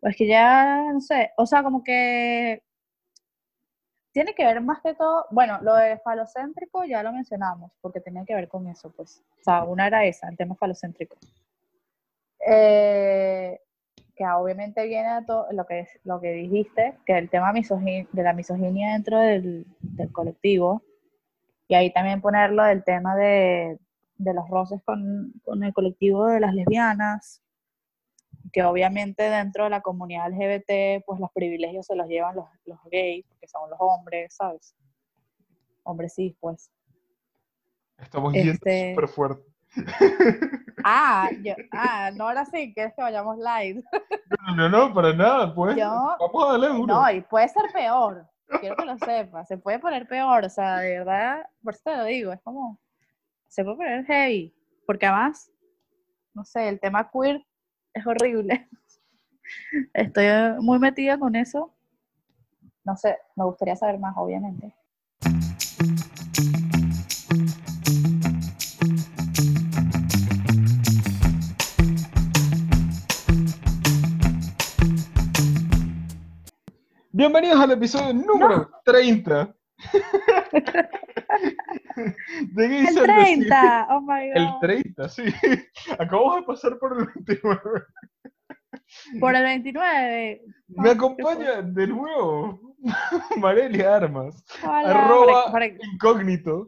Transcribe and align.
Pues 0.00 0.16
que 0.16 0.26
ya, 0.26 0.92
no 0.92 1.00
sé, 1.00 1.32
o 1.36 1.46
sea, 1.46 1.62
como 1.62 1.84
que 1.84 2.62
tiene 4.12 4.34
que 4.34 4.44
ver 4.44 4.60
más 4.60 4.80
que 4.80 4.94
todo, 4.94 5.26
bueno, 5.30 5.58
lo 5.62 5.74
de 5.76 5.98
falocéntrico 5.98 6.84
ya 6.84 7.02
lo 7.02 7.12
mencionamos, 7.12 7.70
porque 7.80 8.00
tenía 8.00 8.24
que 8.24 8.34
ver 8.34 8.48
con 8.48 8.66
eso, 8.66 8.90
pues. 8.90 9.22
O 9.40 9.42
sea, 9.44 9.64
una 9.64 9.86
era 9.86 10.04
esa, 10.04 10.28
el 10.28 10.36
tema 10.36 10.56
falocéntrico. 10.56 11.16
Eh, 12.46 13.60
que 14.16 14.26
obviamente 14.26 14.86
viene 14.86 15.08
a 15.08 15.24
todo 15.24 15.46
lo 15.52 15.64
que, 15.66 15.86
lo 16.04 16.20
que 16.20 16.32
dijiste, 16.32 16.98
que 17.06 17.16
el 17.16 17.30
tema 17.30 17.52
de 17.52 18.06
la 18.22 18.32
misoginia 18.32 18.92
dentro 18.92 19.18
del, 19.18 19.66
colectivo, 20.12 20.82
y 21.68 21.74
ahí 21.74 21.92
también 21.92 22.20
ponerlo 22.20 22.64
del 22.64 22.82
tema 22.82 23.14
de, 23.16 23.78
los 24.18 24.48
roces 24.50 24.82
con, 24.84 25.32
con, 25.44 25.62
el 25.62 25.72
colectivo 25.72 26.26
de 26.26 26.40
las 26.40 26.54
lesbianas, 26.54 27.42
que 28.52 28.62
obviamente 28.64 29.22
dentro 29.24 29.64
de 29.64 29.70
la 29.70 29.80
comunidad 29.80 30.30
LGBT, 30.30 31.04
pues 31.04 31.20
los 31.20 31.30
privilegios 31.32 31.86
se 31.86 31.94
los 31.94 32.08
llevan 32.08 32.36
los, 32.36 32.46
los 32.64 32.78
gays, 32.90 33.24
porque 33.26 33.46
son 33.46 33.70
los 33.70 33.78
hombres, 33.80 34.34
¿sabes? 34.34 34.74
Hombres 35.82 36.14
sí, 36.14 36.36
pues. 36.40 36.70
Estamos 37.98 38.32
yendo 38.32 38.52
este 38.52 38.94
súper 38.94 39.08
fuerte. 39.08 39.44
Ah, 40.82 41.28
yo, 41.42 41.52
ah, 41.72 42.10
no, 42.14 42.24
ahora 42.28 42.46
sí, 42.46 42.72
¿quieres 42.72 42.94
que 42.94 43.02
vayamos 43.02 43.36
live? 43.36 43.82
No, 44.46 44.56
no, 44.56 44.68
no, 44.70 44.94
para 44.94 45.12
nada, 45.12 45.54
pues. 45.54 45.76
Vamos 45.76 46.44
a 46.44 46.52
darle 46.52 46.68
duro. 46.68 46.86
No, 46.86 47.10
y 47.10 47.20
puede 47.20 47.48
ser 47.48 47.64
peor, 47.70 48.26
quiero 48.60 48.76
que 48.76 48.86
lo 48.86 48.96
sepas, 48.96 49.46
se 49.46 49.58
puede 49.58 49.78
poner 49.78 50.08
peor, 50.08 50.42
o 50.42 50.48
sea, 50.48 50.78
de 50.78 50.98
verdad, 51.00 51.46
por 51.62 51.74
eso 51.74 51.82
te 51.84 51.96
lo 51.98 52.04
digo, 52.04 52.32
es 52.32 52.40
como, 52.42 52.80
se 53.48 53.62
puede 53.62 53.76
poner 53.76 54.06
heavy, 54.06 54.54
porque 54.86 55.04
además, 55.04 55.52
no 56.32 56.44
sé, 56.44 56.66
el 56.68 56.80
tema 56.80 57.10
queer 57.10 57.44
es 57.94 58.06
horrible. 58.06 58.68
Estoy 59.94 60.26
muy 60.60 60.78
metida 60.78 61.18
con 61.18 61.34
eso. 61.34 61.74
No 62.84 62.96
sé, 62.96 63.16
me 63.36 63.44
gustaría 63.44 63.76
saber 63.76 63.98
más, 63.98 64.14
obviamente. 64.16 64.74
Bienvenidos 77.12 77.60
al 77.60 77.72
episodio 77.72 78.14
número 78.14 78.70
30. 78.84 79.54
¿De 82.52 82.68
qué 82.68 82.84
el 82.84 83.02
30, 83.02 83.88
oh 83.90 84.00
my 84.00 84.28
God. 84.28 84.36
El 84.36 84.48
30, 84.60 85.08
sí. 85.08 85.24
Acabamos 85.98 86.36
de 86.36 86.42
pasar 86.42 86.78
por 86.78 86.98
el 86.98 87.06
29. 87.14 87.84
Por 89.20 89.34
el 89.34 89.42
29. 89.42 90.42
Me 90.68 90.90
acompaña 90.90 91.62
de 91.62 91.86
nuevo 91.86 92.60
Marelia 93.38 93.96
Armas. 93.96 94.44
arroba 94.62 95.52
incógnito. 95.92 96.66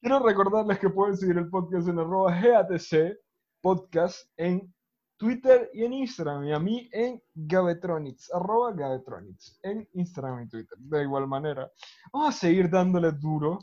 Quiero 0.00 0.20
recordarles 0.20 0.78
que 0.78 0.88
pueden 0.88 1.16
seguir 1.16 1.38
el 1.38 1.48
podcast 1.48 1.88
en 1.88 1.98
arroba 1.98 2.40
GATC 2.40 3.18
podcast 3.60 4.28
en 4.36 4.72
Twitter 5.18 5.68
y 5.74 5.84
en 5.84 5.92
Instagram, 5.92 6.44
y 6.44 6.52
a 6.52 6.60
mí 6.60 6.88
en 6.92 7.20
Gabetronics, 7.34 8.32
arroba 8.32 8.72
Gabetronics, 8.72 9.58
en 9.64 9.86
Instagram 9.94 10.44
y 10.44 10.48
Twitter, 10.48 10.78
de 10.78 11.02
igual 11.02 11.26
manera. 11.26 11.70
Vamos 12.12 12.34
a 12.34 12.38
seguir 12.38 12.70
dándole 12.70 13.10
duro 13.10 13.58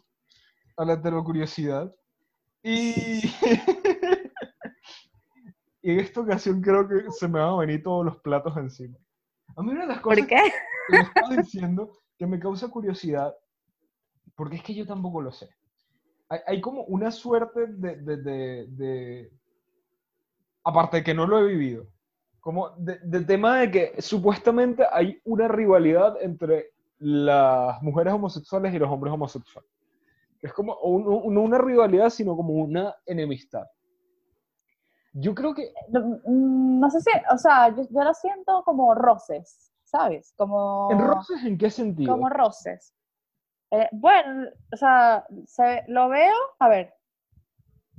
a 0.75 0.83
la 0.83 1.01
curiosidad. 1.23 1.95
Y... 2.61 3.23
y 5.81 5.91
en 5.91 5.99
esta 6.01 6.19
ocasión 6.19 6.61
creo 6.61 6.87
que 6.87 7.09
se 7.11 7.27
me 7.27 7.39
van 7.39 7.53
a 7.53 7.57
venir 7.57 7.81
todos 7.81 8.05
los 8.05 8.17
platos 8.17 8.55
encima. 8.57 8.97
A 9.55 9.63
mí 9.63 9.71
una 9.71 9.81
de 9.81 9.87
las 9.87 10.01
cosas 10.01 10.27
que 10.27 10.35
me 10.89 10.99
estaba 10.99 11.35
diciendo 11.37 11.89
que 12.17 12.27
me 12.27 12.37
causa 12.37 12.67
curiosidad, 12.67 13.33
porque 14.35 14.57
es 14.57 14.63
que 14.63 14.75
yo 14.75 14.85
tampoco 14.85 15.21
lo 15.21 15.31
sé. 15.31 15.49
Hay, 16.47 16.59
como 16.59 16.81
una 16.83 17.11
suerte 17.11 17.67
de 17.67 19.31
aparte 20.65 20.97
de 20.97 21.03
que 21.03 21.13
no 21.13 21.25
lo 21.25 21.39
he 21.39 21.45
vivido, 21.45 21.87
como 22.41 22.71
del 22.77 23.25
tema 23.25 23.59
de 23.59 23.71
que 23.71 24.01
supuestamente 24.01 24.85
hay 24.91 25.21
una 25.23 25.47
rivalidad 25.47 26.21
entre 26.21 26.71
las 26.99 27.81
mujeres 27.81 28.13
homosexuales 28.13 28.73
y 28.73 28.79
los 28.79 28.89
hombres 28.89 29.13
homosexuales. 29.13 29.69
Es 30.41 30.53
como 30.53 30.77
no 30.83 31.41
una 31.41 31.57
rivalidad, 31.57 32.09
sino 32.09 32.35
como 32.35 32.53
una 32.53 32.95
enemistad. 33.05 33.65
Yo 35.13 35.33
creo 35.33 35.53
que... 35.53 35.71
No, 35.89 36.19
mm, 36.25 36.89
sé 36.89 37.01
si, 37.01 37.09
o 37.31 37.37
sea, 37.37 37.73
yo, 37.73 37.83
lo 37.89 38.13
siento 38.13 38.63
como 38.63 38.93
roces, 38.93 39.71
¿sabes? 39.83 40.33
Como... 40.35 40.89
¿En 40.91 40.99
roces 40.99 41.43
en 41.45 41.57
qué 41.57 41.69
sentido? 41.69 42.11
Como 42.11 42.29
roces. 42.29 42.93
Eh, 43.71 43.87
bueno, 43.93 44.49
o 44.73 44.77
sea, 44.77 45.25
lo 45.87 46.09
veo, 46.09 46.35
a 46.59 46.67
ver, 46.67 46.93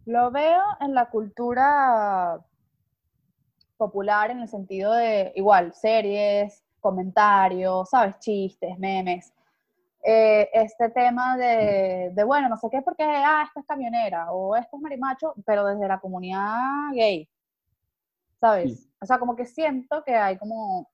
lo 0.05 0.31
veo 0.31 0.63
en 0.81 0.95
la 0.95 1.11
cultura 1.11 2.39
popular 3.77 4.31
en 4.31 4.41
el 4.41 4.49
sentido 4.49 4.93
de, 4.93 5.33
igual, 5.37 5.73
series, 5.75 6.63
comentarios, 6.81 7.89
¿sabes? 7.91 8.19
Chistes, 8.19 8.79
memes. 8.79 9.33
Eh, 10.03 10.49
este 10.53 10.91
tema 10.91 11.37
de, 11.37 12.13
de, 12.15 12.25
bueno, 12.25 12.49
no 12.49 12.57
sé 12.57 12.69
qué, 12.71 12.81
porque, 12.83 13.03
ah, 13.05 13.43
esta 13.47 13.61
es 13.61 13.67
camionera 13.67 14.31
o 14.33 14.55
este 14.55 14.77
es 14.77 14.83
marimacho, 14.83 15.35
pero 15.45 15.67
desde 15.67 15.89
la 15.89 15.99
comunidad 15.99 16.93
gay, 16.93 17.29
¿sabes? 18.41 18.89
O 19.01 19.07
sea, 19.07 19.19
como 19.19 19.35
que 19.35 19.47
siento 19.47 20.05
que 20.05 20.15
hay 20.15 20.39
como, 20.39 20.89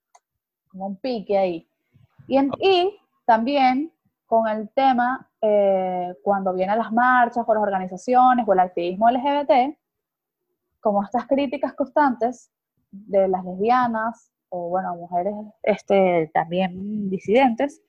como 0.70 0.86
un 0.86 0.96
pique 0.96 1.36
ahí. 1.36 1.68
Y, 2.26 2.38
y 2.60 2.98
también 3.26 3.92
con 4.26 4.48
el 4.48 4.70
tema, 4.70 5.28
eh, 5.42 6.14
cuando 6.22 6.54
vienen 6.54 6.78
las 6.78 6.90
marchas 6.90 7.44
con 7.44 7.54
las 7.54 7.62
organizaciones 7.62 8.48
o 8.48 8.52
el 8.54 8.60
activismo 8.60 9.10
LGBT, 9.10 9.76
como 10.80 11.04
estas 11.04 11.26
críticas 11.26 11.74
constantes 11.74 12.50
de 12.92 13.26
las 13.26 13.44
lesbianas 13.44 14.30
o, 14.48 14.68
bueno, 14.68 14.94
mujeres 14.94 15.34
este, 15.62 16.30
también 16.32 17.10
disidentes, 17.10 17.82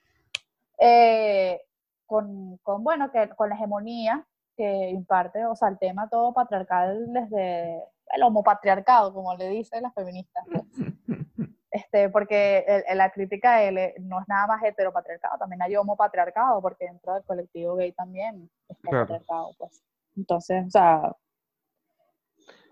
eh, 0.80 1.62
con, 2.06 2.58
con, 2.58 2.84
bueno, 2.84 3.12
que, 3.12 3.30
con 3.30 3.50
la 3.50 3.56
hegemonía 3.56 4.26
que 4.56 4.90
imparte, 4.90 5.46
o 5.46 5.56
sea, 5.56 5.68
el 5.68 5.78
tema 5.78 6.10
todo 6.10 6.34
patriarcal 6.34 7.12
desde 7.12 7.84
el 8.14 8.24
homopatriarcado, 8.24 9.14
como 9.14 9.36
le 9.36 9.50
dicen 9.50 9.84
las 9.84 9.94
feministas. 9.94 10.44
Pues. 10.52 10.64
Este, 11.74 12.08
porque 12.08 12.84
la 12.94 13.10
crítica 13.10 13.56
de 13.56 13.68
él 13.70 13.94
no 14.02 14.22
es 14.22 14.28
nada 14.28 14.46
más 14.46 14.64
heteropatriarcado, 14.64 15.40
también 15.40 15.64
hay 15.64 15.76
homopatriarcado, 15.76 16.62
porque 16.62 16.86
dentro 16.86 17.16
del 17.16 17.24
colectivo 17.24 17.76
gay 17.76 17.92
también 17.94 18.48
está 18.70 18.92
patriarcado, 18.92 19.56
pues. 19.58 19.84
Entonces, 20.16 20.68
o 20.68 20.70
sea, 20.70 21.16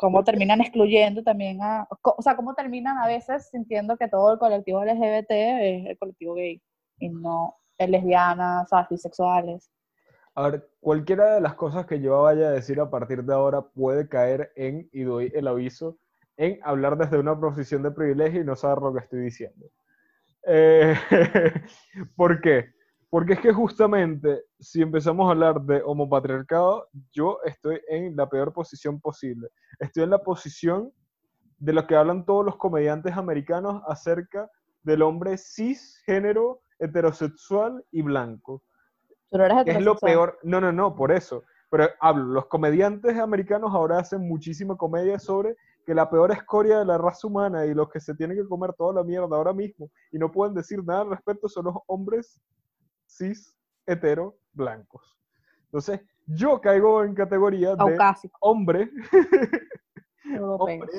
cómo 0.01 0.23
terminan 0.23 0.61
excluyendo 0.61 1.21
también 1.21 1.61
a, 1.61 1.87
o 2.01 2.21
sea, 2.23 2.35
cómo 2.35 2.55
terminan 2.55 2.97
a 2.97 3.05
veces 3.05 3.49
sintiendo 3.51 3.97
que 3.97 4.07
todo 4.07 4.33
el 4.33 4.39
colectivo 4.39 4.83
LGBT 4.83 5.29
es 5.29 5.85
el 5.85 5.97
colectivo 5.99 6.33
gay 6.33 6.59
y 6.97 7.09
no 7.09 7.55
es 7.77 7.87
lesbianas, 7.87 8.67
bisexuales. 8.89 9.69
A 10.33 10.49
ver, 10.49 10.67
cualquiera 10.79 11.35
de 11.35 11.41
las 11.41 11.53
cosas 11.53 11.85
que 11.85 12.01
yo 12.01 12.23
vaya 12.23 12.47
a 12.47 12.51
decir 12.51 12.79
a 12.79 12.89
partir 12.89 13.23
de 13.23 13.31
ahora 13.31 13.61
puede 13.61 14.09
caer 14.09 14.51
en, 14.55 14.89
y 14.91 15.03
doy 15.03 15.31
el 15.35 15.47
aviso, 15.47 15.99
en 16.35 16.59
hablar 16.63 16.97
desde 16.97 17.19
una 17.19 17.39
posición 17.39 17.83
de 17.83 17.91
privilegio 17.91 18.41
y 18.41 18.45
no 18.45 18.55
saber 18.55 18.79
lo 18.79 18.93
que 18.93 19.01
estoy 19.01 19.19
diciendo. 19.19 19.67
Eh, 20.47 20.95
¿Por 22.15 22.41
qué? 22.41 22.73
Porque 23.11 23.33
es 23.33 23.41
que 23.41 23.51
justamente 23.51 24.45
si 24.57 24.81
empezamos 24.81 25.27
a 25.27 25.31
hablar 25.31 25.61
de 25.63 25.81
homopatriarcado, 25.83 26.87
yo 27.11 27.39
estoy 27.43 27.81
en 27.89 28.15
la 28.15 28.29
peor 28.29 28.53
posición 28.53 29.01
posible. 29.01 29.49
Estoy 29.79 30.03
en 30.03 30.11
la 30.11 30.23
posición 30.23 30.93
de 31.57 31.73
lo 31.73 31.85
que 31.85 31.97
hablan 31.97 32.25
todos 32.25 32.45
los 32.45 32.55
comediantes 32.55 33.17
americanos 33.17 33.83
acerca 33.85 34.49
del 34.83 35.01
hombre 35.01 35.37
cisgénero, 35.37 36.61
heterosexual 36.79 37.83
y 37.91 38.01
blanco. 38.01 38.63
Pero 39.29 39.45
eres 39.45 39.75
es 39.75 39.81
lo 39.81 39.97
peor. 39.97 40.39
No, 40.43 40.61
no, 40.61 40.71
no, 40.71 40.95
por 40.95 41.11
eso. 41.11 41.43
Pero 41.69 41.89
hablo, 41.99 42.23
los 42.23 42.45
comediantes 42.45 43.17
americanos 43.17 43.73
ahora 43.73 43.99
hacen 43.99 44.25
muchísima 44.25 44.77
comedia 44.77 45.19
sobre 45.19 45.57
que 45.85 45.93
la 45.93 46.09
peor 46.09 46.31
escoria 46.31 46.79
de 46.79 46.85
la 46.85 46.97
raza 46.97 47.27
humana 47.27 47.65
y 47.65 47.73
los 47.73 47.89
que 47.89 47.99
se 47.99 48.15
tienen 48.15 48.37
que 48.37 48.47
comer 48.47 48.71
toda 48.77 48.93
la 48.93 49.03
mierda 49.03 49.35
ahora 49.35 49.51
mismo 49.51 49.89
y 50.13 50.17
no 50.17 50.31
pueden 50.31 50.55
decir 50.55 50.81
nada 50.85 51.01
al 51.01 51.09
respecto 51.09 51.49
son 51.49 51.65
los 51.65 51.75
hombres 51.87 52.39
cis, 53.11 53.55
hetero, 53.85 54.37
blancos. 54.53 55.17
Entonces, 55.65 56.01
yo 56.25 56.61
caigo 56.61 57.03
en 57.03 57.13
categoría 57.13 57.75
de 57.75 57.97
hombre, 58.39 58.89
hombre, 60.39 60.89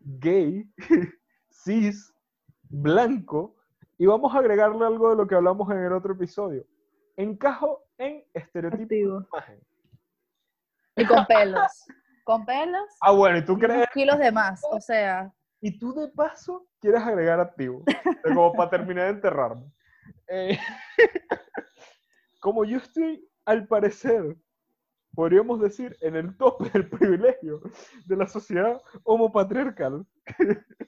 gay, 0.00 0.68
cis, 1.50 2.12
blanco, 2.68 3.56
y 3.98 4.06
vamos 4.06 4.34
a 4.34 4.38
agregarle 4.38 4.84
algo 4.84 5.10
de 5.10 5.16
lo 5.16 5.26
que 5.26 5.34
hablamos 5.34 5.70
en 5.70 5.78
el 5.78 5.92
otro 5.92 6.14
episodio. 6.14 6.64
Encajo 7.16 7.84
en 7.98 8.24
estereotipo 8.32 9.26
Y 10.96 11.06
con 11.06 11.26
pelos. 11.26 11.84
con 12.24 12.46
pelos. 12.46 12.86
Ah, 13.00 13.12
bueno, 13.12 13.38
¿y 13.38 13.44
tú 13.44 13.58
crees? 13.58 13.88
kilos 13.92 14.18
de 14.18 14.32
más, 14.32 14.62
o 14.70 14.80
sea. 14.80 15.32
y 15.60 15.78
tú 15.78 15.92
de 15.92 16.08
paso 16.08 16.66
quieres 16.80 17.02
agregar 17.02 17.40
activo, 17.40 17.84
como 18.24 18.52
para 18.52 18.70
terminar 18.70 19.04
de 19.06 19.10
enterrarme. 19.10 19.70
Eh, 20.30 20.56
como 22.40 22.64
yo 22.64 22.78
estoy, 22.78 23.28
al 23.44 23.66
parecer, 23.66 24.36
podríamos 25.12 25.60
decir, 25.60 25.96
en 26.00 26.14
el 26.14 26.36
tope 26.36 26.70
del 26.70 26.88
privilegio 26.88 27.60
de 28.06 28.16
la 28.16 28.28
sociedad 28.28 28.80
homopatriarcal. 29.02 30.06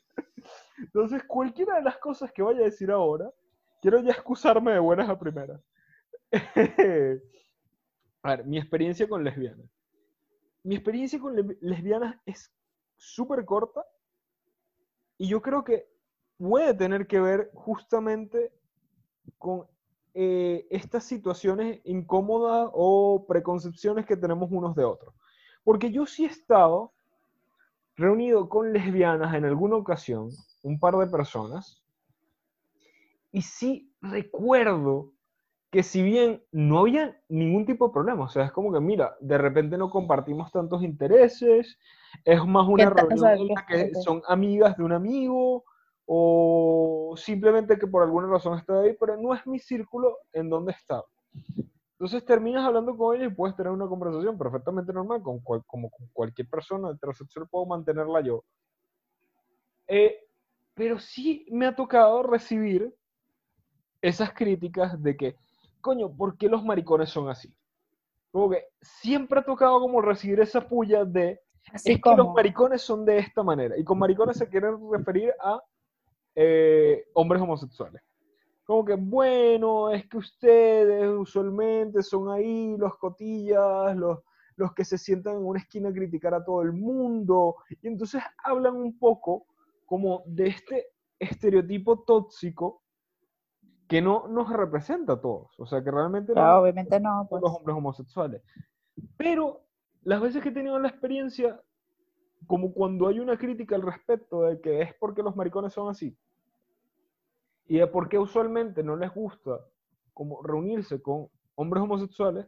Entonces, 0.79 1.25
cualquiera 1.25 1.75
de 1.77 1.83
las 1.83 1.99
cosas 1.99 2.33
que 2.33 2.43
vaya 2.43 2.61
a 2.61 2.65
decir 2.65 2.91
ahora, 2.91 3.31
quiero 3.81 4.00
ya 4.00 4.12
excusarme 4.12 4.73
de 4.73 4.79
buenas 4.79 5.09
a 5.09 5.19
primeras. 5.19 5.61
a 8.23 8.31
ver, 8.31 8.47
mi 8.47 8.59
experiencia 8.59 9.09
con 9.09 9.25
lesbianas. 9.25 9.69
Mi 10.62 10.77
experiencia 10.77 11.19
con 11.19 11.35
lesbianas 11.61 12.17
es 12.25 12.55
súper 12.97 13.44
corta 13.44 13.85
y 15.19 15.27
yo 15.27 15.43
creo 15.43 15.65
que 15.65 15.89
puede 16.39 16.73
tener 16.75 17.09
que 17.09 17.19
ver 17.19 17.50
justamente 17.55 18.53
con 19.39 19.67
eh, 20.15 20.67
estas 20.71 21.05
situaciones 21.05 21.81
incómodas 21.85 22.69
o 22.73 23.25
preconcepciones 23.27 24.07
que 24.07 24.17
tenemos 24.17 24.51
unos 24.51 24.75
de 24.75 24.85
otros. 24.85 25.15
Porque 25.65 25.91
yo 25.91 26.07
sí 26.07 26.25
he 26.25 26.29
estado 26.29 26.93
reunido 27.97 28.49
con 28.49 28.73
lesbianas 28.73 29.35
en 29.35 29.45
alguna 29.45 29.77
ocasión, 29.77 30.31
un 30.63 30.79
par 30.79 30.97
de 30.97 31.07
personas, 31.07 31.83
y 33.31 33.43
sí 33.43 33.93
recuerdo 34.01 35.13
que 35.71 35.83
si 35.83 36.03
bien 36.03 36.43
no 36.53 36.81
había 36.81 37.19
ningún 37.31 37.65
tipo 37.65 37.87
de 37.89 37.95
problema, 37.95 38.25
o 38.25 38.29
sea, 38.29 38.45
es 38.45 38.53
como 38.53 38.71
que, 38.71 38.81
mira, 38.81 39.17
de 39.21 39.39
repente 39.39 39.79
no 39.79 39.89
compartimos 39.89 40.53
tantos 40.53 40.83
intereses, 40.83 41.79
es 42.27 42.45
más 42.45 42.69
una 42.69 42.91
reunión 42.91 43.27
en 43.31 43.49
la 43.49 43.65
que 43.67 43.95
son 43.95 44.23
amigas 44.29 44.77
de 44.77 44.85
un 44.85 44.93
amigo, 44.93 45.65
o 46.07 47.15
simplemente 47.17 47.79
que 47.79 47.87
por 47.87 48.03
alguna 48.03 48.29
razón 48.29 48.59
está 48.59 48.81
ahí, 48.81 48.97
pero 48.99 49.17
no 49.17 49.35
es 49.35 49.47
mi 49.47 49.59
círculo 49.59 50.19
en 50.33 50.49
donde 50.49 50.73
está. 50.73 51.03
Entonces 51.93 52.25
terminas 52.25 52.65
hablando 52.65 52.97
con 52.97 53.17
ella 53.17 53.27
y 53.27 53.35
puedes 53.35 53.55
tener 53.57 53.71
una 53.71 53.87
conversación 53.87 54.37
perfectamente 54.37 54.93
normal, 54.93 55.23
con 55.23 55.41
como 55.41 55.91
con 55.91 56.09
cualquier 56.13 56.49
persona 56.49 56.91
heterosexual 56.91 57.47
puedo 57.49 57.67
mantenerla 57.67 58.21
yo. 58.23 58.45
Eh, 59.87 60.27
pero 60.75 60.99
sí 60.99 61.47
me 61.51 61.67
ha 61.67 61.77
tocado 61.77 62.23
recibir 62.23 62.93
esas 64.01 64.33
críticas 64.33 65.01
de 65.01 65.17
que, 65.17 65.37
coño, 65.81 66.11
¿por 66.15 66.37
qué 66.37 66.49
los 66.49 66.65
maricones 66.65 67.11
son 67.11 67.29
así? 67.29 67.55
Como 68.33 68.51
que 68.51 68.65
siempre 68.81 69.41
ha 69.41 69.45
tocado 69.45 69.79
como 69.79 70.01
recibir 70.01 70.41
esa 70.41 70.67
puya 70.67 71.05
de, 71.05 71.41
es 71.73 71.85
que 71.85 72.17
los 72.17 72.33
maricones 72.35 72.83
son 72.83 73.05
de 73.05 73.19
esta 73.19 73.43
manera. 73.43 73.79
Y 73.79 73.85
con 73.85 73.99
maricones 73.99 74.39
se 74.39 74.49
quieren 74.49 74.77
referir 74.91 75.33
a 75.41 75.63
eh, 76.34 77.05
hombres 77.14 77.43
homosexuales. 77.43 78.02
Como 78.64 78.84
que, 78.84 78.94
bueno, 78.94 79.90
es 79.90 80.06
que 80.06 80.19
ustedes 80.19 81.08
usualmente 81.08 82.02
son 82.02 82.31
ahí 82.31 82.76
los 82.76 82.96
cotillas, 82.96 83.96
los, 83.96 84.20
los 84.56 84.73
que 84.73 84.84
se 84.84 84.99
sientan 84.99 85.37
en 85.37 85.44
una 85.44 85.61
esquina 85.61 85.88
a 85.88 85.93
criticar 85.93 86.34
a 86.34 86.44
todo 86.44 86.62
el 86.62 86.73
mundo. 86.73 87.56
Y 87.82 87.88
entonces 87.88 88.23
hablan 88.44 88.76
un 88.76 88.99
poco 88.99 89.46
como 89.84 90.23
de 90.26 90.49
este 90.49 90.87
estereotipo 91.19 92.05
tóxico 92.05 92.82
que 93.88 94.00
no 94.00 94.26
nos 94.29 94.49
representa 94.50 95.14
a 95.14 95.20
todos. 95.20 95.50
O 95.58 95.67
sea, 95.67 95.84
que 95.84 95.90
realmente 95.90 96.32
no, 96.34 96.61
obviamente 96.61 96.99
no, 96.99 97.26
pues. 97.29 97.43
los 97.43 97.52
hombres 97.52 97.76
homosexuales. 97.76 98.43
Pero 99.17 99.67
las 100.02 100.20
veces 100.20 100.43
que 100.43 100.49
he 100.49 100.52
tenido 100.52 100.79
la 100.79 100.88
experiencia, 100.88 101.61
como 102.47 102.73
cuando 102.73 103.09
hay 103.09 103.21
una 103.21 103.37
crítica 103.37 103.75
al 103.75 103.83
respecto 103.83 104.43
de 104.43 104.61
que 104.61 104.83
es 104.83 104.94
porque 104.94 105.23
los 105.23 105.37
maricones 105.37 105.73
son 105.73 105.89
así, 105.89 106.17
y 107.67 107.79
de 107.79 107.87
por 107.87 108.09
qué 108.09 108.19
usualmente 108.19 108.83
no 108.83 108.97
les 108.97 109.12
gusta 109.15 109.61
como 110.12 110.43
reunirse 110.43 111.00
con 111.00 111.29
hombres 111.55 111.83
homosexuales, 111.83 112.47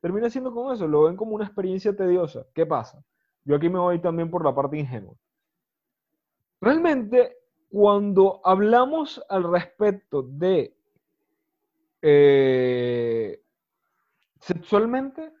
termina 0.00 0.30
siendo 0.30 0.52
con 0.54 0.72
eso, 0.72 0.86
lo 0.86 1.04
ven 1.04 1.16
como 1.16 1.34
una 1.34 1.44
experiencia 1.44 1.94
tediosa. 1.94 2.46
¿Qué 2.54 2.64
pasa? 2.64 3.04
Yo 3.44 3.56
aquí 3.56 3.68
me 3.68 3.78
voy 3.78 4.00
también 4.00 4.30
por 4.30 4.44
la 4.44 4.54
parte 4.54 4.78
ingenua. 4.78 5.14
Realmente, 6.60 7.36
cuando 7.70 8.40
hablamos 8.44 9.22
al 9.28 9.50
respecto 9.50 10.22
de 10.22 10.76
eh, 12.00 13.42
sexualmente, 14.40 15.32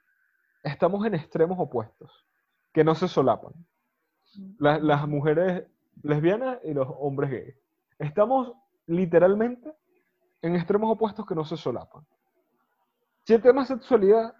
estamos 0.62 1.06
en 1.06 1.14
extremos 1.14 1.58
opuestos, 1.58 2.26
que 2.72 2.84
no 2.84 2.94
se 2.94 3.08
solapan 3.08 3.52
las 4.58 5.08
mujeres 5.08 5.64
lesbianas 6.02 6.58
y 6.64 6.74
los 6.74 6.88
hombres 6.98 7.30
gays. 7.30 7.54
Estamos 7.98 8.52
literalmente 8.86 9.72
en 10.40 10.56
extremos 10.56 10.90
opuestos 10.90 11.26
que 11.26 11.34
no 11.34 11.44
se 11.44 11.56
solapan. 11.56 12.04
Si 13.24 13.34
el 13.34 13.42
tema 13.42 13.62
es 13.62 13.68
sexualidad, 13.68 14.34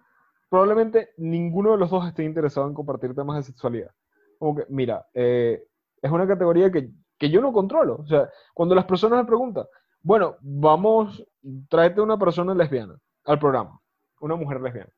probablemente 0.48 1.10
ninguno 1.16 1.72
de 1.72 1.78
los 1.78 1.90
dos 1.90 2.06
esté 2.06 2.24
interesado 2.24 2.66
en 2.66 2.74
compartir 2.74 3.14
temas 3.14 3.36
de 3.36 3.42
sexualidad. 3.44 3.90
Como 4.38 4.56
que, 4.56 4.66
mira, 4.68 5.06
eh, 5.14 5.64
es 6.00 6.10
una 6.10 6.26
categoría 6.26 6.70
que, 6.70 6.90
que, 7.16 7.30
yo 7.30 7.40
no 7.40 7.52
controlo. 7.52 7.96
O 7.96 8.06
sea, 8.06 8.28
cuando 8.52 8.74
las 8.74 8.84
personas 8.84 9.20
me 9.20 9.24
preguntan, 9.24 9.64
bueno, 10.02 10.36
vamos, 10.40 11.24
tráete 11.68 12.00
una 12.00 12.18
persona 12.18 12.54
lesbiana 12.54 12.98
al 13.24 13.38
programa, 13.38 13.80
una 14.20 14.34
mujer 14.34 14.60
lesbiana. 14.60 14.90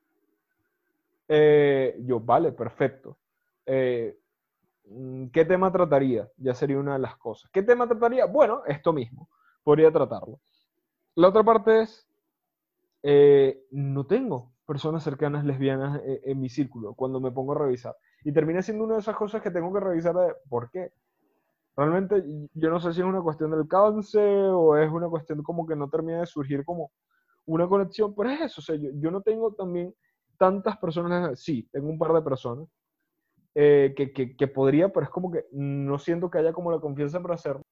Eh, 1.28 1.98
yo, 2.00 2.20
vale, 2.20 2.52
perfecto. 2.52 3.18
Eh, 3.66 4.18
¿Qué 5.32 5.44
tema 5.44 5.72
trataría? 5.72 6.28
Ya 6.36 6.54
sería 6.54 6.78
una 6.78 6.94
de 6.94 6.98
las 6.98 7.16
cosas. 7.16 7.50
¿Qué 7.52 7.62
tema 7.62 7.88
trataría? 7.88 8.26
Bueno, 8.26 8.62
esto 8.66 8.92
mismo. 8.92 9.28
Podría 9.62 9.90
tratarlo. 9.90 10.40
La 11.14 11.28
otra 11.28 11.42
parte 11.42 11.82
es, 11.82 12.06
eh, 13.02 13.66
no 13.70 14.06
tengo 14.06 14.52
personas 14.66 15.02
cercanas 15.02 15.44
lesbianas 15.44 16.00
eh, 16.04 16.20
en, 16.24 16.40
mi 16.40 16.48
círculo 16.48 16.94
cuando 16.94 17.20
me 17.20 17.32
pongo 17.32 17.52
a 17.52 17.58
revisar. 17.58 17.96
Y 18.24 18.32
termina 18.32 18.62
siendo 18.62 18.84
una 18.84 18.94
de 18.94 19.00
esas 19.00 19.16
cosas 19.16 19.42
que 19.42 19.50
tengo 19.50 19.72
que 19.72 19.80
revisar 19.80 20.14
de 20.14 20.34
por 20.48 20.70
qué. 20.70 20.92
Realmente 21.76 22.22
yo 22.54 22.70
no 22.70 22.78
sé 22.78 22.92
si 22.92 23.00
es 23.00 23.06
una 23.06 23.22
cuestión 23.22 23.50
del 23.50 23.66
cáncer 23.66 24.50
o 24.50 24.76
es 24.76 24.90
una 24.90 25.08
cuestión 25.08 25.42
como 25.42 25.66
que 25.66 25.76
no 25.76 25.88
termina 25.88 26.20
de 26.20 26.26
surgir 26.26 26.64
como 26.64 26.92
una 27.46 27.66
conexión, 27.68 28.14
pero 28.14 28.30
es 28.30 28.40
eso, 28.40 28.60
o 28.60 28.64
sea, 28.64 28.76
yo, 28.76 28.90
yo 28.94 29.10
no 29.10 29.20
tengo 29.20 29.52
también 29.52 29.94
tantas 30.38 30.78
personas, 30.78 31.38
sí, 31.40 31.68
tengo 31.72 31.88
un 31.88 31.98
par 31.98 32.12
de 32.12 32.22
personas, 32.22 32.68
eh, 33.56 33.94
que, 34.36 34.48
podría, 34.48 34.88
pero 34.88 35.04
es 35.04 35.10
como 35.10 35.30
que 35.30 35.44
no 35.52 35.98
siento 35.98 36.28
que 36.28 36.38
haya 36.38 36.52
como 36.52 36.72
la 36.72 36.80
confianza 36.80 37.20
para 37.20 37.34
hacerlo. 37.34 37.62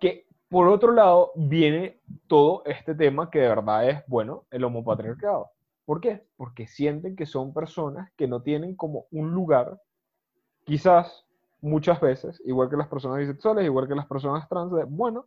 Que 0.00 0.26
por 0.48 0.68
otro 0.68 0.92
lado 0.92 1.30
viene 1.36 2.00
todo 2.26 2.64
este 2.66 2.94
tema 2.96 3.30
que 3.30 3.38
de 3.38 3.48
verdad 3.48 3.88
es, 3.88 4.02
bueno, 4.08 4.46
el 4.50 4.64
homopatriarcado. 4.64 5.50
¿Por 5.84 6.00
qué? 6.00 6.26
Porque 6.36 6.66
sienten 6.66 7.14
que 7.14 7.26
son 7.26 7.54
personas 7.54 8.10
que 8.16 8.26
no 8.26 8.42
tienen 8.42 8.74
como 8.74 9.06
un 9.12 9.32
lugar, 9.32 9.80
quizás 10.64 11.24
muchas 11.60 12.00
veces, 12.00 12.42
igual 12.44 12.68
que 12.68 12.76
las 12.76 12.88
personas 12.88 13.18
bisexuales, 13.18 13.64
igual 13.64 13.86
que 13.86 13.94
las 13.94 14.06
personas 14.06 14.48
trans, 14.48 14.72
bueno, 14.88 15.26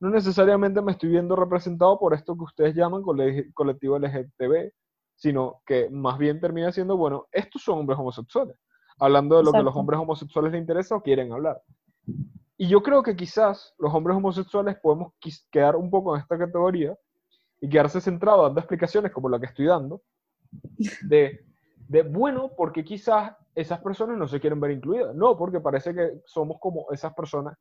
no 0.00 0.10
necesariamente 0.10 0.82
me 0.82 0.92
estoy 0.92 1.10
viendo 1.10 1.36
representado 1.36 1.96
por 1.98 2.12
esto 2.12 2.36
que 2.36 2.44
ustedes 2.44 2.74
llaman 2.74 3.02
colectivo 3.54 3.98
LGTB, 3.98 4.72
sino 5.14 5.62
que 5.64 5.88
más 5.90 6.18
bien 6.18 6.40
termina 6.40 6.72
siendo, 6.72 6.96
bueno, 6.96 7.26
estos 7.32 7.62
son 7.62 7.80
hombres 7.80 7.98
homosexuales 7.98 8.56
hablando 8.98 9.36
de 9.36 9.44
lo 9.44 9.52
que 9.52 9.62
los 9.62 9.76
hombres 9.76 10.00
homosexuales 10.00 10.52
les 10.52 10.60
interesa 10.60 10.96
o 10.96 11.02
quieren 11.02 11.32
hablar. 11.32 11.62
Y 12.56 12.68
yo 12.68 12.82
creo 12.82 13.02
que 13.02 13.14
quizás 13.14 13.74
los 13.78 13.94
hombres 13.94 14.16
homosexuales 14.16 14.76
podemos 14.80 15.12
quedar 15.50 15.76
un 15.76 15.90
poco 15.90 16.14
en 16.14 16.22
esta 16.22 16.36
categoría 16.36 16.96
y 17.60 17.68
quedarse 17.68 18.00
centrados 18.00 18.46
dando 18.46 18.60
explicaciones 18.60 19.12
como 19.12 19.28
la 19.28 19.38
que 19.38 19.46
estoy 19.46 19.66
dando, 19.66 20.02
de, 21.02 21.44
de, 21.88 22.02
bueno, 22.02 22.50
porque 22.56 22.84
quizás 22.84 23.32
esas 23.54 23.80
personas 23.80 24.18
no 24.18 24.26
se 24.26 24.40
quieren 24.40 24.60
ver 24.60 24.72
incluidas. 24.72 25.14
No, 25.14 25.36
porque 25.36 25.60
parece 25.60 25.94
que 25.94 26.20
somos 26.26 26.58
como 26.60 26.86
esas 26.90 27.14
personas. 27.14 27.56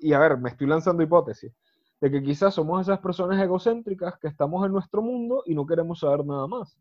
Y 0.00 0.12
a 0.12 0.18
ver, 0.18 0.38
me 0.38 0.50
estoy 0.50 0.66
lanzando 0.66 1.02
hipótesis 1.02 1.52
de 2.00 2.10
que 2.10 2.22
quizás 2.22 2.54
somos 2.54 2.82
esas 2.82 2.98
personas 3.00 3.42
egocéntricas 3.42 4.18
que 4.18 4.28
estamos 4.28 4.64
en 4.66 4.72
nuestro 4.72 5.02
mundo 5.02 5.42
y 5.46 5.54
no 5.54 5.66
queremos 5.66 6.00
saber 6.00 6.24
nada 6.24 6.46
más. 6.46 6.76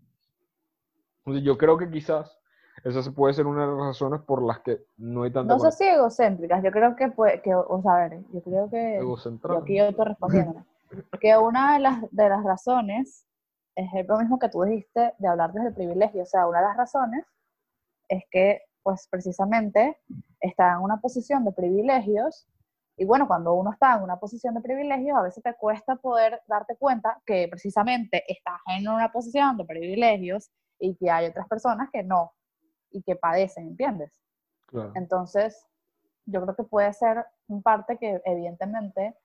Yo 1.25 1.57
creo 1.57 1.77
que 1.77 1.89
quizás 1.89 2.37
esa 2.83 3.11
puede 3.11 3.33
ser 3.33 3.47
una 3.47 3.61
de 3.61 3.67
las 3.67 3.87
razones 3.87 4.21
por 4.21 4.43
las 4.43 4.59
que 4.59 4.85
no 4.97 5.23
hay 5.23 5.31
tanta... 5.31 5.53
No 5.53 5.59
sé 5.59 5.71
si 5.71 5.83
egocéntricas, 5.85 6.63
yo 6.63 6.71
creo 6.71 6.95
que, 6.95 7.09
puede, 7.09 7.41
que 7.41 7.55
o 7.55 7.81
sea, 7.81 7.95
a 7.95 8.09
ver, 8.09 8.21
yo 8.31 8.41
creo 8.41 8.69
que... 8.69 8.99
Yo 9.01 9.57
aquí 9.57 9.77
yo 9.77 9.85
estoy 9.85 10.05
respondiendo. 10.05 10.65
que 11.19 11.37
una 11.37 11.73
de 11.73 11.79
las, 11.79 12.01
de 12.11 12.29
las 12.29 12.43
razones 12.43 13.25
es 13.75 14.07
lo 14.07 14.17
mismo 14.19 14.39
que 14.39 14.49
tú 14.49 14.63
dijiste 14.63 15.13
de 15.17 15.27
hablar 15.27 15.51
desde 15.51 15.69
el 15.69 15.73
privilegio. 15.73 16.23
O 16.23 16.25
sea, 16.25 16.47
una 16.47 16.59
de 16.59 16.65
las 16.65 16.77
razones 16.77 17.25
es 18.07 18.23
que, 18.31 18.61
pues 18.83 19.07
precisamente, 19.09 19.99
está 20.39 20.73
en 20.73 20.79
una 20.79 20.97
posición 20.97 21.43
de 21.43 21.51
privilegios. 21.51 22.47
Y 22.97 23.05
bueno, 23.05 23.27
cuando 23.27 23.53
uno 23.53 23.71
está 23.73 23.95
en 23.95 24.03
una 24.03 24.17
posición 24.17 24.53
de 24.53 24.61
privilegios, 24.61 25.17
a 25.17 25.21
veces 25.21 25.43
te 25.43 25.53
cuesta 25.55 25.97
poder 25.97 26.41
darte 26.47 26.77
cuenta 26.77 27.21
que 27.25 27.47
precisamente 27.49 28.23
estás 28.31 28.61
en 28.67 28.87
una 28.87 29.11
posición 29.11 29.57
de 29.57 29.65
privilegios 29.65 30.49
y 30.79 30.95
que 30.95 31.09
hay 31.09 31.27
otras 31.27 31.47
personas 31.47 31.89
que 31.91 32.03
no 32.03 32.31
y 32.95 33.03
que 33.03 33.15
padecen, 33.15 33.67
¿entiendes? 33.67 34.11
Entonces, 34.95 35.67
yo 36.25 36.41
creo 36.41 36.55
que 36.55 36.63
puede 36.63 36.91
ser 36.93 37.25
en 37.49 37.61
parte 37.61 37.97
que 37.97 38.21
evidentemente 38.25 39.15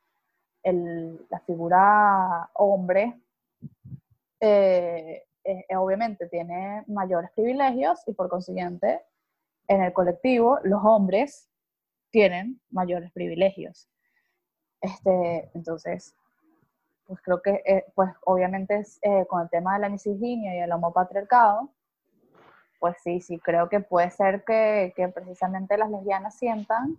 la 0.63 1.41
figura 1.47 2.51
hombre 2.55 3.19
eh, 4.41 5.25
eh, 5.45 5.77
obviamente 5.77 6.27
tiene 6.29 6.85
mayores 6.87 7.31
privilegios 7.31 8.03
y 8.07 8.13
por 8.13 8.29
consiguiente 8.29 9.03
en 9.69 9.83
el 9.83 9.93
colectivo 9.93 10.59
los 10.65 10.83
hombres 10.85 11.49
tienen 12.11 12.61
mayores 12.71 13.11
privilegios. 13.13 13.89
Este, 14.81 15.51
entonces, 15.55 16.15
pues 17.07 17.21
creo 17.23 17.41
que, 17.41 17.63
eh, 17.65 17.85
pues 17.95 18.11
obviamente 18.25 18.85
con 19.29 19.43
el 19.43 19.51
tema 19.51 19.75
de 19.75 19.81
la 19.81 19.89
misoginia 19.89 20.57
y 20.57 20.59
el 20.59 20.73
homopatriarcado, 20.73 21.73
pues 22.81 22.97
sí, 23.05 23.21
sí, 23.21 23.39
creo 23.39 23.69
que 23.69 23.81
puede 23.81 24.11
ser 24.11 24.43
que, 24.45 24.93
que 24.97 25.09
precisamente 25.09 25.77
las 25.77 25.91
lesbianas 25.91 26.35
sientan 26.37 26.99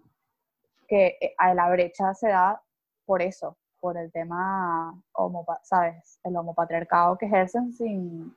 que 0.87 1.17
la 1.55 1.69
brecha 1.69 2.13
se 2.13 2.29
da 2.29 2.61
por 3.05 3.21
eso, 3.21 3.57
por 3.79 3.97
el 3.97 4.11
tema, 4.11 4.93
homo, 5.13 5.45
¿sabes? 5.63 6.19
El 6.23 6.37
homopatriarcado 6.37 7.17
que 7.17 7.25
ejercen 7.25 7.73
sin, 7.73 8.35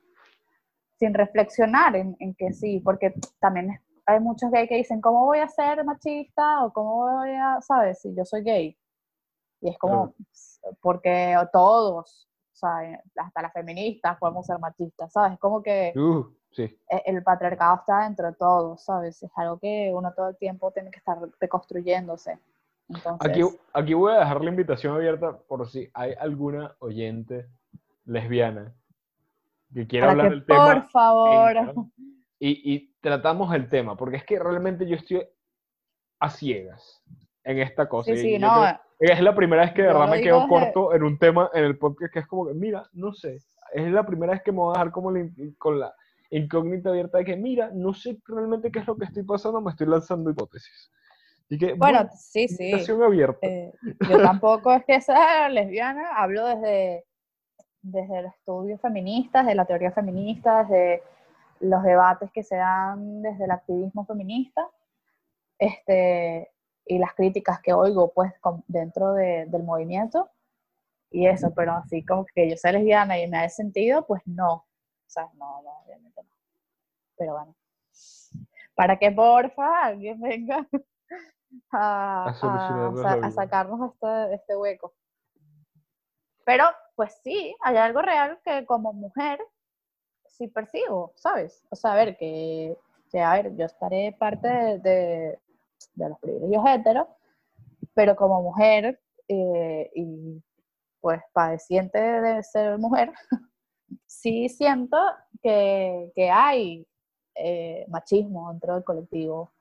sin 0.97 1.13
reflexionar 1.13 1.95
en, 1.95 2.15
en, 2.19 2.33
que 2.33 2.51
sí, 2.51 2.79
porque 2.79 3.13
también 3.39 3.79
hay 4.05 4.19
muchos 4.19 4.49
gays 4.51 4.67
que 4.67 4.77
dicen, 4.77 5.01
¿cómo 5.01 5.25
voy 5.25 5.39
a 5.39 5.47
ser 5.47 5.83
machista? 5.83 6.65
O 6.65 6.73
¿cómo 6.73 7.11
voy 7.11 7.31
a, 7.31 7.61
¿sabes? 7.61 7.99
Si 8.01 8.15
yo 8.15 8.25
soy 8.25 8.41
gay. 8.41 8.77
Y 9.61 9.69
es 9.69 9.77
como, 9.77 10.13
porque 10.81 11.35
todos, 11.51 12.27
o 12.53 12.55
sea, 12.55 13.03
hasta 13.17 13.41
las 13.41 13.53
feministas 13.53 14.17
podemos 14.17 14.45
ser 14.45 14.59
machistas, 14.59 15.11
¿sabes? 15.11 15.37
Como 15.39 15.61
que 15.61 15.93
uh, 15.95 16.25
sí. 16.55 16.63
E, 16.89 17.03
el 17.05 17.21
patriarcado 17.23 17.75
está 17.77 18.03
dentro 18.03 18.27
de 18.27 18.33
todos, 18.33 18.83
¿sabes? 18.83 19.21
Es 19.21 19.31
algo 19.35 19.59
que 19.59 19.91
uno 19.93 20.13
todo 20.13 20.29
el 20.29 20.37
tiempo 20.37 20.71
tiene 20.71 20.89
que 20.89 20.99
estar 20.99 21.17
reconstruyéndose. 21.39 22.39
Aquí, 23.19 23.41
aquí 23.73 23.93
voy 23.93 24.13
a 24.13 24.19
dejar 24.19 24.43
la 24.43 24.49
invitación 24.51 24.95
abierta 24.95 25.37
por 25.47 25.67
si 25.67 25.89
hay 25.93 26.13
alguna 26.19 26.75
oyente 26.79 27.47
lesbiana 28.05 28.73
que 29.73 29.87
quiera 29.87 30.11
hablar 30.11 30.29
del 30.29 30.45
tema. 30.45 30.73
Por 30.73 30.89
favor. 30.89 31.73
Y, 32.39 32.73
y, 32.73 32.93
tratamos 33.01 33.53
el 33.55 33.69
tema, 33.69 33.95
porque 33.97 34.17
es 34.17 34.23
que 34.23 34.37
realmente 34.37 34.87
yo 34.87 34.95
estoy 34.95 35.27
a 36.19 36.29
ciegas 36.29 37.01
en 37.43 37.59
esta 37.59 37.89
cosa. 37.89 38.11
Sí, 38.11 38.17
sí, 38.17 38.39
no, 38.39 38.65
es 38.99 39.21
la 39.21 39.35
primera 39.35 39.63
vez 39.63 39.73
que 39.73 39.81
de 39.81 39.87
verdad 39.89 40.09
me 40.09 40.21
quedo 40.21 40.47
corto 40.47 40.93
en 40.93 41.03
un 41.03 41.17
tema 41.17 41.49
en 41.53 41.65
el 41.65 41.77
podcast 41.77 42.13
que 42.13 42.19
es 42.19 42.27
como 42.27 42.47
que, 42.47 42.53
mira, 42.53 42.87
no 42.93 43.13
sé, 43.13 43.39
es 43.73 43.91
la 43.91 44.05
primera 44.05 44.33
vez 44.33 44.41
que 44.43 44.51
me 44.51 44.59
voy 44.59 44.69
a 44.69 44.79
dejar 44.79 44.91
como 44.91 45.11
con 45.57 45.79
la 45.79 45.93
incógnita 46.29 46.89
abierta 46.89 47.19
de 47.19 47.25
que, 47.25 47.35
mira, 47.35 47.71
no 47.73 47.93
sé 47.93 48.19
realmente 48.27 48.71
qué 48.71 48.79
es 48.79 48.87
lo 48.87 48.97
que 48.97 49.05
estoy 49.05 49.23
pasando, 49.23 49.61
me 49.61 49.71
estoy 49.71 49.87
lanzando 49.87 50.29
hipótesis 50.29 50.91
bueno, 51.77 52.09
sí, 52.17 52.47
sí. 52.47 52.73
Abierta. 52.91 53.45
Eh, 53.45 53.71
yo 54.09 54.21
tampoco 54.21 54.73
es 54.73 54.83
que 54.85 54.99
sea 55.01 55.47
lesbiana, 55.49 56.15
hablo 56.15 56.45
desde, 56.47 57.05
desde 57.81 58.23
los 58.23 58.33
estudios 58.33 58.81
feministas, 58.81 59.45
de 59.45 59.55
la 59.55 59.65
teoría 59.65 59.91
feminista, 59.91 60.63
desde 60.63 61.03
los 61.59 61.83
debates 61.83 62.31
que 62.31 62.43
se 62.43 62.55
dan 62.55 63.21
desde 63.21 63.45
el 63.45 63.51
activismo 63.51 64.05
feminista, 64.05 64.67
este, 65.59 66.51
y 66.85 66.97
las 66.97 67.13
críticas 67.13 67.61
que 67.61 67.73
oigo 67.73 68.11
pues 68.13 68.33
dentro 68.67 69.13
del 69.13 69.63
movimiento, 69.63 70.29
y 71.11 71.27
eso, 71.27 71.53
pero 71.55 71.73
así 71.73 72.03
como 72.03 72.25
que 72.25 72.49
yo 72.49 72.57
soy 72.57 72.73
lesbiana 72.73 73.19
y 73.19 73.27
me 73.27 73.37
ha 73.37 73.49
sentido, 73.49 74.05
pues 74.05 74.21
no, 74.25 74.53
o 74.53 74.65
sea, 75.07 75.29
no, 75.35 75.61
no, 75.61 75.77
obviamente 75.85 76.14
no. 76.14 76.14
Pero 77.17 77.33
bueno, 77.33 77.55
para 78.75 78.97
que 78.97 79.11
porfa 79.11 79.85
alguien 79.85 80.19
venga 80.19 80.67
a, 81.71 82.33
sacarnos 83.33 83.91
este, 83.93 84.33
este 84.35 84.55
hueco. 84.55 84.93
Pero, 86.45 86.65
pues 86.95 87.19
sí, 87.23 87.55
hay 87.61 87.77
algo 87.77 88.01
real 88.01 88.39
que 88.43 88.65
como 88.65 88.93
mujer 88.93 89.39
sí 90.27 90.47
percibo, 90.47 91.13
¿sabes? 91.15 91.65
O 91.69 91.75
sea, 91.75 91.93
a 91.93 91.95
ver, 91.95 92.17
que, 92.17 92.77
a 93.13 93.33
ver, 93.33 93.55
yo 93.55 93.65
estaré 93.65 94.15
parte 94.19 94.47
de, 94.47 95.39
de, 95.95 96.09
los 96.09 96.19
privilegios 96.19 96.63
heteros, 96.67 97.07
pero 97.93 98.15
como 98.15 98.41
mujer 98.41 99.01
eh, 99.27 99.89
y 99.95 100.43
pues 100.99 101.21
padeciente 101.33 101.99
de 101.99 102.43
ser 102.43 102.77
mujer, 102.77 103.13
sí 104.05 104.49
siento 104.49 104.97
que, 105.41 106.11
que 106.15 106.29
hay 106.29 106.85
eh, 107.35 107.85
machismo 107.89 108.51
dentro 108.51 108.75
del 108.75 108.83
colectivo 108.83 109.51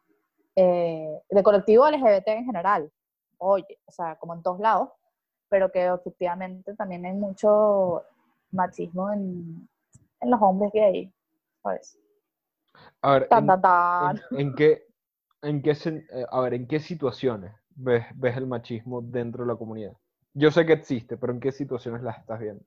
eh, 0.56 1.20
de 1.28 1.42
colectivo 1.42 1.88
LGBT 1.88 2.28
en 2.28 2.44
general, 2.44 2.92
oye, 3.38 3.78
o 3.86 3.90
sea, 3.90 4.16
como 4.16 4.34
en 4.34 4.42
todos 4.42 4.60
lados, 4.60 4.90
pero 5.48 5.70
que 5.70 5.86
efectivamente 5.86 6.74
también 6.74 7.04
hay 7.04 7.12
mucho 7.12 8.04
machismo 8.52 9.12
en, 9.12 9.68
en 10.20 10.30
los 10.30 10.40
hombres 10.40 10.70
gay, 10.72 11.12
¿sabes? 11.62 11.98
A 13.02 13.14
ver, 13.14 13.28
en, 14.30 14.54
qué, 14.54 14.86
en 15.42 15.62
qué, 15.62 15.70
eh, 15.72 16.26
a 16.30 16.40
ver, 16.40 16.54
¿en 16.54 16.66
qué 16.66 16.78
situaciones 16.80 17.52
ves, 17.70 18.06
ves 18.14 18.36
el 18.36 18.46
machismo 18.46 19.02
dentro 19.02 19.44
de 19.44 19.52
la 19.52 19.58
comunidad? 19.58 19.92
Yo 20.34 20.50
sé 20.50 20.64
que 20.66 20.72
existe, 20.72 21.16
pero 21.16 21.32
¿en 21.32 21.40
qué 21.40 21.52
situaciones 21.52 22.02
las 22.02 22.18
estás 22.18 22.40
viendo? 22.40 22.64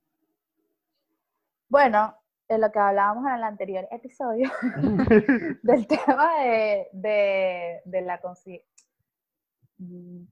Bueno, 1.68 2.14
de 2.48 2.58
lo 2.58 2.72
que 2.72 2.78
hablábamos 2.78 3.26
en 3.26 3.34
el 3.34 3.44
anterior 3.44 3.86
episodio, 3.90 4.50
del 5.62 5.86
tema 5.86 6.40
de, 6.40 6.88
de, 6.92 7.82
de 7.84 8.00
la 8.02 8.20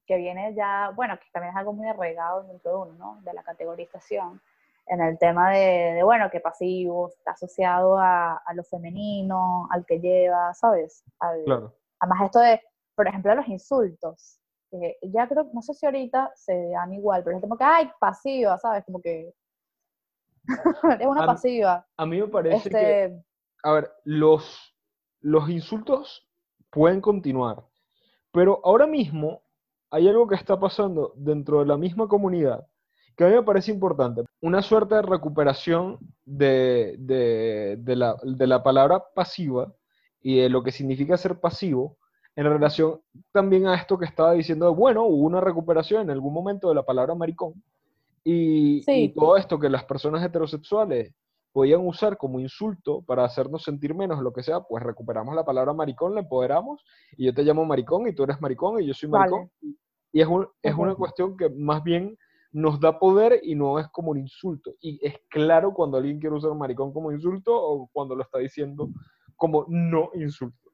que 0.07 0.17
viene 0.17 0.55
ya, 0.55 0.91
bueno, 0.95 1.19
que 1.19 1.27
también 1.33 1.53
es 1.53 1.57
algo 1.57 1.73
muy 1.73 1.87
arraigado 1.89 2.43
dentro 2.45 2.71
de 2.71 2.77
uno, 2.79 2.93
¿no? 2.95 3.21
De 3.23 3.33
la 3.33 3.43
categorización, 3.43 4.41
en 4.87 5.01
el 5.01 5.19
tema 5.19 5.51
de, 5.51 5.95
de 5.95 6.03
bueno, 6.03 6.31
que 6.31 6.41
pasivo 6.41 7.09
está 7.09 7.33
asociado 7.33 7.99
a, 7.99 8.37
a, 8.37 8.55
lo 8.55 8.65
femenino, 8.65 9.69
al 9.71 9.85
que 9.85 10.01
lleva, 10.01 10.53
¿sabes? 10.55 11.05
claro. 11.45 11.75
Además 11.99 12.25
esto 12.25 12.41
de, 12.41 12.61
por 12.95 13.09
ejemplo, 13.09 13.35
los 13.35 13.49
insultos. 13.49 14.41
ya 15.03 15.29
creo, 15.29 15.49
no 15.53 15.63
sé 15.63 15.75
si 15.75 15.87
ahorita 15.87 16.33
se 16.35 16.69
dan 16.71 16.93
igual, 16.93 17.23
pero 17.25 17.37
es 17.37 17.43
como 17.43 17.57
que, 17.57 17.65
ay, 17.65 17.91
pasiva, 17.99 18.59
¿sabes? 18.59 18.85
Como 18.85 19.01
que 19.01 19.33
es 21.01 21.07
una 21.07 21.27
pasiva. 21.27 21.87
A 21.97 22.07
mí 22.07 22.21
me 22.21 22.29
parece 22.29 22.71
que, 22.71 23.05
este 23.05 23.25
a 23.63 23.73
ver, 23.73 23.91
los, 24.05 24.75
los 25.21 25.49
insultos 25.51 26.29
pueden 26.71 27.01
continuar, 27.01 27.65
pero 28.33 28.61
ahora 28.65 28.87
mismo 28.87 29.43
hay 29.91 30.09
algo 30.09 30.27
que 30.27 30.35
está 30.35 30.59
pasando 30.59 31.13
dentro 31.17 31.61
de 31.61 31.67
la 31.67 31.77
misma 31.77 32.09
comunidad 32.09 32.67
que 33.17 33.25
a 33.25 33.29
mí 33.29 33.35
me 33.35 33.43
parece 33.43 33.73
importante. 33.73 34.23
Una 34.43 34.61
suerte 34.63 34.95
de 34.95 35.03
recuperación 35.03 35.99
de, 36.25 36.97
de, 36.99 37.77
de, 37.79 37.97
la, 37.97 38.17
de 38.23 38.47
la 38.47 38.63
palabra 38.63 39.03
pasiva 39.15 39.73
y 40.21 40.41
de 40.41 40.51
lo 40.51 40.63
que 40.63 40.71
significa 40.71 41.17
ser 41.17 41.41
pasivo 41.41 41.97
en 42.37 42.45
relación 42.45 43.01
también 43.33 43.67
a 43.67 43.75
esto 43.75 43.99
que 43.99 44.05
estaba 44.05 44.33
diciendo, 44.33 44.75
bueno, 44.75 45.05
hubo 45.05 45.25
una 45.25 45.41
recuperación 45.41 46.03
en 46.03 46.11
algún 46.11 46.35
momento 46.35 46.69
de 46.69 46.75
la 46.75 46.83
palabra 46.83 47.15
maricón, 47.15 47.55
y, 48.29 49.15
todo 49.15 49.37
esto 49.37 49.57
que 49.57 49.69
las 49.69 49.85
personas 49.85 50.25
heterosexuales 50.25 51.15
podían 51.53 51.87
usar 51.87 52.17
como 52.19 52.41
insulto 52.41 53.03
para 53.03 53.25
hacernos 53.25 53.63
sentir 53.63 53.95
menos, 53.95 54.21
lo 54.21 54.33
que 54.33 54.43
sea, 54.43 54.63
pues 54.63 54.83
recuperamos 54.83 55.33
la 55.37 55.45
palabra 55.45 55.73
maricón, 55.73 56.15
la 56.15 56.23
empoderamos, 56.23 56.85
y 57.17 57.27
yo 57.27 57.35
te 57.35 57.45
llamo 57.45 57.65
maricón 57.65 58.09
y 58.09 58.15
tú 58.15 58.25
eres 58.25 58.41
maricón 58.41 58.83
y 58.83 58.87
yo 58.87 58.95
soy 58.95 59.09
maricón. 59.09 59.49
Y 60.13 60.21
es, 60.21 60.27
un, 60.27 60.49
es 60.61 60.75
una 60.75 60.97
cuestión 60.97 61.37
que 61.37 61.49
más 61.51 61.85
bien 61.85 62.19
nos 62.51 62.81
da 62.81 62.99
poder 62.99 63.39
y 63.45 63.55
no 63.55 63.79
es 63.79 63.87
como 63.89 64.11
un 64.11 64.19
insulto. 64.19 64.75
Y 64.81 64.99
es 65.07 65.15
claro 65.31 65.73
cuando 65.73 65.97
alguien 65.97 66.19
quiere 66.19 66.35
usar 66.35 66.53
maricón 66.55 66.93
como 66.93 67.13
insulto 67.13 67.55
o 67.55 67.89
cuando 67.93 68.17
lo 68.17 68.23
está 68.23 68.39
diciendo 68.39 68.89
como 69.37 69.67
no 69.69 70.11
insulto. 70.15 70.73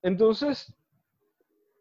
Entonces, 0.00 0.74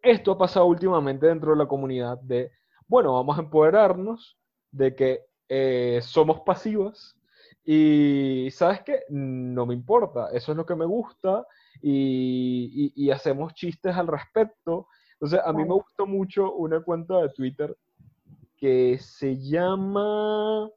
esto 0.01 0.33
ha 0.33 0.37
pasado 0.37 0.65
últimamente 0.65 1.27
dentro 1.27 1.51
de 1.51 1.57
la 1.57 1.67
comunidad 1.67 2.19
de, 2.19 2.51
bueno, 2.87 3.13
vamos 3.13 3.37
a 3.37 3.41
empoderarnos, 3.41 4.37
de 4.75 4.95
que 4.95 5.25
eh, 5.47 5.99
somos 6.01 6.41
pasivas 6.41 7.15
y, 7.63 8.49
¿sabes 8.51 8.81
qué? 8.81 9.03
No 9.09 9.65
me 9.65 9.73
importa, 9.73 10.29
eso 10.33 10.51
es 10.51 10.57
lo 10.57 10.65
que 10.65 10.75
me 10.75 10.85
gusta 10.85 11.47
y, 11.81 13.09
hacemos 13.09 13.53
chistes 13.53 13.95
al 13.95 14.07
respecto. 14.07 14.87
Entonces, 15.13 15.39
a 15.43 15.53
mí 15.53 15.63
me 15.63 15.73
gusta 15.73 16.05
mucho 16.05 16.53
una 16.53 16.81
cuenta 16.81 17.21
de 17.21 17.29
Twitter 17.29 17.75
que 18.57 18.97
se 18.99 19.37
llama 19.37 20.69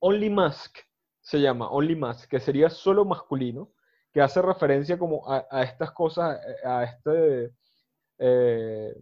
Only 0.00 0.30
Mask, 0.30 0.78
se 1.20 1.40
llama 1.40 1.70
Only 1.70 1.96
Mask, 1.96 2.28
que 2.28 2.38
sería 2.38 2.68
solo 2.68 3.04
masculino, 3.04 3.70
que 4.12 4.20
hace 4.20 4.42
referencia 4.42 4.98
como 4.98 5.30
a, 5.30 5.46
a 5.50 5.62
estas 5.62 5.90
cosas, 5.92 6.38
a 6.64 6.84
este 6.84 7.52
eh, 8.18 8.94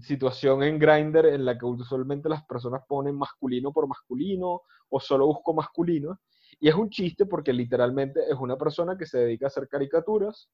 situación 0.00 0.62
en 0.62 0.78
Grindr 0.78 1.26
en 1.26 1.44
la 1.44 1.58
que 1.58 1.66
usualmente 1.66 2.28
las 2.28 2.44
personas 2.44 2.82
ponen 2.88 3.16
masculino 3.16 3.72
por 3.72 3.86
masculino 3.86 4.62
o 4.88 5.00
solo 5.00 5.26
busco 5.26 5.54
masculino. 5.54 6.20
Y 6.60 6.68
es 6.68 6.74
un 6.74 6.90
chiste 6.90 7.26
porque 7.26 7.52
literalmente 7.52 8.20
es 8.30 8.36
una 8.38 8.56
persona 8.56 8.96
que 8.96 9.06
se 9.06 9.18
dedica 9.18 9.46
a 9.46 9.48
hacer 9.48 9.68
caricaturas 9.68 10.48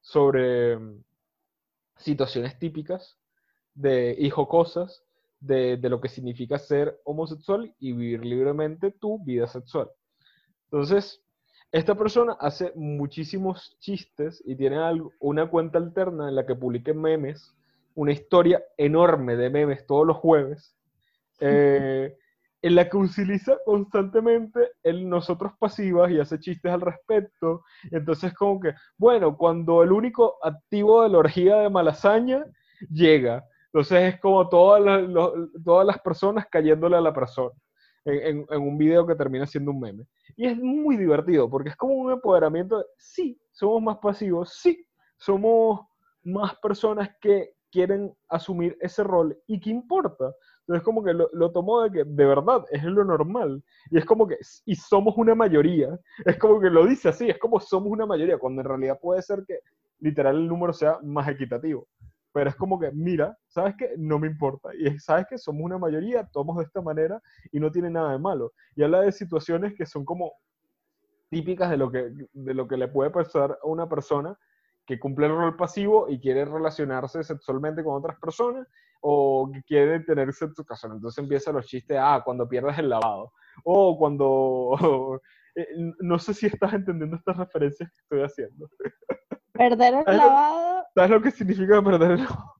sobre, 0.00 0.78
situaciones 1.96 2.58
típicas 2.58 3.18
de, 3.74 4.14
y 4.18 4.30
jocosas 4.30 5.04
de, 5.40 5.76
de 5.76 5.88
lo 5.88 6.00
que 6.00 6.08
significa 6.08 6.58
ser 6.58 7.00
homosexual 7.04 7.74
y 7.78 7.92
vivir 7.92 8.24
libremente 8.24 8.92
tu 8.92 9.22
vida 9.24 9.46
sexual. 9.46 9.90
Entonces, 10.64 11.22
esta 11.72 11.94
persona 11.94 12.36
hace 12.40 12.72
muchísimos 12.74 13.76
chistes 13.80 14.42
y 14.46 14.56
tiene 14.56 14.78
algo- 14.78 15.12
una 15.20 15.48
cuenta 15.48 15.78
alterna 15.78 16.28
en 16.28 16.34
la 16.36 16.46
que 16.46 16.54
publica 16.54 16.92
memes, 16.94 17.54
una 17.94 18.12
historia 18.12 18.62
enorme 18.76 19.36
de 19.36 19.50
memes 19.50 19.86
todos 19.86 20.06
los 20.06 20.16
jueves, 20.16 20.74
eh, 21.40 22.16
en 22.62 22.74
la 22.74 22.88
que 22.88 22.96
utiliza 22.96 23.58
constantemente 23.64 24.72
el 24.82 25.08
nosotros 25.08 25.52
pasivas 25.58 26.10
y 26.10 26.18
hace 26.18 26.38
chistes 26.40 26.72
al 26.72 26.80
respecto. 26.80 27.62
Entonces, 27.90 28.32
como 28.34 28.58
que, 28.60 28.72
bueno, 28.96 29.36
cuando 29.36 29.82
el 29.82 29.92
único 29.92 30.36
activo 30.42 31.02
de 31.02 31.10
la 31.10 31.18
orgía 31.18 31.56
de 31.56 31.70
Malasaña 31.70 32.44
llega, 32.90 33.44
entonces 33.66 34.14
es 34.14 34.20
como 34.20 34.48
todas 34.48 34.82
las, 34.82 35.02
todas 35.64 35.86
las 35.86 36.00
personas 36.00 36.46
cayéndole 36.50 36.96
a 36.96 37.00
la 37.00 37.12
persona 37.12 37.54
en, 38.06 38.38
en- 38.40 38.46
en 38.50 38.62
un 38.62 38.78
video 38.78 39.06
que 39.06 39.14
termina 39.16 39.46
siendo 39.46 39.70
un 39.72 39.80
meme. 39.80 40.06
Y 40.36 40.46
es 40.46 40.56
muy 40.58 40.96
divertido 40.96 41.50
porque 41.50 41.70
es 41.70 41.76
como 41.76 41.94
un 41.94 42.12
empoderamiento. 42.12 42.78
de, 42.78 42.84
sí, 42.98 43.40
somos 43.52 43.82
más 43.82 43.98
pasivos, 43.98 44.54
sí, 44.62 44.86
somos 45.18 45.80
más 46.24 46.56
personas 46.56 47.10
que 47.20 47.54
quieren 47.70 48.12
asumir 48.28 48.76
ese 48.80 49.02
rol 49.04 49.36
y 49.46 49.60
que 49.60 49.70
importa. 49.70 50.32
Entonces 50.60 50.82
como 50.84 51.04
que 51.04 51.12
lo, 51.12 51.28
lo 51.32 51.52
tomo 51.52 51.82
de 51.82 51.90
que 51.92 52.04
de 52.04 52.24
verdad 52.26 52.64
es 52.70 52.82
lo 52.84 53.04
normal. 53.04 53.62
Y 53.90 53.98
es 53.98 54.04
como 54.04 54.26
que, 54.26 54.36
y 54.64 54.74
somos 54.76 55.14
una 55.16 55.34
mayoría. 55.34 55.98
Es 56.24 56.38
como 56.38 56.60
que 56.60 56.70
lo 56.70 56.86
dice 56.86 57.08
así, 57.08 57.28
es 57.28 57.38
como 57.38 57.60
somos 57.60 57.90
una 57.92 58.06
mayoría, 58.06 58.38
cuando 58.38 58.62
en 58.62 58.68
realidad 58.68 58.98
puede 59.00 59.22
ser 59.22 59.44
que 59.46 59.60
literal 60.00 60.36
el 60.36 60.48
número 60.48 60.72
sea 60.72 60.98
más 61.02 61.28
equitativo. 61.28 61.86
Pero 62.36 62.50
es 62.50 62.56
como 62.56 62.78
que, 62.78 62.92
mira, 62.92 63.34
¿sabes 63.46 63.76
qué? 63.78 63.94
No 63.96 64.18
me 64.18 64.26
importa. 64.26 64.68
Y 64.78 64.88
es, 64.88 65.04
¿sabes 65.04 65.24
que 65.26 65.38
Somos 65.38 65.62
una 65.62 65.78
mayoría, 65.78 66.28
tomamos 66.30 66.58
de 66.58 66.64
esta 66.64 66.82
manera 66.82 67.18
y 67.50 67.58
no 67.58 67.72
tiene 67.72 67.88
nada 67.88 68.12
de 68.12 68.18
malo. 68.18 68.52
Y 68.74 68.82
habla 68.82 69.00
de 69.00 69.10
situaciones 69.10 69.72
que 69.72 69.86
son 69.86 70.04
como 70.04 70.34
típicas 71.30 71.70
de 71.70 71.78
lo 71.78 71.90
que, 71.90 72.12
de 72.34 72.52
lo 72.52 72.68
que 72.68 72.76
le 72.76 72.88
puede 72.88 73.08
pasar 73.08 73.52
a 73.52 73.66
una 73.66 73.88
persona 73.88 74.38
que 74.84 75.00
cumple 75.00 75.28
el 75.28 75.32
rol 75.32 75.56
pasivo 75.56 76.10
y 76.10 76.20
quiere 76.20 76.44
relacionarse 76.44 77.24
sexualmente 77.24 77.82
con 77.82 77.94
otras 77.94 78.20
personas 78.20 78.68
o 79.00 79.50
que 79.50 79.62
quiere 79.62 80.00
tener 80.00 80.30
sexo 80.34 80.62
casual. 80.62 80.92
Entonces 80.96 81.22
empiezan 81.22 81.54
los 81.54 81.64
chistes, 81.64 81.96
ah, 81.98 82.20
cuando 82.22 82.46
pierdes 82.46 82.76
el 82.76 82.90
lavado, 82.90 83.32
o 83.64 83.96
cuando... 83.96 85.22
eh, 85.54 85.68
no 86.00 86.18
sé 86.18 86.34
si 86.34 86.48
estás 86.48 86.74
entendiendo 86.74 87.16
estas 87.16 87.38
referencias 87.38 87.90
que 87.90 88.00
estoy 88.02 88.20
haciendo. 88.20 88.68
Perder 89.56 89.94
el 89.94 90.04
¿Sabes 90.04 90.20
lo- 90.20 90.26
lavado 90.26 90.84
¿Sabes 90.94 91.10
lo 91.10 91.22
que 91.22 91.30
significa 91.30 91.82
perder 91.82 92.10
el 92.12 92.18
lavado? 92.24 92.54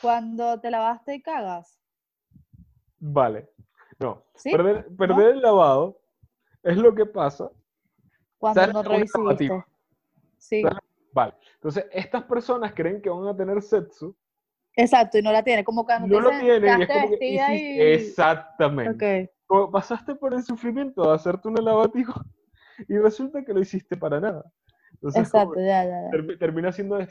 cuando 0.00 0.60
te 0.60 0.70
lavaste 0.70 1.14
y 1.16 1.22
cagas. 1.22 1.78
Vale. 3.00 3.48
No. 3.98 4.24
¿Sí? 4.34 4.50
Perder, 4.52 4.86
perder 4.96 5.30
el 5.34 5.42
lavado 5.42 6.00
es 6.62 6.76
lo 6.76 6.94
que 6.94 7.06
pasa. 7.06 7.50
Cuando 8.38 8.72
no 8.72 8.82
lavativa. 8.82 9.66
Sí, 10.36 10.62
Sale- 10.62 10.78
Vale. 11.12 11.34
Entonces, 11.54 11.86
estas 11.90 12.22
personas 12.24 12.72
creen 12.74 13.02
que 13.02 13.10
van 13.10 13.26
a 13.26 13.36
tener 13.36 13.60
sexo, 13.62 14.14
exacto, 14.76 15.18
y 15.18 15.22
no 15.22 15.32
la 15.32 15.42
tiene. 15.42 15.64
Como 15.64 15.84
cuando 15.84 16.06
no 16.06 16.20
lo 16.20 16.30
tienen 16.38 16.78
y 16.78 16.82
es 16.82 16.88
"Quedaste 16.88 17.00
como 17.08 17.18
que 17.18 17.26
y... 17.56 17.80
Exactamente. 17.80 19.24
Ok, 19.24 19.30
Como 19.46 19.70
pasaste 19.72 20.14
por 20.14 20.34
el 20.34 20.44
sufrimiento 20.44 21.02
de 21.08 21.14
hacerte 21.14 21.48
una 21.48 21.60
lavativa 21.62 22.14
y 22.88 22.96
resulta 22.98 23.42
que 23.44 23.52
lo 23.52 23.60
hiciste 23.60 23.96
para 23.96 24.20
nada. 24.20 24.44
Entonces, 25.00 25.30
como 25.30 25.54
exacto, 25.54 25.60
ya, 25.60 25.84
ya, 25.84 26.02
ya. 26.02 26.10
termi- 26.10 26.38
termina 26.38 26.72
siendo 26.72 27.00
y, 27.00 27.06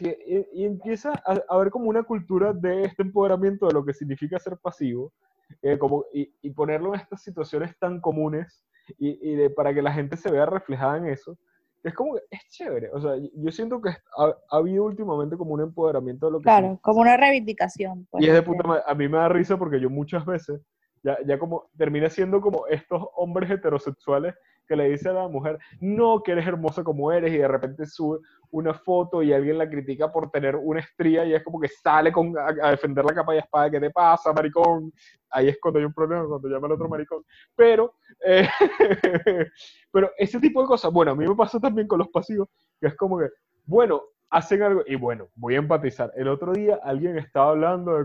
y 0.53 0.65
empieza 0.65 1.11
a, 1.25 1.33
a 1.33 1.41
haber 1.55 1.69
como 1.71 1.89
una 1.89 2.03
cultura 2.03 2.51
de 2.53 2.83
este 2.83 3.03
empoderamiento 3.03 3.65
de 3.67 3.73
lo 3.73 3.85
que 3.85 3.93
significa 3.93 4.37
ser 4.39 4.57
pasivo 4.57 5.13
eh, 5.61 5.77
como, 5.77 6.05
y, 6.13 6.33
y 6.41 6.49
ponerlo 6.51 6.93
en 6.93 6.99
estas 6.99 7.23
situaciones 7.23 7.77
tan 7.79 8.01
comunes 8.01 8.65
y, 8.97 9.31
y 9.31 9.35
de, 9.35 9.49
para 9.49 9.73
que 9.73 9.81
la 9.81 9.93
gente 9.93 10.17
se 10.17 10.29
vea 10.29 10.45
reflejada 10.45 10.97
en 10.97 11.07
eso. 11.07 11.37
Es 11.83 11.93
como 11.93 12.15
que 12.15 12.21
es 12.29 12.41
chévere. 12.49 12.89
O 12.91 12.99
sea, 12.99 13.13
yo 13.15 13.51
siento 13.51 13.79
que 13.81 13.89
ha, 13.89 14.25
ha 14.51 14.57
habido 14.57 14.83
últimamente 14.83 15.37
como 15.37 15.53
un 15.53 15.61
empoderamiento 15.61 16.25
de 16.25 16.31
lo 16.33 16.39
que 16.39 16.43
Claro, 16.43 16.65
significa 16.67 16.81
como 16.83 17.01
una 17.01 17.15
reivindicación. 17.15 18.05
pues, 18.11 18.21
y 18.25 18.27
es 18.27 18.33
de 18.33 18.41
puta 18.41 18.67
madre. 18.67 18.83
A 18.85 18.93
mí 18.95 19.07
me 19.07 19.17
da 19.17 19.29
risa 19.29 19.57
porque 19.57 19.79
yo 19.79 19.89
muchas 19.89 20.25
veces, 20.25 20.59
ya, 21.03 21.17
ya 21.25 21.39
como 21.39 21.69
termina 21.77 22.09
siendo 22.09 22.41
como 22.41 22.67
estos 22.67 23.01
hombres 23.15 23.49
heterosexuales 23.49 24.35
que 24.67 24.75
le 24.75 24.89
dicen 24.89 25.11
a 25.11 25.23
la 25.23 25.27
mujer, 25.27 25.57
no, 25.79 26.21
que 26.21 26.33
eres 26.33 26.45
hermosa 26.45 26.83
como 26.83 27.11
eres, 27.11 27.33
y 27.33 27.37
de 27.37 27.47
repente 27.47 27.85
sube 27.85 28.19
una 28.51 28.73
foto 28.73 29.21
y 29.21 29.33
alguien 29.33 29.57
la 29.57 29.69
critica 29.69 30.11
por 30.11 30.29
tener 30.31 30.55
una 30.55 30.79
estría 30.79 31.25
y 31.25 31.33
es 31.33 31.43
como 31.43 31.59
que 31.59 31.67
sale 31.67 32.11
con, 32.11 32.33
a, 32.37 32.71
defender 32.71 33.03
la 33.03 33.13
capa 33.13 33.35
y 33.35 33.39
espada, 33.39 33.69
¿qué 33.69 33.79
te 33.79 33.89
pasa, 33.89 34.33
maricón? 34.33 34.91
Ahí 35.29 35.49
es 35.49 35.57
cuando 35.61 35.79
hay 35.79 35.85
un 35.85 35.93
problema, 35.93 36.25
cuando 36.27 36.47
llama 36.47 36.67
al 36.67 36.73
otro 36.73 36.87
maricón. 36.87 37.23
Pero, 37.55 37.95
eh, 38.25 38.47
pero 39.91 40.11
ese 40.17 40.39
tipo 40.39 40.61
de 40.61 40.67
cosas, 40.67 40.91
bueno, 40.91 41.11
a 41.11 41.15
mí 41.15 41.27
me 41.27 41.35
pasa 41.35 41.59
también 41.59 41.87
con 41.87 41.99
los 41.99 42.09
pasivos, 42.09 42.47
que 42.79 42.87
es 42.87 42.95
como 42.95 43.19
que, 43.19 43.27
bueno, 43.65 44.01
hacen 44.29 44.61
algo, 44.61 44.83
y 44.85 44.95
bueno, 44.95 45.29
voy 45.35 45.55
a 45.55 45.59
empatizar. 45.59 46.11
El 46.15 46.27
otro 46.27 46.53
día 46.53 46.79
alguien 46.83 47.17
estaba 47.17 47.51
hablando 47.51 47.97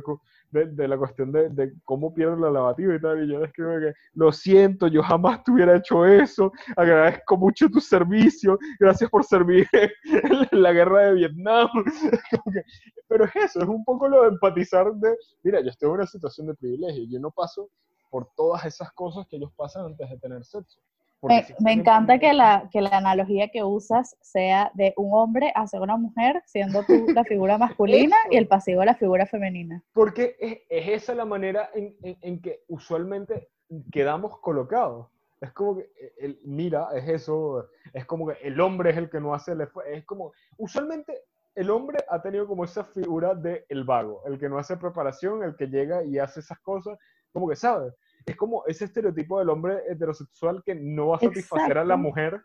de, 0.50 0.66
de, 0.66 0.88
la 0.88 0.96
cuestión 0.96 1.32
de, 1.32 1.48
de 1.48 1.72
cómo 1.84 2.14
pierden 2.14 2.40
la 2.40 2.50
lavativa 2.50 2.94
y 2.94 3.00
tal, 3.00 3.24
y 3.24 3.32
yo 3.32 3.44
escribo 3.44 3.78
que 3.80 3.92
lo 4.14 4.30
siento, 4.32 4.86
yo 4.86 5.02
jamás 5.02 5.42
te 5.42 5.50
hubiera 5.50 5.76
hecho 5.76 6.06
eso, 6.06 6.52
agradezco 6.76 7.36
mucho 7.36 7.68
tu 7.68 7.80
servicio, 7.80 8.58
gracias 8.78 9.10
por 9.10 9.24
servir 9.24 9.66
en 10.52 10.62
la 10.62 10.72
guerra 10.72 11.06
de 11.06 11.14
Vietnam. 11.14 11.68
Pero 13.08 13.24
es 13.24 13.36
eso, 13.36 13.60
es 13.60 13.68
un 13.68 13.84
poco 13.84 14.08
lo 14.08 14.22
de 14.22 14.28
empatizar 14.28 14.92
de, 14.94 15.16
mira, 15.42 15.60
yo 15.60 15.68
estoy 15.68 15.88
en 15.88 15.94
una 15.94 16.06
situación 16.06 16.46
de 16.46 16.54
privilegio, 16.54 17.04
yo 17.08 17.18
no 17.18 17.30
paso 17.30 17.68
por 18.10 18.28
todas 18.36 18.64
esas 18.66 18.92
cosas 18.92 19.26
que 19.26 19.36
ellos 19.36 19.50
pasan 19.56 19.86
antes 19.86 20.08
de 20.08 20.18
tener 20.18 20.44
sexo. 20.44 20.80
Me, 21.22 21.72
encanta 21.72 22.18
que 22.18 22.32
la, 22.32 22.68
que 22.72 22.80
la 22.80 22.96
analogía 22.98 23.48
que 23.48 23.62
usas 23.62 24.16
sea 24.20 24.72
de 24.74 24.92
un 24.96 25.10
hombre 25.12 25.52
hacia 25.54 25.80
una 25.80 25.96
mujer, 25.96 26.42
siendo 26.46 26.82
tú 26.82 27.06
la 27.14 27.22
figura 27.24 27.58
masculina 27.58 28.16
y 28.30 28.36
el 28.36 28.48
pasivo 28.48 28.84
la 28.84 28.96
figura 28.96 29.24
femenina. 29.26 29.84
Porque 29.92 30.36
es, 30.40 30.58
es 30.68 30.88
esa 31.02 31.14
la 31.14 31.24
manera 31.24 31.70
en, 31.74 31.94
en- 32.02 32.18
en 32.20 32.42
que 32.42 32.64
usualmente 32.68 33.48
quedamos 33.92 34.38
colocados. 34.40 35.06
Es 35.40 35.52
como 35.52 35.76
que, 35.76 35.82
eh, 36.00 36.12
el, 36.18 36.40
mira, 36.44 36.88
es 36.94 37.08
eso, 37.08 37.68
es 37.92 38.04
como 38.04 38.26
que 38.28 38.36
el 38.42 38.60
hombre 38.60 38.90
es 38.90 38.96
el 38.96 39.08
que 39.08 39.20
no 39.20 39.32
hace 39.34 39.52
el 39.52 39.60
esfuerzo. 39.60 39.92
Es 39.92 40.04
como, 40.04 40.32
usualmente 40.56 41.22
el 41.54 41.70
hombre 41.70 41.98
ha 42.08 42.20
tenido 42.20 42.46
como 42.48 42.64
esa 42.64 42.82
figura 42.84 43.34
de 43.34 43.64
el 43.68 43.84
vago, 43.84 44.22
el 44.26 44.38
que 44.38 44.48
no 44.48 44.58
hace 44.58 44.76
preparación, 44.76 45.44
el 45.44 45.54
que 45.54 45.66
llega 45.66 46.02
y 46.02 46.18
hace 46.18 46.40
esas 46.40 46.58
cosas, 46.60 46.98
como 47.32 47.48
que 47.48 47.56
sabe. 47.56 47.92
Es 48.26 48.36
como 48.36 48.64
ese 48.66 48.84
estereotipo 48.86 49.38
del 49.38 49.50
hombre 49.50 49.78
heterosexual 49.88 50.62
que 50.64 50.74
no 50.74 51.08
va 51.08 51.16
a 51.16 51.20
satisfacer 51.20 51.78
a 51.78 51.84
la 51.84 51.96
mujer, 51.96 52.40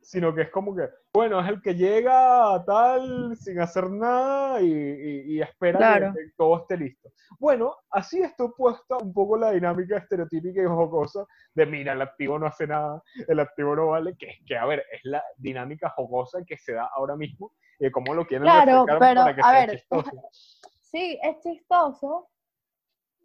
sino 0.00 0.34
que 0.34 0.42
es 0.42 0.50
como 0.50 0.74
que, 0.74 0.88
bueno, 1.12 1.40
es 1.40 1.48
el 1.48 1.60
que 1.60 1.74
llega 1.74 2.54
a 2.54 2.64
tal 2.64 3.36
sin 3.36 3.60
hacer 3.60 3.90
nada 3.90 4.60
y, 4.62 4.66
y- 4.72 5.20
y 5.34 5.42
espera 5.42 5.78
que- 5.78 5.84
Claro. 5.84 6.12
que 6.14 6.20
todo 6.36 6.56
esté 6.60 6.76
listo. 6.78 7.10
Bueno, 7.38 7.74
así 7.90 8.22
está 8.22 8.48
puesta 8.48 8.96
un 8.96 9.12
poco 9.12 9.36
la 9.36 9.50
dinámica 9.50 9.98
estereotípica 9.98 10.62
y 10.62 10.66
jocosa 10.66 11.26
de, 11.54 11.66
mira, 11.66 11.92
el 11.92 12.00
activo 12.00 12.38
no 12.38 12.46
hace 12.46 12.66
nada, 12.66 13.02
el 13.26 13.40
activo 13.40 13.76
no 13.76 13.88
vale, 13.88 14.16
que, 14.16 14.28
que 14.46 14.56
a 14.56 14.64
ver, 14.64 14.84
es 14.92 15.00
la 15.04 15.22
dinámica 15.36 15.90
jocosa 15.90 16.38
que 16.46 16.56
se 16.56 16.72
da 16.72 16.88
ahora 16.94 17.16
mismo 17.16 17.52
y 17.78 17.84
de 17.84 17.90
cómo 17.92 18.14
lo 18.14 18.26
quieren 18.26 18.44
Claro, 18.44 18.84
pero, 18.86 18.98
para 19.20 19.34
que 19.34 19.40
a 19.42 19.50
sea 19.50 19.60
ver, 19.66 19.70
chistoso. 19.72 20.10
Sí, 20.80 21.18
es 21.22 21.38
chistoso, 21.40 22.30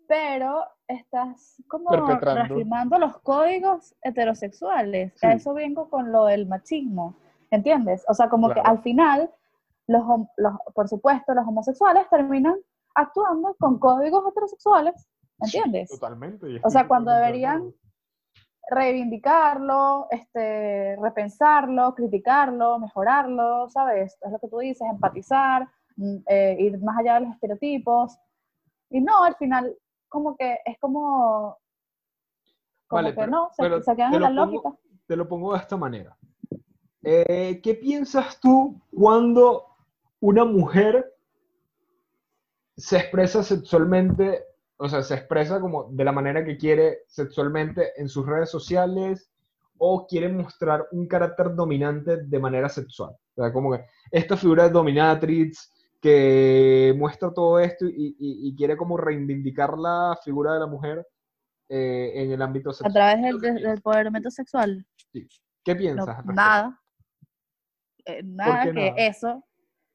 pero 0.07 0.65
estás 0.87 1.61
como 1.67 1.89
reafirmando 1.91 2.97
los 2.97 3.17
códigos 3.19 3.95
heterosexuales. 4.01 5.13
Sí. 5.15 5.25
A 5.25 5.33
eso 5.33 5.53
vengo 5.53 5.89
con 5.89 6.11
lo 6.11 6.25
del 6.25 6.47
machismo, 6.47 7.15
¿entiendes? 7.51 8.03
O 8.07 8.13
sea, 8.13 8.29
como 8.29 8.49
que 8.49 8.55
Claro. 8.55 8.69
al 8.69 8.81
final, 8.81 9.31
los, 9.87 10.03
los, 10.37 10.53
por 10.73 10.87
supuesto, 10.87 11.33
los 11.33 11.47
homosexuales 11.47 12.07
terminan 12.09 12.55
actuando 12.95 13.55
con 13.59 13.79
códigos 13.79 14.23
heterosexuales, 14.27 15.07
¿entiendes? 15.39 15.89
Totalmente. 15.89 16.61
O 16.63 16.69
sea, 16.69 16.87
cuando 16.87 17.11
deberían 17.11 17.73
reivindicarlo, 18.69 20.07
este, 20.09 20.95
repensarlo, 21.01 21.93
criticarlo, 21.95 22.79
mejorarlo, 22.79 23.69
¿sabes? 23.69 24.17
Es 24.21 24.31
lo 24.31 24.39
que 24.39 24.47
tú 24.47 24.59
dices, 24.59 24.87
empatizar, 24.89 25.67
mm, 25.97 26.15
eh, 26.27 26.55
ir 26.59 26.79
más 26.81 26.97
allá 26.97 27.15
de 27.15 27.21
los 27.21 27.33
estereotipos. 27.33 28.17
Y 28.89 29.01
no, 29.01 29.23
al 29.23 29.35
final, 29.35 29.75
como 30.13 30.37
que 30.37 30.59
es 30.63 30.77
como, 30.79 31.57
como 32.87 33.01
Vale, 33.01 33.09
que 33.09 33.15
pero- 33.15 33.31
no, 33.31 33.49
se, 33.57 33.81
se 33.81 33.95
quedan 33.95 34.13
en 34.13 34.21
la 34.21 34.29
pongo- 34.29 34.45
lógica. 34.45 34.77
te 35.07 35.15
lo 35.17 35.27
pongo 35.27 35.53
de 35.53 35.59
esta 35.59 35.75
manera. 35.75 36.15
Eh, 37.01 37.59
¿Qué 37.63 37.73
piensas 37.73 38.39
tú 38.39 38.79
cuando 38.95 39.65
una 40.21 40.45
mujer 40.45 41.13
se 42.77 42.97
expresa 42.97 43.43
sexualmente, 43.43 44.45
o 44.77 44.87
sea, 44.87 45.01
se 45.01 45.15
expresa 45.15 45.59
como 45.59 45.85
de 45.91 46.03
la 46.03 46.11
manera 46.11 46.45
que 46.45 46.57
quiere 46.57 46.99
sexualmente 47.07 47.91
en 47.99 48.07
sus 48.07 48.25
redes 48.25 48.49
sociales 48.49 49.29
o 49.77 50.05
quiere 50.07 50.29
mostrar 50.29 50.87
un 50.91 51.07
carácter 51.07 51.53
dominante 51.55 52.17
de 52.17 52.39
manera 52.39 52.69
sexual? 52.69 53.11
O 53.35 53.41
sea, 53.41 53.51
como 53.51 53.71
que 53.73 53.83
esta 54.11 54.37
figura 54.37 54.63
de 54.63 54.69
dominatrix 54.69 55.71
que 56.03 56.93
muestra 56.97 57.33
todo 57.33 57.59
esto 57.59 57.85
y, 57.87 58.53
quiere 58.57 58.75
como 58.75 58.97
reivindicar 58.97 59.77
la 59.77 60.19
figura 60.21 60.53
de 60.53 60.59
la 60.59 60.67
mujer 60.67 61.07
eh, 61.69 62.11
en 62.15 62.31
el 62.33 62.41
ámbito 62.41 62.73
sexual. 62.73 62.91
A 62.91 62.93
través 62.93 63.23
del, 63.23 63.39
del 63.39 63.65
empoderamiento 63.65 64.29
sexual. 64.29 64.85
Sí. 65.13 65.25
¿Qué 65.63 65.75
piensas? 65.77 66.25
nada. 66.25 66.77
Eh, 68.03 68.21
nada 68.21 68.69
que 68.69 68.93
eso. 68.97 69.45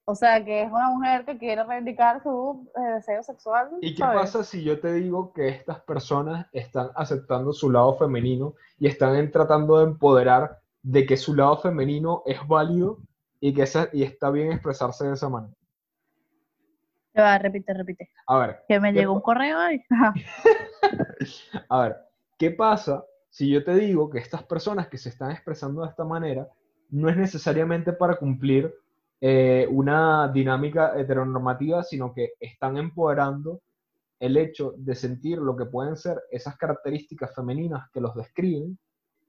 O 0.06 0.14
sea, 0.14 0.42
que 0.42 0.62
es 0.62 0.72
una 0.72 0.88
mujer 0.88 1.26
que 1.26 1.36
quiere 1.36 1.62
reivindicar 1.62 2.22
su 2.22 2.66
eh, 2.74 2.94
deseo 2.94 3.22
sexual. 3.22 3.68
¿Y 3.82 3.94
qué 3.94 4.02
pasa 4.02 4.42
si 4.42 4.64
yo 4.64 4.80
te 4.80 4.94
digo 4.94 5.34
que 5.34 5.48
estas 5.48 5.82
personas 5.82 6.46
están 6.52 6.88
aceptando 6.96 7.52
su 7.52 7.70
lado 7.70 7.98
femenino 7.98 8.54
y 8.78 8.86
están 8.86 9.30
tratando 9.30 9.76
de 9.76 9.84
empoderar 9.84 10.58
de 10.80 11.04
que 11.04 11.18
su 11.18 11.34
lado 11.34 11.58
femenino 11.58 12.22
es 12.24 12.38
válido 12.48 12.96
y 13.40 13.52
que 13.52 13.68
y 13.92 14.04
está 14.04 14.30
bien 14.30 14.52
expresarse 14.52 15.06
de 15.06 15.12
esa 15.12 15.28
manera? 15.28 15.57
Va, 17.16 17.38
repite, 17.38 17.74
repite. 17.74 18.10
A 18.26 18.38
ver. 18.38 18.64
Que 18.68 18.80
me 18.80 18.92
llegó 18.92 19.12
un 19.12 19.20
correo 19.20 19.58
ahí. 19.58 19.82
a 21.68 21.82
ver, 21.82 21.96
¿qué 22.38 22.50
pasa 22.50 23.04
si 23.30 23.50
yo 23.50 23.62
te 23.64 23.74
digo 23.74 24.10
que 24.10 24.18
estas 24.18 24.42
personas 24.44 24.88
que 24.88 24.98
se 24.98 25.10
están 25.10 25.30
expresando 25.30 25.82
de 25.82 25.88
esta 25.88 26.04
manera 26.04 26.48
no 26.90 27.08
es 27.08 27.16
necesariamente 27.16 27.92
para 27.92 28.16
cumplir 28.16 28.74
eh, 29.20 29.66
una 29.70 30.28
dinámica 30.28 30.98
heteronormativa, 30.98 31.82
sino 31.82 32.14
que 32.14 32.32
están 32.40 32.76
empoderando 32.76 33.60
el 34.20 34.36
hecho 34.36 34.74
de 34.76 34.94
sentir 34.94 35.38
lo 35.38 35.56
que 35.56 35.66
pueden 35.66 35.96
ser 35.96 36.20
esas 36.30 36.56
características 36.56 37.34
femeninas 37.34 37.90
que 37.92 38.00
los 38.00 38.14
describen, 38.14 38.78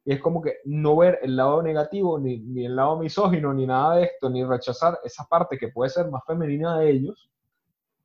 y 0.05 0.13
es 0.13 0.21
como 0.21 0.41
que 0.41 0.57
no 0.65 0.95
ver 0.95 1.19
el 1.21 1.35
lado 1.35 1.61
negativo, 1.61 2.17
ni, 2.19 2.39
ni 2.39 2.65
el 2.65 2.75
lado 2.75 2.97
misógino, 2.97 3.53
ni 3.53 3.67
nada 3.67 3.97
de 3.97 4.05
esto, 4.05 4.29
ni 4.29 4.43
rechazar 4.43 4.99
esa 5.03 5.25
parte 5.25 5.57
que 5.57 5.67
puede 5.67 5.89
ser 5.89 6.09
más 6.09 6.23
femenina 6.25 6.79
de 6.79 6.89
ellos, 6.89 7.29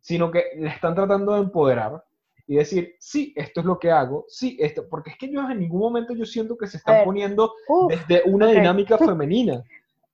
sino 0.04 0.30
que 0.30 0.44
le 0.58 0.68
están 0.68 0.94
tratando 0.94 1.32
de 1.32 1.40
empoderar 1.40 2.04
y 2.46 2.56
decir, 2.56 2.94
sí, 2.98 3.32
esto 3.36 3.60
es 3.60 3.66
lo 3.66 3.78
que 3.78 3.90
hago, 3.90 4.26
sí, 4.28 4.54
esto, 4.60 4.86
porque 4.90 5.08
es 5.08 5.16
que 5.16 5.30
yo 5.30 5.40
en 5.48 5.58
ningún 5.58 5.80
momento 5.80 6.12
yo 6.12 6.26
siento 6.26 6.58
que 6.58 6.66
se 6.66 6.76
están 6.76 7.06
poniendo 7.06 7.54
desde 7.88 8.22
una 8.26 8.48
dinámica 8.48 8.98
femenina. 8.98 9.64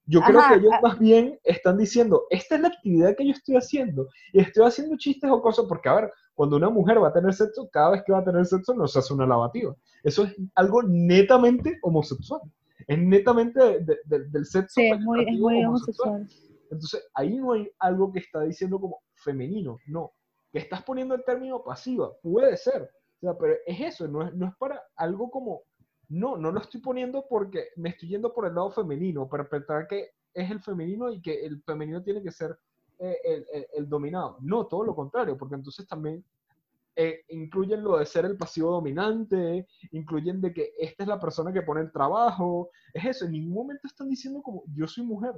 Yo 0.06 0.20
creo 0.20 0.40
que 0.48 0.54
ellos 0.54 0.72
ah. 0.74 0.80
más 0.80 0.98
bien 1.00 1.40
están 1.42 1.76
diciendo, 1.76 2.22
esta 2.30 2.54
es 2.54 2.60
la 2.60 2.68
actividad 2.68 3.16
que 3.16 3.26
yo 3.26 3.32
estoy 3.32 3.56
haciendo, 3.56 4.06
y 4.32 4.40
estoy 4.40 4.64
haciendo 4.64 4.96
chistes 4.96 5.28
o 5.28 5.42
cosas, 5.42 5.64
porque 5.68 5.88
a 5.88 5.94
ver, 5.94 6.12
cuando 6.36 6.56
una 6.56 6.70
mujer 6.70 7.02
va 7.02 7.08
a 7.08 7.12
tener 7.12 7.34
sexo, 7.34 7.68
cada 7.72 7.90
vez 7.90 8.04
que 8.06 8.12
va 8.12 8.20
a 8.20 8.24
tener 8.24 8.46
sexo 8.46 8.72
no 8.74 8.86
se 8.86 9.00
hace 9.00 9.12
una 9.12 9.26
lavativa. 9.26 9.74
Eso 10.04 10.22
es 10.22 10.36
algo 10.54 10.84
netamente 10.84 11.80
homosexual. 11.82 12.42
Es 12.86 12.96
netamente 12.96 13.60
del 14.06 14.46
sexo. 14.46 14.80
Sí, 14.80 14.86
es 14.86 15.00
muy, 15.00 15.64
homosexual. 15.64 16.28
Entonces, 16.70 17.04
ahí 17.14 17.34
no 17.34 17.54
hay 17.54 17.68
algo 17.80 18.12
que 18.12 18.20
está 18.20 18.42
diciendo 18.42 18.80
como 18.80 19.00
femenino, 19.20 19.78
no. 19.86 20.12
Que 20.52 20.58
estás 20.58 20.82
poniendo 20.82 21.14
el 21.14 21.24
término 21.24 21.62
pasiva, 21.62 22.12
puede 22.22 22.56
ser, 22.56 22.90
pero 23.20 23.54
es 23.66 23.80
eso, 23.80 24.08
no 24.08 24.24
es, 24.24 24.56
para 24.58 24.82
algo 24.96 25.30
como, 25.30 25.62
no, 26.08 26.36
no 26.36 26.50
lo 26.50 26.60
estoy 26.60 26.80
poniendo 26.80 27.26
porque 27.28 27.68
me 27.76 27.90
estoy 27.90 28.08
yendo 28.08 28.32
por 28.32 28.46
el 28.46 28.54
lado 28.54 28.70
femenino, 28.70 29.28
para 29.28 29.48
pensar 29.48 29.86
que 29.86 30.10
es 30.32 30.50
el 30.50 30.60
femenino 30.60 31.12
y 31.12 31.20
que 31.20 31.44
el 31.44 31.62
femenino 31.62 32.02
tiene 32.02 32.22
que 32.22 32.30
ser 32.30 32.58
eh, 32.98 33.16
el, 33.24 33.46
el, 33.74 33.88
dominado. 33.88 34.38
No, 34.40 34.66
todo 34.66 34.84
lo 34.84 34.94
contrario, 34.94 35.36
porque 35.36 35.54
entonces 35.54 35.86
también 35.86 36.24
eh, 36.96 37.24
incluyen 37.28 37.82
lo 37.82 37.98
de 37.98 38.06
ser 38.06 38.24
el 38.24 38.36
pasivo 38.36 38.70
dominante, 38.70 39.66
incluyen 39.92 40.40
de 40.40 40.52
que 40.52 40.72
esta 40.78 41.04
es 41.04 41.08
la 41.08 41.20
persona 41.20 41.52
que 41.52 41.62
pone 41.62 41.82
el 41.82 41.92
trabajo, 41.92 42.70
es 42.92 43.04
eso, 43.04 43.24
en 43.26 43.32
ningún 43.32 43.54
momento 43.54 43.86
están 43.86 44.08
diciendo 44.08 44.42
como 44.42 44.64
yo 44.74 44.86
soy 44.86 45.04
mujer. 45.04 45.34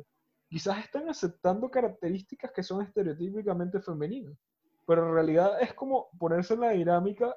Quizás 0.52 0.84
están 0.84 1.08
aceptando 1.08 1.70
características 1.70 2.52
que 2.52 2.62
son 2.62 2.82
estereotípicamente 2.82 3.80
femeninas 3.80 4.36
pero 4.86 5.06
en 5.08 5.14
realidad 5.14 5.60
es 5.60 5.74
como 5.74 6.08
ponerse 6.18 6.54
en 6.54 6.60
la 6.60 6.70
dinámica 6.70 7.34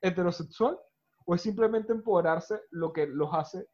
heterosexual 0.00 0.78
o 1.24 1.34
es 1.34 1.42
simplemente 1.42 1.92
empoderarse 1.92 2.60
lo 2.70 2.92
que 2.92 3.06
los 3.06 3.32
hace 3.32 3.66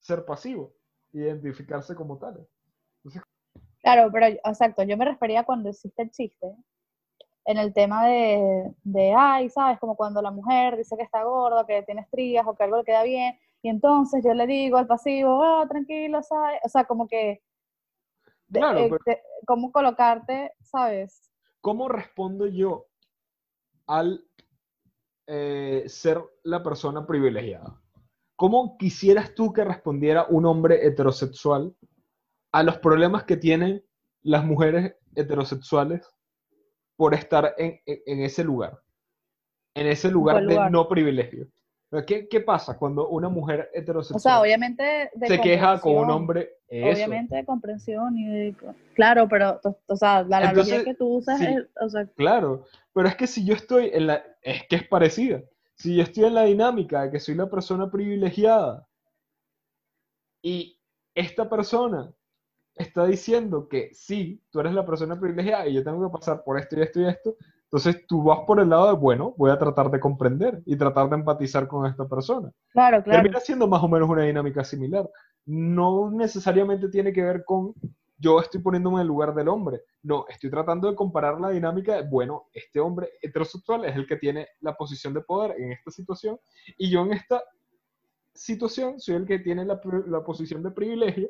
ser 0.00 0.24
pasivos, 0.24 0.72
identificarse 1.12 1.94
como 1.94 2.18
tales. 2.18 2.46
claro, 3.82 4.10
pero 4.12 4.26
exacto, 4.26 4.82
yo 4.82 4.96
me 4.96 5.04
refería 5.04 5.44
cuando 5.44 5.68
existe 5.68 6.02
el 6.02 6.10
chiste, 6.10 6.46
en 7.44 7.58
el 7.58 7.72
tema 7.72 8.06
de, 8.06 8.74
de, 8.82 9.14
ay, 9.16 9.48
¿sabes? 9.50 9.78
Como 9.78 9.96
cuando 9.96 10.20
la 10.20 10.30
mujer 10.30 10.76
dice 10.76 10.96
que 10.96 11.02
está 11.02 11.24
gorda, 11.24 11.66
que 11.66 11.82
tiene 11.82 12.02
estrías 12.02 12.46
o 12.46 12.54
que 12.54 12.64
algo 12.64 12.78
le 12.78 12.84
queda 12.84 13.02
bien, 13.02 13.38
y 13.62 13.68
entonces 13.68 14.22
yo 14.24 14.34
le 14.34 14.46
digo 14.46 14.78
al 14.78 14.86
pasivo, 14.86 15.38
oh, 15.38 15.66
tranquilo, 15.66 16.22
¿sabes? 16.22 16.60
O 16.64 16.68
sea, 16.68 16.84
como 16.84 17.08
que, 17.08 17.42
claro, 18.52 18.96
eh, 19.06 19.22
cómo 19.46 19.72
colocarte, 19.72 20.52
¿sabes? 20.62 21.30
¿Cómo 21.60 21.88
respondo 21.88 22.46
yo 22.46 22.86
al 23.86 24.24
eh, 25.26 25.84
ser 25.86 26.22
la 26.42 26.62
persona 26.62 27.06
privilegiada? 27.06 27.80
¿Cómo 28.36 28.78
quisieras 28.78 29.34
tú 29.34 29.52
que 29.52 29.64
respondiera 29.64 30.26
un 30.28 30.46
hombre 30.46 30.86
heterosexual 30.86 31.74
a 32.52 32.62
los 32.62 32.78
problemas 32.78 33.24
que 33.24 33.36
tienen 33.36 33.84
las 34.22 34.44
mujeres 34.44 34.96
heterosexuales 35.16 36.08
por 36.96 37.14
estar 37.14 37.54
en, 37.58 37.80
ese 37.86 38.44
lugar? 38.44 38.80
En 39.74 39.86
ese 39.86 40.10
lugar, 40.10 40.46
de 40.46 40.70
no 40.70 40.88
privilegio. 40.88 41.48
¿Qué, 42.06 42.28
¿Qué, 42.28 42.40
pasa 42.40 42.76
cuando 42.76 43.08
una 43.08 43.30
mujer 43.30 43.70
heterosexual 43.72 44.16
o 44.16 44.20
sea, 44.20 44.40
obviamente 44.42 45.10
se 45.26 45.40
queja 45.40 45.80
con 45.80 45.96
un 45.96 46.10
hombre? 46.10 46.50
Obviamente 46.70 47.36
de 47.36 47.46
comprensión 47.46 48.16
y 48.18 48.26
de... 48.26 48.54
Claro, 48.94 49.26
pero, 49.26 49.58
o 49.86 49.96
sea, 49.96 50.22
la 50.22 50.38
analogía 50.38 50.84
que 50.84 50.94
tú 50.94 51.16
usas 51.16 51.40
es... 51.40 51.64
O 51.80 51.88
sea, 51.88 52.06
claro, 52.08 52.66
pero 52.92 53.08
es 53.08 53.16
que 53.16 53.26
si 53.26 53.44
yo 53.44 53.54
estoy 53.54 53.90
en 53.94 54.08
la... 54.08 54.22
Es 54.42 54.66
que 54.68 54.76
es 54.76 54.86
parecida. 54.86 55.42
Si 55.76 55.96
yo 55.96 56.02
estoy 56.02 56.24
en 56.24 56.34
la 56.34 56.42
dinámica 56.44 57.04
de 57.04 57.10
que 57.10 57.20
soy 57.20 57.36
la 57.36 57.48
persona 57.48 57.90
privilegiada 57.90 58.86
y 60.42 60.78
esta 61.14 61.48
persona 61.48 62.12
está 62.74 63.06
diciendo 63.06 63.68
que 63.68 63.90
sí, 63.94 64.42
tú 64.50 64.60
eres 64.60 64.72
la 64.72 64.84
persona 64.84 65.18
privilegiada 65.18 65.66
y 65.66 65.74
yo 65.74 65.82
tengo 65.82 66.06
que 66.06 66.12
pasar 66.12 66.44
por 66.44 66.58
esto 66.58 66.78
y 66.78 66.82
esto 66.82 67.00
y 67.00 67.08
esto, 67.08 67.36
entonces 67.70 68.06
tú 68.06 68.22
vas 68.22 68.40
por 68.46 68.60
el 68.60 68.70
lado 68.70 68.86
de, 68.86 68.94
bueno, 68.94 69.34
voy 69.36 69.50
a 69.50 69.58
tratar 69.58 69.90
de 69.90 70.00
comprender 70.00 70.62
y 70.64 70.74
tratar 70.74 71.10
de 71.10 71.16
empatizar 71.16 71.68
con 71.68 71.84
esta 71.84 72.08
persona. 72.08 72.50
Claro, 72.72 73.02
claro. 73.02 73.20
Termina 73.20 73.40
siendo 73.40 73.68
más 73.68 73.82
o 73.82 73.88
menos 73.88 74.08
una 74.08 74.22
dinámica 74.22 74.64
similar. 74.64 75.06
No 75.44 76.10
necesariamente 76.10 76.88
tiene 76.88 77.12
que 77.12 77.22
ver 77.22 77.44
con 77.44 77.74
yo 78.20 78.40
estoy 78.40 78.60
poniéndome 78.60 78.96
en 78.96 79.02
el 79.02 79.08
lugar 79.08 79.34
del 79.34 79.48
hombre. 79.48 79.82
No, 80.02 80.24
estoy 80.28 80.50
tratando 80.50 80.88
de 80.88 80.96
comparar 80.96 81.38
la 81.38 81.50
dinámica 81.50 81.96
de, 81.96 82.08
bueno, 82.08 82.46
este 82.54 82.80
hombre 82.80 83.10
heterosexual 83.20 83.84
es 83.84 83.94
el 83.94 84.06
que 84.06 84.16
tiene 84.16 84.48
la 84.60 84.74
posición 84.74 85.12
de 85.12 85.20
poder 85.20 85.54
en 85.60 85.72
esta 85.72 85.90
situación 85.90 86.40
y 86.78 86.90
yo 86.90 87.02
en 87.02 87.12
esta 87.12 87.42
situación 88.32 88.98
soy 88.98 89.16
el 89.16 89.26
que 89.26 89.40
tiene 89.40 89.66
la, 89.66 89.78
la 90.06 90.24
posición 90.24 90.62
de 90.62 90.70
privilegio 90.70 91.28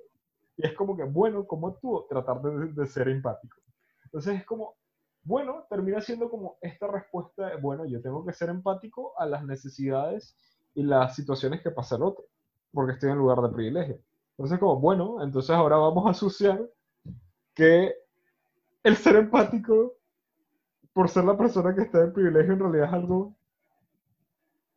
y 0.57 0.67
es 0.67 0.73
como 0.75 0.97
que, 0.97 1.03
bueno, 1.03 1.45
¿cómo 1.47 1.67
actúo? 1.67 2.07
Tratar 2.09 2.41
de, 2.43 2.73
de 2.73 2.87
ser 2.87 3.09
empático. 3.09 3.57
Entonces 4.05 4.37
es 4.37 4.45
como, 4.47 4.77
bueno, 5.23 5.67
termina 5.69 6.01
siendo 6.01 6.31
como 6.31 6.57
esta 6.61 6.87
respuesta 6.87 7.49
de, 7.49 7.57
bueno, 7.57 7.85
yo 7.85 8.01
tengo 8.01 8.25
que 8.25 8.33
ser 8.33 8.49
empático 8.49 9.13
a 9.19 9.27
las 9.27 9.45
necesidades 9.45 10.37
y 10.75 10.83
las 10.83 11.15
situaciones 11.15 11.61
que 11.63 11.71
pasa 11.71 11.97
el 11.97 12.03
otro, 12.03 12.25
porque 12.73 12.93
estoy 12.93 13.11
en 13.11 13.19
lugar 13.19 13.41
de 13.43 13.49
privilegio. 13.49 13.99
Entonces, 14.33 14.59
como, 14.59 14.81
bueno, 14.81 15.23
entonces 15.23 15.51
ahora 15.51 15.77
vamos 15.77 16.07
a 16.07 16.11
asociar 16.11 16.61
que 17.55 17.95
el 18.85 18.97
ser 18.97 19.17
empático, 19.17 19.97
por 20.93 21.09
ser 21.09 21.25
la 21.25 21.37
persona 21.37 21.75
que 21.75 21.83
está 21.83 22.05
en 22.05 22.13
privilegio, 22.13 22.53
en 22.53 22.61
realidad 22.61 22.87
es 22.87 22.93
algo 22.93 23.35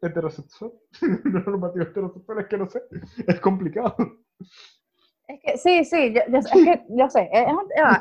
heterosexual. 0.01 0.73
Una 1.25 1.39
normativa 1.41 1.85
heterosexual, 1.85 2.39
es 2.39 2.47
que 2.47 2.57
no 2.57 2.69
sé, 2.69 2.83
es 3.27 3.39
complicado. 3.39 3.95
Es 5.27 5.39
que 5.41 5.57
sí, 5.57 5.85
sí, 5.85 6.13
yo, 6.13 6.37
es 6.37 6.51
que, 6.51 6.85
yo 6.89 7.09
sé, 7.09 7.29
es, 7.31 7.45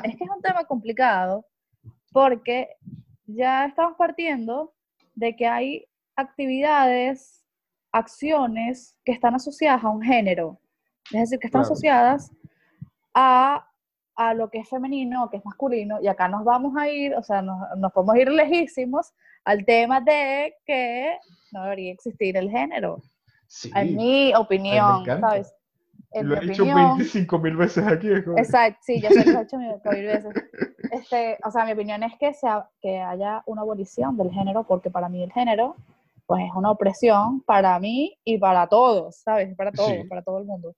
es 0.03 0.17
que 0.17 0.23
es 0.23 0.29
un 0.29 0.41
tema 0.41 0.65
complicado 0.65 1.45
porque 2.11 2.69
ya 3.25 3.65
estamos 3.65 3.95
partiendo 3.97 4.73
de 5.15 5.35
que 5.35 5.47
hay 5.47 5.87
actividades, 6.15 7.43
acciones 7.91 8.97
que 9.03 9.11
están 9.11 9.35
asociadas 9.35 9.83
a 9.83 9.89
un 9.89 10.01
género, 10.01 10.59
es 11.11 11.21
decir, 11.21 11.39
que 11.39 11.47
están 11.47 11.61
asociadas 11.61 12.31
a, 13.13 13.67
lo 14.35 14.51
que 14.51 14.59
es 14.59 14.69
femenino, 14.69 15.29
que 15.31 15.37
es 15.37 15.45
masculino, 15.45 15.99
y 15.99 16.07
acá 16.07 16.27
nos 16.27 16.43
vamos 16.43 16.77
a 16.77 16.87
ir, 16.87 17.15
o 17.15 17.23
sea, 17.23 17.41
nos, 17.41 17.57
nos 17.77 17.91
podemos 17.91 18.15
ir 18.17 18.29
lejísimos 18.29 19.13
al 19.43 19.65
tema 19.65 19.99
de 19.99 20.53
que 20.63 21.17
no 21.51 21.63
debería 21.63 21.91
existir 21.91 22.37
el 22.37 22.51
género. 22.51 23.01
en 23.73 23.95
mi 23.95 24.33
opinión, 24.35 25.05
¿sabes? 25.05 25.51
lo 26.21 26.35
he 26.35 26.41
dicho 26.41 26.65
25 26.65 27.39
mil 27.39 27.55
veces 27.55 27.87
aquí. 27.87 28.09
Exacto, 28.09 28.79
sí, 28.81 29.01
yo 29.01 29.09
sé 29.09 29.23
que 29.23 29.31
lo 29.31 29.39
he 29.39 29.43
hecho 29.43 29.57
mil 29.57 30.05
veces. 30.05 30.33
Este, 31.01 31.37
o 31.43 31.51
sea, 31.51 31.65
mi 31.65 31.71
opinión 31.71 32.03
es 32.03 32.17
que, 32.17 32.33
sea, 32.33 32.69
que 32.79 32.99
haya 32.99 33.43
una 33.45 33.61
abolición 33.61 34.17
del 34.17 34.31
género, 34.31 34.63
porque 34.63 34.89
para 34.89 35.09
mí 35.09 35.23
el 35.23 35.31
género 35.31 35.75
pues 36.25 36.45
es 36.45 36.51
una 36.55 36.71
opresión 36.71 37.41
para 37.41 37.77
mí 37.79 38.17
y 38.23 38.37
para 38.37 38.67
todos, 38.67 39.17
¿sabes? 39.17 39.53
Para 39.57 39.71
todos, 39.71 40.07
para 40.07 40.21
todo 40.21 40.37
el 40.37 40.45
mundo. 40.45 40.73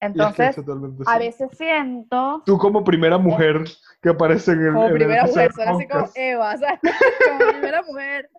Entonces, 0.00 0.56
totalmente 0.56 1.02
a 1.06 1.12
sí. 1.12 1.18
veces 1.18 1.50
siento 1.58 2.42
Tú 2.46 2.56
como 2.56 2.82
primera 2.82 3.18
mujer 3.18 3.64
que 4.00 4.08
aparece 4.08 4.52
en 4.52 4.60
el 4.60 4.72
como 4.72 4.86
en 4.86 4.92
el 4.92 4.96
primera 4.96 5.26
mujer, 5.26 5.52
suena 5.52 5.72
así 5.72 5.86
como. 5.86 6.08
Eva, 6.14 6.56
¿sabes? 6.56 6.80
Como 7.38 7.50
primera 7.50 7.82
mujer. 7.82 8.30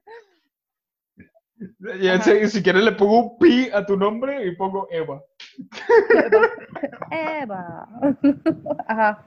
Y 2.02 2.48
si 2.48 2.64
quieres 2.64 2.84
le 2.84 2.94
pongo 2.94 3.20
un 3.20 3.38
pi 3.38 3.70
a 3.72 3.86
tu 3.86 3.96
nombre 3.96 4.44
y 4.48 4.56
pongo 4.56 4.88
Eva. 4.90 5.22
Eva. 7.12 7.88
Ajá. 8.88 9.24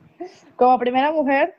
Como 0.57 0.79
primera 0.79 1.13
mujer. 1.13 1.55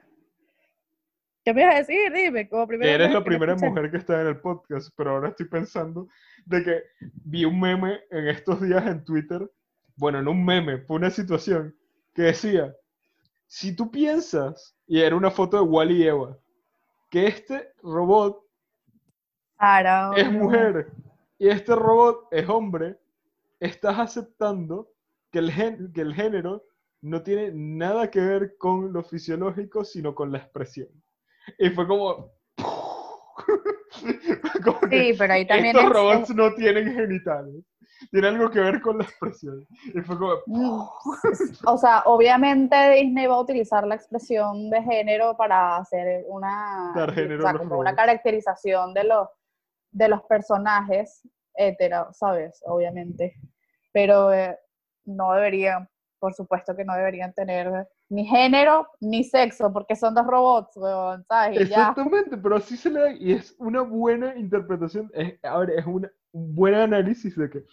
¿Qué 1.44 1.54
me 1.54 1.62
ibas 1.62 1.76
a 1.76 1.78
decir? 1.80 2.12
Dime, 2.12 2.50
como 2.50 2.66
primera 2.68 2.92
eres 2.92 3.08
mujer 3.10 3.20
la 3.20 3.24
primera 3.26 3.56
mujer 3.56 3.92
que 3.92 3.98
está 3.98 4.22
en 4.22 4.28
el 4.28 4.40
podcast, 4.42 4.90
pero 4.96 5.12
ahora 5.12 5.30
estoy 5.30 5.48
pensando 5.48 6.08
de 6.46 6.64
que 6.64 6.84
vi 7.24 7.46
un 7.46 7.60
meme 7.60 8.00
en 8.10 8.28
estos 8.30 8.62
días 8.62 8.86
en 8.88 9.04
Twitter, 9.06 9.48
bueno, 9.96 10.22
no 10.24 10.32
un 10.32 10.44
meme, 10.44 10.80
fue 10.80 10.98
una 10.98 11.12
situación 11.12 11.76
que 12.16 12.24
decía, 12.24 12.74
si 13.46 13.76
tú 13.76 13.92
piensas, 13.92 14.76
y 14.88 15.02
era 15.02 15.16
una 15.16 15.30
foto 15.30 15.58
de 15.58 15.64
Wally 15.70 16.04
y 16.04 16.08
Eva, 16.08 16.36
que 17.12 17.28
este 17.28 17.72
robot 17.84 18.42
Claro. 19.60 20.18
es 20.18 20.32
mujer 20.32 20.88
y 21.38 21.48
este 21.50 21.76
robot 21.76 22.28
es 22.32 22.50
hombre, 22.50 22.98
estás 23.60 24.00
aceptando 24.00 24.90
que 25.32 25.40
el, 25.40 25.52
gen- 25.52 25.94
que 25.94 26.02
el 26.02 26.14
género 26.16 26.64
no 27.06 27.22
tiene 27.22 27.52
nada 27.54 28.10
que 28.10 28.20
ver 28.20 28.58
con 28.58 28.92
lo 28.92 29.04
fisiológico, 29.04 29.84
sino 29.86 30.16
con 30.16 30.32
la 30.32 30.40
expresión. 30.40 30.90
Y 31.60 31.70
fue 31.70 31.88
como... 31.88 32.32
Sí, 34.90 35.14
pero 35.18 35.34
ahí 35.34 35.46
también 35.48 35.76
estos 35.76 35.84
es- 35.84 35.90
robots 35.90 36.30
es- 36.30 36.36
no 36.36 36.54
tienen 36.54 36.94
genitales. 36.94 37.64
Tiene 38.12 38.28
algo 38.28 38.50
que 38.50 38.60
ver 38.60 38.82
con 38.82 38.98
la 38.98 39.04
expresión. 39.06 39.66
Y 39.94 40.02
fue 40.02 40.18
como... 40.18 40.34
Mm, 40.48 40.82
O 41.68 41.78
sea, 41.78 42.02
obviamente 42.06 42.76
Disney 42.92 43.28
va 43.28 43.36
a 43.36 43.40
utilizar 43.42 43.86
la 43.88 43.96
expresión 43.96 44.70
de 44.70 44.82
género 44.84 45.38
para 45.38 45.78
hacer 45.78 46.26
una, 46.28 46.92
Dar 46.96 47.14
género 47.14 47.40
o 47.40 47.42
sea, 47.50 47.58
como 47.58 47.78
una 47.80 47.96
caracterización 47.96 48.94
de 48.94 49.04
los, 49.06 49.28
de 49.92 50.08
los 50.10 50.22
personajes 50.24 51.22
hetero, 51.54 52.08
¿sabes? 52.14 52.62
Obviamente. 52.66 53.36
Pero 53.94 54.34
eh, 54.34 54.58
no 55.06 55.34
deberían, 55.34 55.88
por 56.20 56.34
supuesto 56.34 56.76
que 56.76 56.86
no 56.86 56.96
deberían 56.96 57.34
tener 57.34 57.88
ni 58.10 58.26
género 58.26 58.88
ni 59.00 59.24
sexo, 59.24 59.72
porque 59.72 59.96
son 59.96 60.14
dos 60.16 60.26
robots. 60.26 60.76
Exactamente, 61.62 62.38
pero 62.38 62.56
así 62.58 62.78
se 62.78 62.90
le 62.90 63.00
da 63.00 63.12
y 63.14 63.34
es 63.34 63.56
una 63.60 63.82
buena 63.82 64.36
interpretación, 64.36 65.10
es, 65.14 65.34
es 65.44 65.86
una- 65.86 66.12
un 66.32 66.56
buen 66.56 66.76
análisis 66.76 67.36
de 67.38 67.50
que 67.50 67.64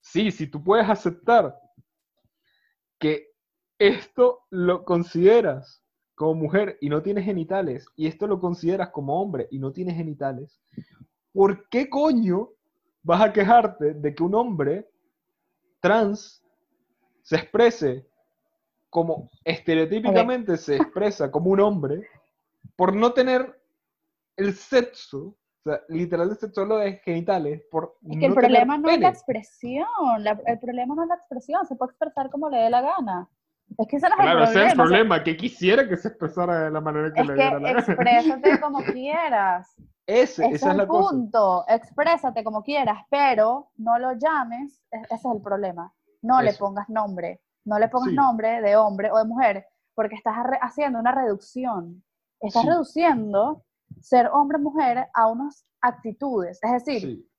sí, 0.00 0.30
si 0.30 0.46
tú 0.46 0.62
puedes 0.62 0.88
aceptar 0.88 1.54
que 2.98 3.28
esto 3.78 4.40
lo 4.50 4.84
consideras 4.84 5.82
como 6.14 6.34
mujer 6.34 6.78
y 6.80 6.88
no 6.88 7.02
tienes 7.02 7.24
genitales, 7.26 7.86
y 7.94 8.06
esto 8.06 8.26
lo 8.26 8.40
consideras 8.40 8.88
como 8.88 9.20
hombre 9.20 9.48
y 9.50 9.58
no 9.58 9.70
tienes 9.72 9.96
genitales, 9.96 10.58
¿por 11.32 11.68
qué 11.68 11.90
coño 11.90 12.50
vas 13.02 13.20
a 13.20 13.32
quejarte 13.32 13.92
de 13.94 14.14
que 14.14 14.22
un 14.22 14.34
hombre 14.34 14.88
trans 15.80 16.42
se 17.26 17.36
exprese 17.36 18.06
como 18.88 19.28
estereotípicamente 19.44 20.56
se 20.56 20.76
expresa 20.76 21.28
como 21.30 21.50
un 21.50 21.58
hombre 21.60 22.08
por 22.76 22.94
no 22.94 23.12
tener 23.12 23.60
el 24.36 24.54
sexo, 24.54 25.18
o 25.18 25.36
sea, 25.64 25.80
literal 25.88 26.30
el 26.30 26.36
sexo 26.36 26.64
lo 26.64 26.76
de 26.78 26.98
genitales, 26.98 27.62
por 27.70 27.96
Es 28.08 28.16
que 28.18 28.26
el 28.26 28.30
no 28.30 28.34
tener 28.36 28.50
problema 28.52 28.78
no 28.78 28.88
es 28.88 29.00
la 29.00 29.08
expresión, 29.08 29.86
la- 30.18 30.40
el 30.46 30.58
problema 30.60 30.94
no 30.94 31.02
es 31.02 31.08
la 31.08 31.14
expresión, 31.16 31.66
se 31.66 31.74
puede 31.74 31.90
expresar 31.90 32.30
como 32.30 32.48
le 32.48 32.58
dé 32.58 32.70
la 32.70 32.80
gana. 32.80 33.28
Es 33.76 33.88
que 33.88 33.96
ese 33.96 34.08
no 34.08 34.14
es 34.14 34.20
Claro, 34.20 34.38
el 34.38 34.44
ese 34.44 34.52
es 34.52 34.56
el 34.56 34.62
problema. 34.68 34.72
o 34.72 34.76
sea, 34.76 34.84
problema, 34.84 35.24
que 35.24 35.36
quisiera 35.36 35.88
que 35.88 35.96
se 35.96 36.08
expresara 36.08 36.60
de 36.66 36.70
la 36.70 36.80
manera 36.80 37.12
que 37.12 37.22
Es 37.22 37.26
le 37.26 37.34
diera 37.34 37.58
la 37.58 37.68
gana. 37.72 37.80
exprésate 37.80 38.60
como 38.62 38.84
quieras. 38.84 39.74
Ese, 40.06 40.46
Ese 40.46 40.54
esa 40.54 40.66
es 40.68 40.70
el 40.72 40.76
la 40.76 40.86
cosa. 40.86 41.10
punto. 41.10 41.64
Exprésate 41.66 42.44
como 42.44 42.62
quieras, 42.62 43.04
pero 43.10 43.70
no 43.78 43.98
lo 43.98 44.12
llames. 44.12 44.80
e- 44.92 44.98
Ese 45.10 45.14
es 45.16 45.34
el 45.34 45.42
problema. 45.42 45.92
No 46.22 46.40
le 46.42 46.52
pongas 46.54 46.88
nombre. 46.88 47.40
No 47.64 47.78
le 47.78 47.88
pongas 47.88 48.10
Sí. 48.10 48.16
nombre 48.16 48.60
de 48.60 48.76
hombre 48.76 49.10
o 49.10 49.18
de 49.18 49.24
mujer, 49.24 49.66
porque 49.94 50.14
estás 50.14 50.36
haciendo 50.60 50.98
una 50.98 51.12
reducción. 51.12 52.02
Estás 52.40 52.62
Sí. 52.62 52.68
reduciendo 52.68 53.64
ser 54.00 54.28
hombre-mujer 54.32 55.08
a 55.14 55.26
unas 55.28 55.66
actitudes. 55.80 56.58
Es 56.62 56.72
decir, 56.72 57.00
Sí. 57.00 57.30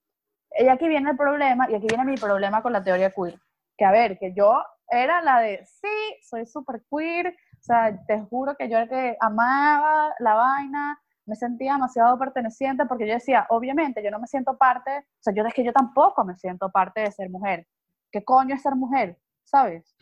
y 0.59 0.67
aquí 0.67 0.87
viene 0.87 1.11
el 1.11 1.17
problema, 1.17 1.69
y 1.69 1.75
aquí 1.75 1.87
viene 1.87 2.03
mi 2.05 2.15
problema 2.15 2.61
con 2.61 2.73
la 2.73 2.83
teoría 2.83 3.11
queer. 3.11 3.39
Que 3.77 3.85
a 3.85 3.91
ver, 3.91 4.17
que 4.17 4.33
yo 4.33 4.61
era 4.89 5.21
la 5.21 5.39
de, 5.39 5.65
sí, 5.65 5.87
soy 6.27 6.45
súper 6.45 6.81
queer, 6.89 7.27
o 7.27 7.61
sea, 7.61 7.97
te 8.07 8.21
juro 8.21 8.55
que 8.55 8.69
yo 8.69 8.77
era 8.77 8.87
que 8.87 9.17
amaba 9.19 10.13
la 10.19 10.33
vaina, 10.35 10.99
me 11.25 11.35
sentía 11.35 11.73
demasiado 11.73 12.17
perteneciente, 12.17 12.85
porque 12.85 13.05
yo 13.05 13.13
decía, 13.13 13.45
obviamente, 13.49 14.01
yo 14.01 14.09
no 14.11 14.19
me 14.19 14.27
siento 14.27 14.57
parte, 14.57 14.97
o 14.99 15.03
sea, 15.21 15.33
yo 15.33 15.43
es 15.43 15.53
que 15.53 15.63
yo 15.65 15.73
tampoco 15.73 16.23
me 16.23 16.35
siento 16.37 16.69
parte 16.71 17.01
de 17.01 17.11
ser 17.11 17.29
mujer. 17.29 17.67
¿Qué 18.11 18.23
coño 18.23 18.55
es 18.55 18.61
ser 18.61 18.75
mujer? 18.75 19.17
¿Sabes? 19.43 19.95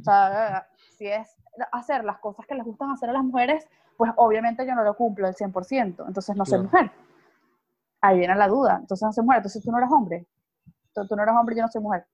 O 0.00 0.02
sea, 0.04 0.66
si 0.98 1.06
es 1.06 1.28
hacer 1.72 2.04
las 2.04 2.18
cosas 2.18 2.46
que 2.46 2.54
les 2.54 2.64
gustan 2.64 2.90
hacer 2.90 3.10
a 3.10 3.12
las 3.12 3.24
mujeres, 3.24 3.66
pues 3.96 4.12
obviamente 4.16 4.66
yo 4.66 4.74
no 4.74 4.82
lo 4.82 4.96
cumplo 4.96 5.26
al 5.26 5.34
100%, 5.34 6.04
entonces 6.06 6.36
no 6.36 6.44
soy 6.44 6.58
Claro. 6.60 6.64
mujer. 6.64 6.90
Ahí 8.00 8.18
viene 8.18 8.34
la 8.34 8.48
duda, 8.48 8.78
entonces 8.80 9.04
no 9.06 9.12
soy 9.12 9.24
mujer, 9.24 9.38
entonces 9.38 9.62
tú 9.64 9.70
no 9.70 9.78
eres 9.78 9.90
hombre. 9.90 10.26
Tú, 10.94 11.06
tú 11.06 11.16
no 11.16 11.22
eres 11.22 11.34
hombre, 11.34 11.56
yo 11.56 11.62
no 11.62 11.68
soy 11.68 11.80
mujer. 11.82 12.04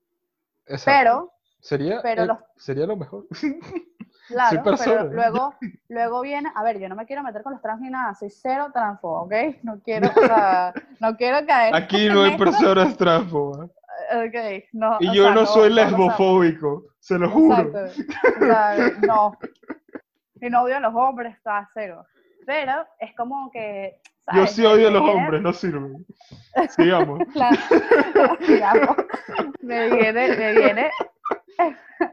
Exacto. 0.67 0.85
Pero, 0.99 1.33
sería, 1.61 2.01
pero 2.03 2.23
eh, 2.23 2.27
los- 2.27 2.39
sería 2.57 2.87
lo 2.87 2.97
mejor. 2.97 3.27
claro, 4.29 4.63
pero 4.79 5.05
luego, 5.05 5.55
luego 5.89 6.21
viene, 6.21 6.51
a 6.55 6.63
ver, 6.63 6.79
yo 6.79 6.89
no 6.89 6.95
me 6.95 7.07
quiero 7.07 7.23
meter 7.23 7.43
con 7.43 7.53
los 7.55 7.63
trans 7.63 7.81
ni 7.81 7.91
nada, 7.91 8.15
soy 8.15 8.31
cero 8.31 8.69
transfo, 8.73 9.23
¿ok? 9.23 9.33
No 9.63 9.81
quiero, 9.81 10.09
o 10.09 10.27
sea, 10.27 10.73
no 11.01 11.17
quiero 11.17 11.45
caer. 11.47 11.75
Aquí 11.75 12.09
no 12.09 12.23
hay 12.23 12.37
personas 12.39 12.97
transfobas. 12.97 13.71
No. 14.73 14.97
Y 15.01 15.15
yo 15.15 15.25
sea, 15.25 15.35
no, 15.35 15.47
soy 15.47 15.71
o 15.71 15.75
sea, 15.75 15.85
lesbofóbico, 15.85 16.85
se 16.99 17.19
lo 17.19 17.31
juro. 17.31 17.73
O 17.73 17.89
sea, 18.45 18.77
no. 19.07 19.39
Y 20.41 20.49
no 20.51 20.63
odio 20.63 20.77
a 20.77 20.81
los 20.81 20.95
hombres, 20.95 21.37
está 21.37 21.69
cero. 21.75 22.05
Pero 22.47 22.87
es 22.99 23.15
como 23.17 23.51
que. 23.51 24.01
Yo 24.33 24.47
¿sabes? 24.47 24.51
sí 24.53 24.63
Me- 24.63 24.69
odio 24.69 24.89
a 24.89 24.91
los 24.91 25.03
viene- 25.03 25.21
hombres, 25.21 25.43
no 25.43 25.53
sirven. 25.53 26.07
Sigamos. 26.71 27.19
la- 27.35 28.39
digamos, 28.47 28.97
me 29.61 29.91
viene, 29.91 30.37
me 30.37 30.53
viene. 30.55 30.91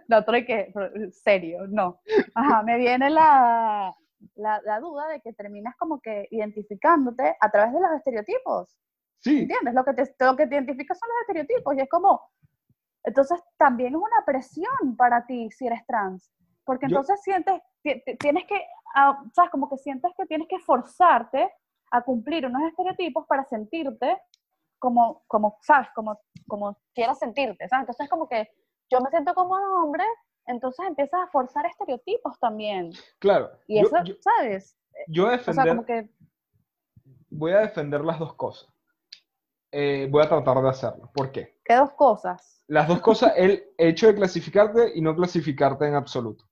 No, 0.09 0.17
otro 0.17 0.33
que. 0.45 0.73
Serio, 1.13 1.65
no. 1.69 2.01
Ajá, 2.35 2.61
me 2.63 2.77
viene 2.77 3.09
la, 3.09 3.93
la, 4.35 4.61
la 4.65 4.79
duda 4.81 5.07
de 5.07 5.21
que 5.21 5.31
terminas 5.31 5.75
como 5.77 6.01
que 6.01 6.27
identificándote 6.31 7.35
a 7.39 7.49
través 7.49 7.73
de 7.73 7.79
los 7.79 7.91
estereotipos. 7.95 8.77
Sí, 9.19 9.41
¿Entiendes? 9.41 9.73
Lo 9.73 9.83
que 9.83 9.93
te, 9.93 10.15
lo 10.19 10.35
que 10.35 10.47
te 10.47 10.55
identifica 10.55 10.93
son 10.95 11.09
los 11.09 11.21
estereotipos 11.21 11.75
y 11.75 11.81
es 11.81 11.89
como, 11.89 12.21
entonces 13.03 13.39
también 13.57 13.93
es 13.95 13.99
una 14.01 14.23
presión 14.25 14.95
para 14.95 15.25
ti 15.25 15.49
si 15.51 15.65
eres 15.67 15.85
trans, 15.85 16.31
porque 16.63 16.85
Yo- 16.87 16.97
entonces 16.97 17.21
sientes, 17.23 17.61
ti- 17.81 18.01
ti- 18.05 18.15
tienes 18.17 18.45
que, 18.45 18.61
ah, 18.95 19.23
sabes, 19.33 19.49
como 19.51 19.69
que 19.69 19.77
sientes 19.77 20.11
que 20.17 20.25
tienes 20.25 20.47
que 20.47 20.59
forzarte 20.59 21.51
a 21.91 22.01
cumplir 22.01 22.45
unos 22.45 22.61
estereotipos 22.69 23.25
para 23.27 23.43
sentirte 23.45 24.17
como, 24.79 25.23
como 25.27 25.57
sabes, 25.61 25.87
como, 25.95 26.19
como 26.47 26.77
quieras 26.93 27.17
sentirte, 27.17 27.67
¿sabes? 27.67 27.83
Entonces 27.83 28.09
como 28.09 28.27
que 28.29 28.47
yo 28.89 29.01
me 29.01 29.09
siento 29.09 29.33
como 29.33 29.55
un 29.55 29.83
hombre, 29.83 30.03
entonces 30.45 30.85
empiezas 30.85 31.19
a 31.21 31.27
forzar 31.27 31.65
estereotipos 31.65 32.37
también, 32.39 32.91
claro. 33.19 33.49
y 33.67 33.81
Yo- 33.81 33.87
eso, 33.87 34.03
yo, 34.03 34.13
¿sabes? 34.21 34.77
yo 35.07 35.23
a 35.27 35.35
O 35.35 35.37
sea, 35.37 35.37
defender, 35.37 35.69
como 35.75 35.85
que, 35.85 36.09
voy 37.29 37.51
a 37.51 37.59
defender 37.59 38.01
las 38.01 38.19
dos 38.19 38.33
cosas. 38.35 38.69
Eh, 39.71 40.07
voy 40.09 40.23
a 40.23 40.29
tratar 40.29 40.61
de 40.61 40.69
hacerlo. 40.69 41.09
¿Por 41.13 41.31
qué? 41.31 41.57
¿qué 41.65 41.75
dos 41.75 41.91
cosas? 41.91 42.63
Las 42.67 42.87
dos 42.87 43.01
cosas, 43.01 43.33
el 43.35 43.63
hecho 43.77 44.07
de 44.07 44.15
clasificarte 44.15 44.91
y 44.95 45.01
no 45.01 45.15
clasificarte 45.15 45.85
en 45.87 45.95
absoluto. 45.95 46.45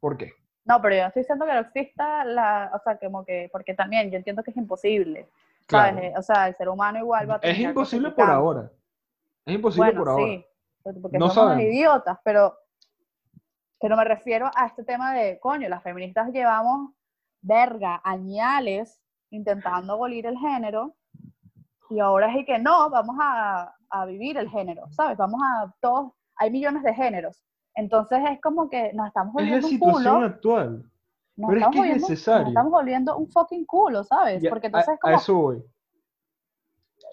¿Por 0.00 0.16
qué? 0.16 0.32
No, 0.64 0.80
pero 0.80 0.94
yo 0.94 1.02
no 1.02 1.08
estoy 1.08 1.22
diciendo 1.22 1.44
que 1.46 1.52
no 1.54 1.60
exista 1.60 2.24
la, 2.24 2.70
o 2.74 2.78
sea, 2.84 2.96
como 2.98 3.24
que, 3.24 3.48
porque 3.52 3.74
también 3.74 4.10
yo 4.10 4.16
entiendo 4.16 4.42
que 4.44 4.52
es 4.52 4.56
imposible, 4.56 5.28
Claro. 5.66 5.96
¿sabes? 5.96 6.10
Eh, 6.10 6.14
O 6.16 6.22
sea, 6.22 6.48
el 6.48 6.56
ser 6.56 6.68
humano 6.68 6.98
igual 6.98 7.28
va 7.28 7.34
a 7.34 7.36
Es 7.38 7.42
terminar 7.42 7.70
imposible 7.72 8.10
por 8.12 8.30
ahora. 8.30 8.70
Es 9.44 9.54
imposible 9.54 9.86
Bueno, 9.86 10.00
por 10.00 10.08
ahora. 10.10 10.24
sí, 10.26 10.46
porque 10.82 11.00
porque 11.00 11.18
No 11.18 11.30
somos 11.30 11.50
sabemos. 11.52 11.64
idiotas, 11.72 12.18
pero, 12.24 12.56
pero 13.80 13.96
me 13.96 14.04
refiero 14.04 14.50
a 14.54 14.66
este 14.66 14.84
tema 14.84 15.12
de, 15.14 15.38
coño, 15.40 15.68
las 15.68 15.82
feministas 15.82 16.30
llevamos, 16.32 16.92
verga, 17.40 18.00
añales 18.04 19.00
intentando 19.30 19.94
abolir 19.94 20.26
el 20.26 20.36
género, 20.38 20.94
y 21.92 22.00
ahora 22.00 22.30
es 22.32 22.40
y 22.40 22.44
que 22.44 22.58
no, 22.58 22.90
vamos 22.90 23.16
a, 23.20 23.74
a 23.90 24.06
vivir 24.06 24.36
el 24.38 24.48
género, 24.50 24.86
¿sabes? 24.90 25.16
Vamos 25.16 25.40
a 25.42 25.72
todos, 25.80 26.12
hay 26.36 26.50
millones 26.50 26.82
de 26.82 26.94
géneros. 26.94 27.42
Entonces 27.74 28.18
es 28.30 28.40
como 28.40 28.68
que 28.68 28.92
nos 28.92 29.06
estamos 29.08 29.34
Es 29.34 29.34
la 29.34 29.56
volviendo 29.56 29.66
un 29.66 29.70
situación 29.72 30.14
culo. 30.14 30.26
actual. 30.26 30.84
Nos 31.36 31.48
Pero 31.48 31.60
es 31.60 31.66
que 31.66 31.70
es 31.70 31.76
volviendo- 31.78 32.08
necesario. 32.08 32.40
Nos 32.42 32.48
estamos 32.50 32.72
volviendo 32.72 33.16
un 33.16 33.30
fucking 33.30 33.64
culo, 33.66 34.04
¿sabes? 34.04 34.42
Ya, 34.42 34.50
Porque 34.50 34.66
a- 34.66 34.68
entonces 34.68 34.88
es 34.94 34.98
a, 34.98 35.00
como, 35.00 35.16
eso 35.16 35.34
voy. 35.34 35.64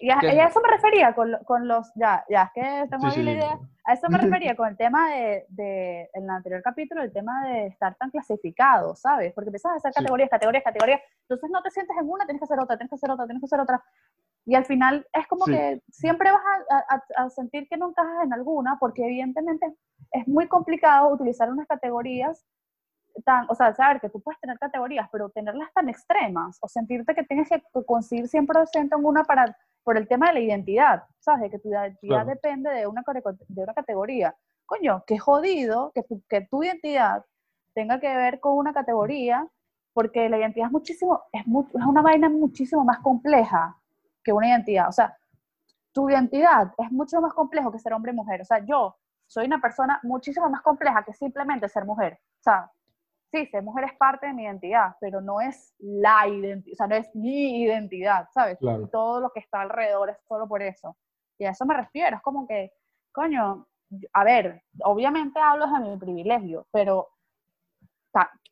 Y 0.01 0.09
a, 0.11 0.17
y 0.21 0.39
a 0.39 0.47
eso 0.47 0.61
me 0.61 0.69
refería 0.69 1.13
con, 1.13 1.37
con 1.45 1.67
los, 1.67 1.91
ya, 1.95 2.23
ya, 2.29 2.43
es 2.43 2.51
que 2.53 2.87
tengo 2.89 3.09
Sí, 3.11 3.19
ahí 3.19 3.23
la 3.25 3.31
sí, 3.31 3.37
idea. 3.37 3.57
sí. 3.57 3.65
A 3.85 3.93
eso 3.93 4.07
me 4.09 4.17
refería 4.17 4.55
con 4.55 4.67
el 4.69 4.77
tema 4.77 5.09
de, 5.09 5.45
de, 5.49 6.09
en 6.13 6.23
el 6.23 6.29
anterior 6.29 6.61
capítulo, 6.61 7.01
el 7.01 7.11
tema 7.11 7.45
de 7.47 7.67
estar 7.67 7.95
tan 7.95 8.09
clasificado, 8.11 8.95
¿sabes? 8.95 9.33
Porque 9.33 9.49
empiezas 9.49 9.73
a 9.73 9.75
hacer 9.75 9.91
Sí. 9.93 9.99
categorías, 9.99 10.29
categorías, 10.29 10.63
categorías, 10.63 11.01
entonces 11.23 11.49
no 11.51 11.61
te 11.63 11.71
sientes 11.71 11.97
en 11.99 12.07
una, 12.09 12.25
tienes 12.25 12.39
que 12.39 12.43
hacer 12.45 12.59
otra, 12.59 12.77
tienes 12.77 12.89
que 12.89 12.95
hacer 12.95 13.11
otra, 13.11 13.25
tienes 13.25 13.41
que 13.41 13.45
hacer 13.47 13.59
otra. 13.59 13.83
Y 14.49 14.55
al 14.55 14.65
final 14.65 15.05
es 15.13 15.27
como 15.27 15.45
Sí. 15.45 15.51
que 15.51 15.81
siempre 15.91 16.31
vas 16.31 16.41
a, 16.71 16.95
a- 16.95 17.23
a 17.25 17.29
sentir 17.29 17.67
que 17.69 17.77
no 17.77 17.89
encajas 17.89 18.23
en 18.23 18.33
alguna, 18.33 18.77
porque 18.79 19.05
evidentemente 19.05 19.75
es 20.11 20.27
muy 20.27 20.47
complicado 20.47 21.09
utilizar 21.13 21.51
unas 21.51 21.67
categorías 21.67 22.43
tan, 23.25 23.45
o 23.47 23.53
sea, 23.53 23.75
saber 23.75 24.01
que 24.01 24.09
tú 24.09 24.19
puedes 24.21 24.39
tener 24.39 24.57
categorías, 24.57 25.07
pero 25.11 25.29
tenerlas 25.29 25.71
tan 25.73 25.87
extremas, 25.87 26.57
o 26.61 26.67
sentirte 26.67 27.13
que 27.13 27.23
tienes 27.23 27.47
que 27.47 27.61
conseguir 27.85 28.27
100% 28.27 28.97
en 28.97 29.05
una 29.05 29.23
para, 29.23 29.55
por 29.83 29.97
el 29.97 30.07
tema 30.07 30.27
de 30.29 30.33
la 30.33 30.39
identidad, 30.39 31.03
¿sabes? 31.19 31.41
De 31.41 31.49
que 31.51 31.59
tu 31.59 31.69
identidad 31.69 32.23
Claro. 32.23 32.29
depende 32.29 32.71
de 32.71 32.87
una, 32.87 33.03
de 33.49 33.63
una 33.63 33.73
categoría. 33.75 34.35
Coño, 34.65 35.03
qué 35.05 35.19
jodido 35.19 35.91
que 35.93 36.01
tu, 36.01 36.23
que 36.27 36.41
tu 36.41 36.63
identidad 36.63 37.23
tenga 37.75 37.99
que 37.99 38.15
ver 38.15 38.39
con 38.39 38.57
una 38.57 38.73
categoría, 38.73 39.47
porque 39.93 40.27
la 40.27 40.39
identidad 40.39 40.67
es 40.67 40.71
muchísimo, 40.71 41.21
es, 41.33 41.41
es 41.41 41.85
una 41.85 42.01
vaina 42.01 42.29
muchísimo 42.29 42.83
más 42.83 42.97
compleja 42.99 43.75
que 44.29 44.33
una 44.33 44.49
identidad. 44.49 44.87
O 44.87 44.91
sea, 44.91 45.17
tu 45.91 46.07
identidad 46.07 46.71
es 46.77 46.91
mucho 46.91 47.19
más 47.19 47.33
complejo 47.33 47.71
que 47.71 47.79
ser 47.79 47.93
hombre 47.93 48.11
y 48.11 48.15
mujer. 48.15 48.41
O 48.41 48.45
sea, 48.45 48.63
yo 48.63 48.95
soy 49.25 49.47
una 49.47 49.59
persona 49.59 49.99
muchísimo 50.03 50.47
más 50.49 50.61
compleja 50.61 51.03
que 51.03 51.13
simplemente 51.13 51.67
ser 51.67 51.83
mujer. 51.85 52.19
O 52.39 52.43
sea, 52.43 52.71
sí, 53.31 53.47
ser 53.47 53.63
mujer 53.63 53.85
es 53.85 53.93
parte 53.97 54.27
de 54.27 54.33
mi 54.33 54.43
identidad, 54.43 54.95
pero 55.01 55.19
no 55.19 55.41
es 55.41 55.73
la 55.79 56.27
identidad, 56.27 56.73
o 56.73 56.75
sea, 56.75 56.87
no 56.87 56.95
es 56.95 57.15
mi 57.15 57.63
identidad, 57.63 58.27
¿sabes? 58.31 58.59
Claro. 58.59 58.83
Y 58.83 58.89
todo 58.89 59.19
lo 59.19 59.31
que 59.31 59.39
está 59.39 59.61
alrededor 59.61 60.11
es 60.11 60.17
solo 60.27 60.47
por 60.47 60.61
eso. 60.61 60.95
Y 61.39 61.45
a 61.45 61.51
eso 61.51 61.65
me 61.65 61.75
refiero, 61.75 62.17
es 62.17 62.21
como 62.21 62.47
que, 62.47 62.71
coño, 63.11 63.67
a 64.13 64.23
ver, 64.23 64.63
obviamente 64.83 65.39
hablo 65.39 65.65
de 65.67 65.79
mi 65.79 65.97
privilegio, 65.97 66.67
pero, 66.71 67.09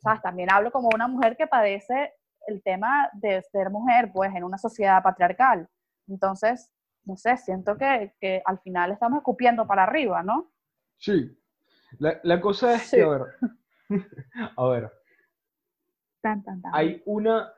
¿sabes? 0.02 0.22
También 0.24 0.52
hablo 0.52 0.72
como 0.72 0.90
una 0.94 1.08
mujer 1.08 1.38
que 1.38 1.46
padece 1.46 2.14
el 2.48 2.64
tema 2.64 3.10
de 3.14 3.42
ser 3.52 3.70
mujer, 3.70 4.12
pues, 4.14 4.34
en 4.36 4.44
una 4.44 4.58
sociedad 4.58 5.02
patriarcal. 5.04 5.70
Entonces, 6.08 6.72
no 7.06 7.16
sé, 7.18 7.38
siento 7.38 7.78
que, 7.78 8.14
que 8.20 8.42
al 8.46 8.60
final 8.60 8.92
estamos 8.92 9.18
escupiendo 9.20 9.68
para 9.68 9.84
arriba, 9.84 10.24
¿no? 10.24 10.52
Sí. 10.98 11.38
La, 12.00 12.20
la 12.24 12.42
cosa 12.42 12.76
es 12.76 12.84
Sí. 12.84 12.98
que, 12.98 13.04
a 13.04 13.10
ver, 13.10 13.22
a 14.58 14.68
ver, 14.68 14.92
Tan, 16.22 16.44
tan, 16.44 16.62
tan. 16.62 16.72
hay 16.76 17.02
una... 17.06 17.54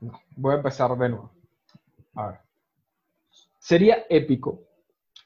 No, 0.00 0.20
voy 0.36 0.52
a 0.54 0.56
empezar 0.56 0.96
de 0.96 1.08
nuevo. 1.08 1.32
A 2.14 2.26
ver. 2.28 2.40
Sería 3.58 4.04
épico 4.10 4.60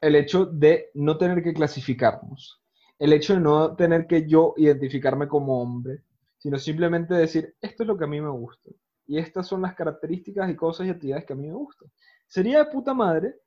el 0.00 0.14
hecho 0.16 0.44
de 0.46 0.90
no 0.94 1.16
tener 1.16 1.42
que 1.42 1.54
clasificarnos, 1.54 2.62
el 2.98 3.12
hecho 3.14 3.34
de 3.34 3.40
no 3.40 3.74
tener 3.74 4.06
que 4.06 4.26
yo 4.28 4.54
identificarme 4.58 5.26
como 5.28 5.60
hombre, 5.62 6.02
sino 6.46 6.60
simplemente 6.60 7.12
decir, 7.12 7.56
esto 7.60 7.82
es 7.82 7.88
lo 7.88 7.98
que 7.98 8.04
a 8.04 8.06
mí 8.06 8.20
me 8.20 8.30
gusta, 8.30 8.70
y 9.04 9.18
estas 9.18 9.48
son 9.48 9.62
las 9.62 9.74
características 9.74 10.48
y 10.48 10.54
cosas 10.54 10.86
y 10.86 10.90
actividades 10.90 11.24
que 11.24 11.32
a 11.32 11.36
mí 11.36 11.48
me 11.48 11.54
gustan. 11.54 11.90
Sería 12.28 12.58
de 12.58 12.70
puta 12.70 12.94
madre 12.94 13.40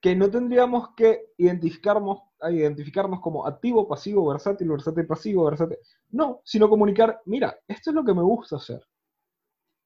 que 0.00 0.16
no 0.16 0.28
tendríamos 0.28 0.96
que 0.96 1.26
identificarnos, 1.36 2.18
identificarnos 2.50 3.20
como 3.20 3.46
activo, 3.46 3.86
pasivo, 3.86 4.28
versátil, 4.28 4.70
versátil, 4.70 5.06
pasivo, 5.06 5.44
versátil. 5.44 5.78
No, 6.10 6.40
sino 6.44 6.68
comunicar, 6.68 7.22
mira, 7.24 7.56
esto 7.68 7.90
es 7.90 7.94
lo 7.94 8.04
que 8.04 8.14
me 8.14 8.22
gusta 8.22 8.56
hacer. 8.56 8.82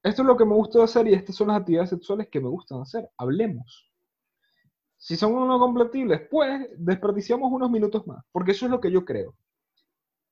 Esto 0.03 0.23
es 0.23 0.27
lo 0.27 0.39
que 0.39 0.47
me 0.47 0.55
gusta 0.55 0.83
hacer 0.83 1.07
y 1.09 1.13
estas 1.13 1.37
son 1.37 1.49
las 1.49 1.59
actividades 1.59 1.91
sexuales 1.91 2.29
que 2.33 2.41
me 2.41 2.49
gustan 2.49 2.81
hacer. 2.81 3.11
Hablemos. 3.19 3.93
Si 4.97 5.17
son 5.17 5.35
no 5.35 5.59
compatibles, 5.59 6.23
pues 6.31 6.67
desperdiciamos 6.79 7.53
unos 7.53 7.71
minutos 7.71 8.07
más, 8.07 8.25
porque 8.33 8.53
eso 8.53 8.65
es 8.65 8.71
lo 8.71 8.81
que 8.81 8.91
yo 8.91 9.05
creo. 9.05 9.37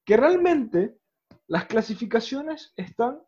Que 0.06 0.16
realmente 0.16 1.03
las 1.46 1.66
clasificaciones 1.66 2.72
están, 2.76 3.20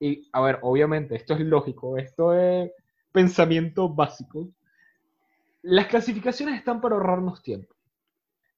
y 0.00 0.28
a 0.32 0.40
ver, 0.40 0.58
obviamente, 0.62 1.16
esto 1.16 1.34
es 1.34 1.40
lógico, 1.40 1.96
esto 1.96 2.34
es 2.34 2.70
pensamiento 3.12 3.88
básico. 3.88 4.48
Las 5.62 5.86
clasificaciones 5.86 6.56
están 6.56 6.80
para 6.80 6.94
ahorrarnos 6.94 7.42
tiempo. 7.42 7.74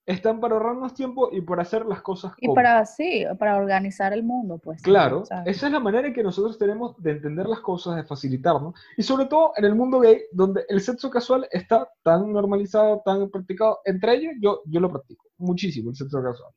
Están 0.07 0.40
para 0.40 0.55
ahorrarnos 0.55 0.95
tiempo 0.95 1.29
y 1.31 1.40
por 1.40 1.61
hacer 1.61 1.87
las 1.87 2.03
cosas 2.03 2.33
Y 2.38 2.47
cómodas. 2.47 2.64
para, 2.64 2.87
sí, 2.87 3.25
para 3.38 3.57
organizar 3.57 4.12
el 4.12 4.23
mundo, 4.23 4.59
pues. 4.59 4.83
Claro, 4.83 5.25
¿sabes? 5.25 5.57
esa 5.57 5.66
es 5.66 5.73
la 5.73 5.79
manera 5.81 6.09
en 6.09 6.14
que 6.14 6.23
nosotros 6.23 6.59
tenemos 6.59 7.01
de 7.03 7.12
entender 7.12 7.47
las 7.47 7.61
cosas, 7.61 7.97
de 7.97 8.05
facilitarnos, 8.05 8.75
y 8.97 9.03
sobre 9.03 9.27
todo 9.27 9.53
en 9.57 9.66
el 9.66 9.75
mundo 9.75 10.01
gay, 10.01 10.23
donde 10.33 10.64
el 10.69 10.81
sexo 10.81 11.11
casual 11.11 11.47
está 11.53 11.88
tan 12.03 12.33
normalizado, 12.33 13.03
tan 13.05 13.31
practicado, 13.31 13.81
entre 13.85 14.14
ellos 14.14 14.33
yo, 14.40 14.62
yo 14.66 14.81
lo 14.81 14.90
practico 14.90 15.27
muchísimo, 15.38 15.90
el 15.90 15.97
sexo 15.97 16.23
casual. 16.23 16.53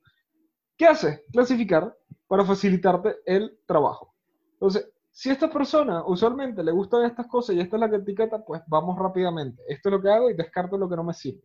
¿Qué 0.77 0.87
hace? 0.87 1.23
Clasificar 1.31 1.95
para 2.27 2.45
facilitarte 2.45 3.17
el 3.25 3.59
trabajo. 3.65 4.13
Entonces, 4.53 4.89
si 5.11 5.29
a 5.29 5.33
esta 5.33 5.49
persona 5.49 6.03
usualmente 6.07 6.63
le 6.63 6.71
gustan 6.71 7.05
estas 7.05 7.27
cosas 7.27 7.55
y 7.55 7.59
esta 7.59 7.75
es 7.75 7.79
la 7.79 7.89
que 7.89 7.97
etiqueta, 7.97 8.43
pues 8.43 8.61
vamos 8.67 8.97
rápidamente. 8.97 9.61
Esto 9.67 9.89
es 9.89 9.93
lo 9.93 10.01
que 10.01 10.09
hago 10.09 10.29
y 10.29 10.33
descarto 10.33 10.77
lo 10.77 10.89
que 10.89 10.95
no 10.95 11.03
me 11.03 11.13
sirve. 11.13 11.43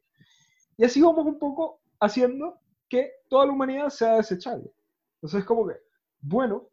Y 0.78 0.84
así 0.84 1.02
vamos 1.02 1.26
un 1.26 1.38
poco 1.38 1.80
haciendo 2.00 2.58
que 2.88 3.12
toda 3.28 3.44
la 3.44 3.52
humanidad 3.52 3.90
sea 3.90 4.14
desechable. 4.14 4.72
Entonces 5.16 5.40
es 5.40 5.44
como 5.44 5.66
que, 5.66 5.74
bueno, 6.20 6.68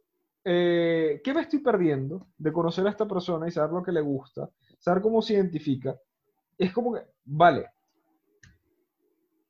eh, 0.46 1.20
¿qué 1.24 1.34
me 1.34 1.42
estoy 1.42 1.60
perdiendo 1.60 2.28
de 2.38 2.54
conocer 2.54 2.88
a 2.88 2.92
esta 2.92 3.08
persona 3.08 3.48
y 3.48 3.52
saber 3.52 3.72
lo 3.72 3.84
que 3.84 3.92
le 3.92 4.02
gusta, 4.02 4.50
saber 4.80 5.02
cómo 5.02 5.22
se 5.22 5.34
identifica? 5.34 6.00
Es 6.58 6.72
como 6.72 6.94
que, 6.94 7.02
vale, 7.26 7.66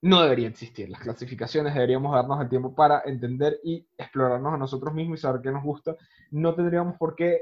no 0.05 0.21
debería 0.21 0.47
existir. 0.47 0.87
Las 0.87 1.01
clasificaciones 1.01 1.73
deberíamos 1.73 2.13
darnos 2.13 2.39
el 2.39 2.47
tiempo 2.47 2.75
para 2.75 3.01
entender 3.05 3.59
y 3.63 3.87
explorarnos 3.97 4.53
a 4.53 4.57
nosotros 4.57 4.93
mismos 4.93 5.17
y 5.17 5.21
saber 5.23 5.41
qué 5.41 5.49
nos 5.49 5.63
gusta. 5.63 5.95
No 6.29 6.53
tendríamos 6.53 6.95
por 6.99 7.15
qué 7.15 7.41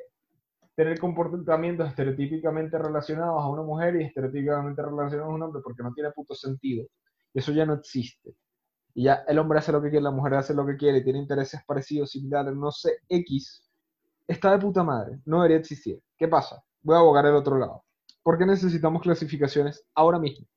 tener 0.74 0.98
comportamientos 0.98 1.90
estereotípicamente 1.90 2.78
relacionados 2.78 3.44
a 3.44 3.50
una 3.50 3.64
mujer 3.64 3.98
y 3.98 4.06
estereotípicamente 4.06 4.82
relacionados 4.82 5.30
a 5.30 5.36
un 5.36 5.44
hombre 5.44 5.62
porque 5.62 5.84
no 5.84 5.94
tiene 5.94 6.12
puto 6.12 6.36
sentido. 6.36 6.88
Eso 7.34 7.52
ya 7.52 7.66
no 7.66 7.74
existe. 7.74 8.34
Y 8.94 9.04
ya 9.04 9.26
el 9.28 9.40
hombre 9.40 9.60
hace 9.60 9.74
lo 9.74 9.82
que 9.82 9.90
quiere, 9.90 10.04
la 10.04 10.12
mujer 10.12 10.36
hace 10.36 10.54
lo 10.54 10.66
que 10.66 10.78
quiere, 10.78 11.02
tiene 11.02 11.20
intereses 11.20 11.60
parecidos, 11.68 12.12
similares, 12.12 12.56
no 12.56 12.72
sé, 12.72 13.00
X. 13.10 13.62
Está 14.26 14.52
de 14.52 14.60
puta 14.60 14.84
madre, 14.84 15.20
no 15.26 15.40
debería 15.40 15.58
existir. 15.58 16.00
¿Qué 16.18 16.30
pasa? 16.30 16.64
Voy 16.82 16.96
a 16.96 17.00
abogar 17.00 17.26
el 17.26 17.36
otro 17.36 17.58
lado. 17.58 17.84
¿Por 18.24 18.38
qué 18.38 18.46
necesitamos 18.46 19.02
clasificaciones 19.02 19.84
ahora 19.94 20.18
mismo? 20.18 20.48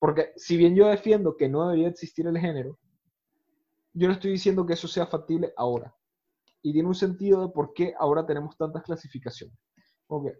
Porque 0.00 0.32
si 0.34 0.56
bien 0.56 0.74
yo 0.74 0.88
defiendo 0.88 1.36
que 1.36 1.48
no 1.48 1.68
debería 1.68 1.88
existir 1.88 2.26
el 2.26 2.38
género, 2.38 2.78
yo 3.92 4.08
no 4.08 4.14
estoy 4.14 4.32
diciendo 4.32 4.66
que 4.66 4.72
eso 4.72 4.88
sea 4.88 5.06
factible 5.06 5.52
ahora. 5.56 5.94
Y 6.62 6.72
tiene 6.72 6.88
un 6.88 6.94
sentido 6.94 7.46
de 7.46 7.52
por 7.52 7.74
qué 7.74 7.94
ahora 7.98 8.26
tenemos 8.26 8.56
tantas 8.56 8.82
clasificaciones. 8.82 9.56
Ok. 10.08 10.32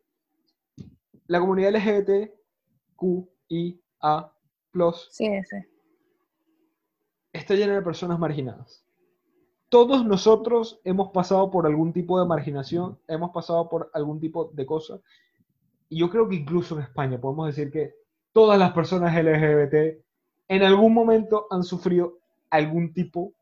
La 1.26 1.40
comunidad 1.40 1.74
LGBT, 1.76 2.32
Q, 2.96 3.30
I, 3.48 3.80
A, 4.00 4.34
Sí, 5.10 5.26
sí. 5.26 5.56
está 7.32 7.54
llena 7.54 7.74
de 7.74 7.82
personas 7.82 8.18
marginadas. 8.18 8.84
Todos 9.68 10.04
nosotros 10.06 10.80
hemos 10.84 11.10
pasado 11.10 11.50
por 11.50 11.66
algún 11.66 11.92
tipo 11.92 12.18
de 12.18 12.26
marginación, 12.26 12.98
hemos 13.08 13.30
pasado 13.30 13.68
por 13.68 13.90
algún 13.94 14.20
tipo 14.20 14.50
de 14.52 14.64
cosa. 14.64 15.00
Y 15.88 15.98
yo 15.98 16.08
creo 16.08 16.28
que 16.28 16.36
incluso 16.36 16.76
en 16.76 16.82
España 16.82 17.20
podemos 17.20 17.48
decir 17.48 17.70
que 17.70 17.99
todas 18.32 18.58
las 18.58 18.72
personas 18.72 19.16
LGBT 19.16 20.04
en 20.48 20.62
algún 20.62 20.94
momento 20.94 21.46
han 21.50 21.62
sufrido 21.62 22.18
algún 22.50 22.92
tipo. 22.92 23.32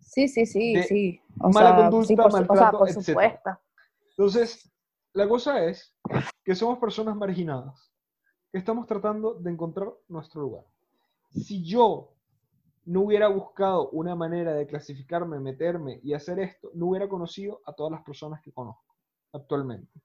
Sí, 0.00 0.28
sí, 0.28 0.46
sí, 0.46 0.74
de 0.74 0.82
sí. 0.82 1.20
O 1.40 1.48
mala 1.50 1.74
sea, 1.74 1.76
conducta, 1.90 2.06
sí, 2.08 2.16
por, 2.16 2.30
su- 2.30 2.36
o 2.36 2.40
sea, 2.40 2.48
maltrato, 2.48 2.78
por 2.78 2.88
etcétera. 2.88 3.06
supuesto. 3.06 3.50
Entonces, 4.10 4.72
la 5.14 5.28
cosa 5.28 5.64
es 5.64 5.94
que 6.44 6.54
somos 6.54 6.78
personas 6.78 7.16
marginadas, 7.16 7.92
que 8.52 8.58
estamos 8.58 8.86
tratando 8.86 9.34
de 9.34 9.50
encontrar 9.50 9.92
nuestro 10.08 10.42
lugar. 10.42 10.64
Si 11.30 11.64
yo 11.64 12.10
no 12.84 13.02
hubiera 13.02 13.28
buscado 13.28 13.88
una 13.90 14.14
manera 14.14 14.54
de 14.54 14.66
clasificarme, 14.66 15.38
meterme 15.40 16.00
y 16.02 16.14
hacer 16.14 16.38
esto, 16.40 16.70
no 16.74 16.86
hubiera 16.88 17.08
conocido 17.08 17.60
a 17.64 17.72
todas 17.72 17.92
las 17.92 18.02
personas 18.02 18.42
que 18.42 18.52
conozco 18.52 18.94
actualmente. 19.32 20.00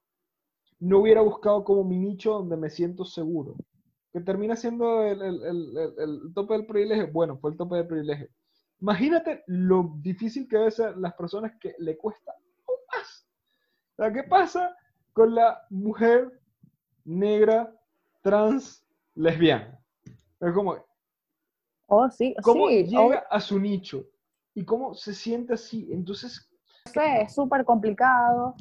No 0.79 0.99
hubiera 0.99 1.21
buscado 1.21 1.63
como 1.63 1.83
mi 1.83 1.97
nicho 1.97 2.33
donde 2.33 2.55
me 2.55 2.69
siento 2.69 3.03
seguro, 3.03 3.55
que 4.13 4.21
termina 4.21 4.55
siendo 4.55 5.03
el, 5.03 5.21
el- 5.21 5.43
el- 5.43 5.77
el- 5.97 6.33
tope 6.33 6.53
del 6.55 6.65
privilegio. 6.65 7.09
Bueno, 7.11 7.37
fue 7.37 7.51
el 7.51 7.57
tope 7.57 7.75
del 7.77 7.87
privilegio. 7.87 8.27
Imagínate 8.79 9.43
lo 9.47 9.93
difícil 10.01 10.47
que 10.47 10.57
debe 10.57 10.71
ser 10.71 10.97
las 10.97 11.13
personas 11.15 11.53
que 11.59 11.75
le 11.79 11.97
cuesta 11.97 12.31
aún 12.31 12.77
más. 12.95 13.27
O 13.93 13.95
sea, 14.03 14.13
¿qué 14.13 14.23
pasa 14.23 14.75
con 15.13 15.33
la 15.33 15.61
mujer 15.69 16.39
negra, 17.05 17.73
trans, 18.21 18.85
lesbiana? 19.15 19.79
Es 20.39 20.53
como, 20.53 20.85
Oh, 21.89 22.09
sí, 22.09 22.35
cómo 22.43 22.67
sí. 22.67 22.83
llega 22.83 23.01
obvio, 23.01 23.21
a 23.29 23.39
su 23.39 23.59
nicho 23.59 24.05
y 24.53 24.65
cómo 24.65 24.93
se 24.93 25.13
siente 25.13 25.53
así. 25.53 25.87
Entonces, 25.91 26.49
sé, 26.85 27.21
es 27.21 27.33
súper 27.33 27.63
complicado. 27.65 28.55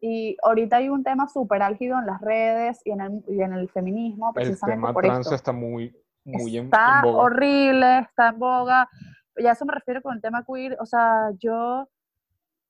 Y 0.00 0.36
ahorita 0.42 0.76
hay 0.76 0.88
un 0.88 1.02
tema 1.02 1.28
súper 1.28 1.62
álgido 1.62 1.98
en 1.98 2.06
las 2.06 2.20
redes 2.20 2.80
y 2.84 2.90
en 2.90 3.00
el, 3.00 3.24
y 3.28 3.40
en 3.40 3.52
el 3.52 3.68
feminismo, 3.70 4.28
El 4.28 4.34
precisamente 4.34 4.80
tema 4.80 4.92
por 4.92 5.04
trans 5.04 5.26
esto. 5.26 5.34
está 5.34 5.52
muy, 5.52 5.96
muy 6.24 6.58
está 6.58 6.96
en 6.96 7.02
boga. 7.02 7.22
horrible, 7.22 7.98
está 8.00 8.28
en 8.28 8.38
boga. 8.38 8.88
Y 9.36 9.46
a 9.46 9.52
eso 9.52 9.64
me 9.64 9.74
refiero 9.74 10.02
con 10.02 10.14
el 10.14 10.20
tema 10.20 10.44
queer. 10.44 10.76
O 10.80 10.86
sea, 10.86 11.30
yo, 11.38 11.88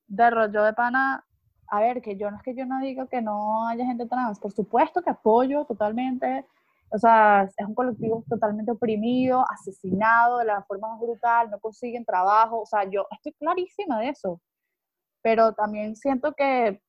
de 0.06 0.30
rollo 0.30 0.62
de 0.62 0.72
pana, 0.72 1.24
a 1.68 1.80
ver, 1.80 2.00
que 2.00 2.16
yo 2.16 2.30
no 2.30 2.36
es 2.36 2.42
que 2.42 2.54
yo 2.54 2.64
no 2.64 2.80
diga 2.80 3.06
que 3.08 3.20
no 3.20 3.66
haya 3.68 3.84
gente 3.84 4.06
trans, 4.06 4.38
por 4.38 4.52
supuesto 4.52 5.02
que 5.02 5.10
apoyo 5.10 5.64
totalmente. 5.64 6.46
O 6.90 6.98
sea, 6.98 7.48
es 7.56 7.66
un 7.66 7.74
colectivo 7.74 8.22
totalmente 8.28 8.70
oprimido, 8.70 9.44
asesinado 9.50 10.38
de 10.38 10.44
la 10.44 10.62
forma 10.62 10.90
más 10.90 11.00
brutal, 11.00 11.50
no 11.50 11.58
consiguen 11.58 12.04
trabajo. 12.04 12.60
O 12.60 12.66
sea, 12.66 12.84
yo 12.84 13.06
estoy 13.10 13.32
clarísima 13.32 13.98
de 13.98 14.10
eso. 14.10 14.40
Pero 15.22 15.52
también 15.52 15.96
siento 15.96 16.32
que, 16.34 16.80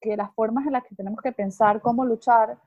que 0.00 0.16
las 0.16 0.32
formas 0.34 0.66
en 0.66 0.72
las 0.72 0.84
que 0.84 0.94
tenemos 0.94 1.20
que 1.20 1.32
pensar 1.32 1.80
cómo 1.80 2.04
luchar, 2.04 2.58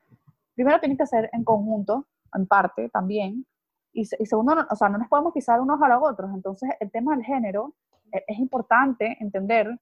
primero 0.54 0.78
tienen 0.80 0.98
que 0.98 1.06
ser 1.06 1.30
en 1.32 1.44
conjunto, 1.44 2.06
en 2.34 2.46
parte 2.46 2.88
también, 2.88 3.46
y, 3.92 4.02
y 4.02 4.26
segundo, 4.26 4.66
o 4.70 4.76
sea, 4.76 4.88
no 4.88 4.98
nos 4.98 5.08
podemos 5.08 5.32
pisar 5.32 5.60
unos 5.60 5.80
a 5.82 5.88
los 5.88 6.02
otros. 6.02 6.30
Entonces, 6.34 6.70
el 6.80 6.90
tema 6.90 7.14
del 7.14 7.24
género, 7.24 7.74
e- 8.10 8.24
es 8.26 8.38
importante 8.38 9.16
entender 9.20 9.78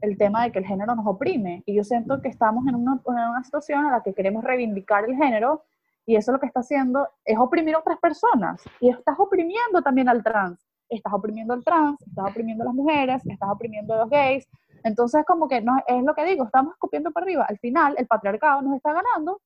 el 0.00 0.16
tema 0.16 0.44
de 0.44 0.52
que 0.52 0.60
el 0.60 0.64
género 0.66 0.94
nos 0.94 1.06
oprime. 1.06 1.62
Y 1.66 1.74
yo 1.74 1.84
siento 1.84 2.20
que 2.22 2.28
estamos 2.28 2.66
en 2.68 2.74
una, 2.76 3.00
en 3.06 3.14
una 3.14 3.42
situación 3.44 3.84
en 3.84 3.90
la 3.92 4.02
que 4.02 4.14
queremos 4.14 4.44
reivindicar 4.44 5.04
el 5.04 5.16
género 5.16 5.64
y 6.06 6.16
eso 6.16 6.32
lo 6.32 6.40
que 6.40 6.46
está 6.46 6.60
haciendo 6.60 7.08
es 7.24 7.38
oprimir 7.38 7.74
a 7.74 7.80
otras 7.80 7.98
personas. 7.98 8.62
Y 8.80 8.88
estás 8.88 9.16
oprimiendo 9.18 9.82
también 9.82 10.08
al 10.08 10.22
trans. 10.22 10.64
Estás 10.88 11.12
oprimiendo 11.12 11.52
al 11.54 11.62
trans, 11.62 12.00
estás 12.02 12.30
oprimiendo 12.30 12.62
a 12.64 12.66
las 12.66 12.74
mujeres, 12.74 13.22
estás 13.26 13.48
oprimiendo 13.50 13.94
a 13.94 13.98
los 13.98 14.10
gays. 14.10 14.48
Entonces, 14.84 15.24
como 15.26 15.48
que 15.48 15.60
no, 15.60 15.76
es 15.86 16.02
lo 16.02 16.14
que 16.14 16.24
digo, 16.24 16.44
estamos 16.44 16.72
escupiendo 16.74 17.10
para 17.10 17.24
arriba. 17.24 17.46
Al 17.48 17.58
final, 17.58 17.94
el 17.98 18.06
patriarcado 18.06 18.62
nos 18.62 18.76
está 18.76 18.92
ganando, 18.92 19.40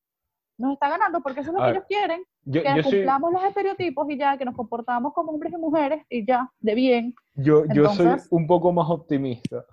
nos 0.58 0.72
está 0.74 0.88
ganando 0.88 1.20
porque 1.22 1.40
eso 1.40 1.50
es 1.50 1.54
lo 1.54 1.60
que 1.60 1.66
ver, 1.66 1.74
ellos 1.76 1.86
quieren 1.88 2.22
Yo, 2.44 2.62
que 2.62 2.68
yo 2.76 2.82
soy, 2.82 2.92
cumplamos 2.92 3.32
los 3.32 3.44
estereotipos 3.44 4.10
y 4.10 4.18
ya, 4.18 4.36
que 4.38 4.44
nos 4.44 4.54
comportamos 4.54 5.12
como 5.12 5.32
hombres 5.32 5.52
y 5.52 5.56
mujeres 5.56 6.04
y 6.08 6.26
ya, 6.26 6.50
de 6.60 6.74
bien. 6.74 7.14
yo, 7.34 7.64
yo 7.66 7.88
soy 7.90 8.06
entonces- 8.06 8.28
un 8.30 8.46
poco 8.46 8.72
más 8.72 8.88
optimista, 8.88 9.64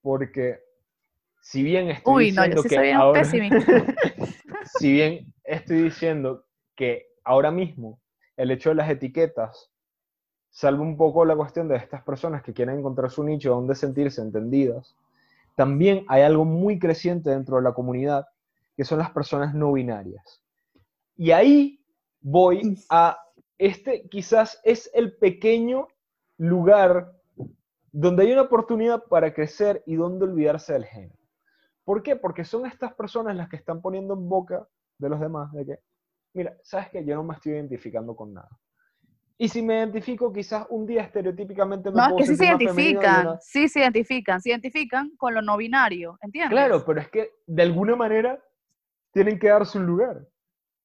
porque 0.00 0.60
si 1.40 1.62
bien 1.62 1.88
estoy 1.90 2.14
Uy, 2.14 2.32
no, 2.32 2.42
diciendo 2.42 2.56
yo 2.56 2.62
sí 2.62 2.68
que 2.68 2.74
soy 2.76 2.90
ahora, 2.90 3.24
si 4.64 4.92
bien 4.92 5.32
estoy 5.44 5.82
diciendo 5.82 6.44
que 6.76 7.06
ahora 7.24 7.50
mismo 7.50 7.98
el 8.36 8.50
hecho 8.50 8.68
de 8.68 8.76
las 8.76 8.90
etiquetas 8.90 9.70
salva 10.50 10.82
un 10.82 10.96
poco 10.96 11.24
la 11.24 11.36
cuestión 11.36 11.68
de 11.68 11.76
estas 11.76 12.02
personas 12.02 12.42
que 12.42 12.52
quieren 12.52 12.78
encontrar 12.78 13.10
su 13.10 13.22
nicho 13.24 13.50
donde 13.50 13.74
sentirse 13.74 14.20
entendidas, 14.20 14.96
también 15.58 16.04
hay 16.06 16.22
algo 16.22 16.44
muy 16.44 16.78
creciente 16.78 17.30
dentro 17.30 17.56
de 17.56 17.62
la 17.62 17.72
comunidad 17.72 18.28
que 18.76 18.84
son 18.84 19.00
las 19.00 19.10
personas 19.10 19.56
no 19.56 19.72
binarias. 19.72 20.40
Y 21.16 21.32
ahí 21.32 21.84
voy 22.20 22.78
a 22.90 23.18
este 23.58 24.08
quizás 24.08 24.60
es 24.62 24.88
el 24.94 25.16
pequeño 25.16 25.88
lugar 26.36 27.12
donde 27.90 28.22
hay 28.22 28.32
una 28.34 28.42
oportunidad 28.42 29.02
para 29.06 29.34
crecer 29.34 29.82
y 29.84 29.96
donde 29.96 30.26
olvidarse 30.26 30.74
del 30.74 30.84
género. 30.84 31.18
¿Por 31.82 32.04
qué? 32.04 32.14
Porque 32.14 32.44
son 32.44 32.64
estas 32.64 32.94
personas 32.94 33.34
las 33.34 33.48
que 33.48 33.56
están 33.56 33.82
poniendo 33.82 34.14
en 34.14 34.28
boca 34.28 34.64
de 34.96 35.08
los 35.08 35.18
demás 35.18 35.52
de 35.54 35.66
que, 35.66 35.78
mira, 36.34 36.56
sabes 36.62 36.88
que 36.90 37.04
yo 37.04 37.16
no 37.16 37.24
me 37.24 37.34
estoy 37.34 37.54
identificando 37.54 38.14
con 38.14 38.32
nada. 38.32 38.48
Y 39.40 39.48
si 39.48 39.62
me 39.62 39.74
identifico, 39.76 40.32
quizás 40.32 40.66
un 40.68 40.84
día 40.84 41.02
estereotípicamente 41.02 41.90
me 41.92 41.96
No, 41.96 42.08
es 42.08 42.14
que 42.16 42.24
sí 42.26 42.36
se 42.36 42.46
identifican, 42.46 43.26
una- 43.28 43.38
sí 43.40 43.68
se 43.68 43.78
identifican, 43.80 44.40
se 44.40 44.50
identifican 44.50 45.10
con 45.16 45.32
lo 45.32 45.42
no 45.42 45.56
binario, 45.56 46.18
¿entiendes? 46.22 46.50
Claro, 46.58 46.84
pero 46.84 47.00
es 47.00 47.08
que 47.08 47.30
de 47.46 47.62
alguna 47.62 47.94
manera 47.94 48.42
tienen 49.12 49.38
que 49.38 49.48
darse 49.48 49.78
un 49.78 49.86
lugar. 49.86 50.16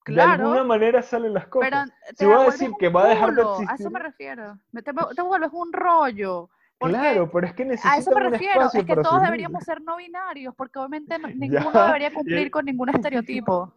De 0.06 0.14
Claro, 0.14 0.44
alguna 0.44 0.64
manera 0.64 1.02
salen 1.02 1.34
las 1.34 1.48
cosas. 1.48 1.70
pero 1.72 2.16
si 2.16 2.26
voy 2.26 2.36
a 2.36 2.44
decir 2.52 2.72
que 2.78 2.90
va 2.90 3.06
a 3.06 3.08
dejar 3.08 3.34
de 3.34 3.42
A 3.42 3.76
eso 3.76 3.90
me 3.90 4.00
refiero. 4.00 4.60
Te, 4.72 4.82
te 4.84 5.22
vuelves 5.22 5.50
un 5.52 5.74
rollo. 5.74 6.50
Claro, 6.80 7.32
pero 7.32 7.48
es 7.48 7.54
que 7.54 7.64
A 7.64 7.68
necesitan 7.70 8.00
eso 8.02 8.12
me 8.12 8.30
refiero, 8.30 8.66
es 8.66 8.86
que 8.86 8.96
todos 8.98 9.22
deberíamos 9.24 9.64
ser 9.64 9.82
no 9.82 9.96
binarios, 9.98 10.54
porque 10.56 10.78
obviamente 10.78 11.18
no- 11.18 11.28
Ya, 11.50 11.60
ninguno 11.60 11.86
debería 11.88 12.14
cumplir 12.14 12.52
con 12.52 12.66
ningún 12.66 12.90
estereotipo. 13.08 13.74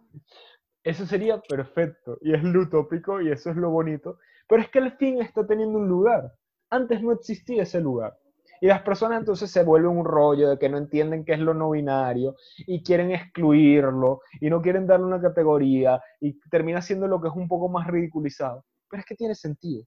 Eso 0.82 1.06
sería 1.06 1.40
perfecto 1.40 2.18
y 2.20 2.34
es 2.34 2.42
lo 2.42 2.62
utópico 2.62 3.20
y 3.20 3.30
eso 3.30 3.50
es 3.50 3.56
lo 3.56 3.70
bonito. 3.70 4.18
Pero 4.48 4.62
es 4.62 4.68
que 4.70 4.78
al 4.78 4.96
fin 4.96 5.20
está 5.20 5.46
teniendo 5.46 5.78
un 5.78 5.88
lugar. 5.88 6.32
Antes 6.70 7.02
no 7.02 7.12
existía 7.12 7.62
ese 7.62 7.80
lugar. 7.80 8.16
Y 8.60 8.66
las 8.66 8.82
personas 8.82 9.20
entonces 9.20 9.50
se 9.50 9.62
vuelven 9.62 9.98
un 9.98 10.04
rollo 10.04 10.48
de 10.48 10.58
que 10.58 10.68
no 10.68 10.78
entienden 10.78 11.24
qué 11.24 11.34
es 11.34 11.40
lo 11.40 11.52
no 11.52 11.70
binario 11.70 12.34
y 12.58 12.82
quieren 12.82 13.10
excluirlo 13.10 14.20
y 14.40 14.48
no 14.48 14.62
quieren 14.62 14.86
darle 14.86 15.06
una 15.06 15.20
categoría 15.20 16.00
y 16.20 16.38
termina 16.50 16.80
siendo 16.80 17.06
lo 17.06 17.20
que 17.20 17.28
es 17.28 17.34
un 17.34 17.48
poco 17.48 17.68
más 17.68 17.86
ridiculizado. 17.86 18.64
Pero 18.88 19.00
es 19.00 19.06
que 19.06 19.14
tiene 19.14 19.34
sentido. 19.34 19.84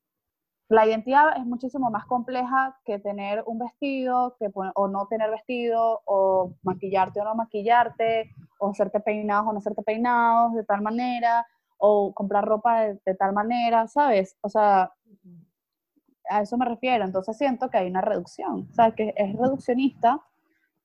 La 0.69 0.85
identidad 0.85 1.35
es 1.35 1.45
muchísimo 1.45 1.89
más 1.89 2.05
compleja 2.05 2.77
que 2.85 2.99
tener 2.99 3.43
un 3.47 3.57
vestido, 3.57 4.35
que 4.39 4.51
o 4.53 4.87
no 4.87 5.07
tener 5.07 5.31
vestido, 5.31 6.01
o 6.05 6.53
maquillarte 6.61 7.19
o 7.21 7.23
no 7.23 7.33
maquillarte, 7.33 8.29
o 8.59 8.69
hacerte 8.69 8.99
peinados 8.99 9.47
o 9.47 9.53
no 9.53 9.57
hacerte 9.57 9.81
peinados 9.81 10.53
de 10.53 10.63
tal 10.63 10.83
manera, 10.83 11.43
o 11.79 12.13
comprar 12.13 12.45
ropa 12.45 12.81
de, 13.05 13.15
tal 13.15 13.33
manera, 13.33 13.87
¿sabes? 13.87 14.37
O 14.41 14.49
sea, 14.49 14.93
a 16.29 16.41
eso 16.41 16.57
me 16.57 16.65
refiero. 16.65 17.03
Entonces 17.05 17.37
siento 17.37 17.69
que 17.69 17.77
hay 17.77 17.87
una 17.89 18.01
reducción, 18.01 18.67
o 18.69 18.73
sea, 18.73 18.91
que 18.91 19.13
es 19.17 19.33
reduccionista 19.35 20.21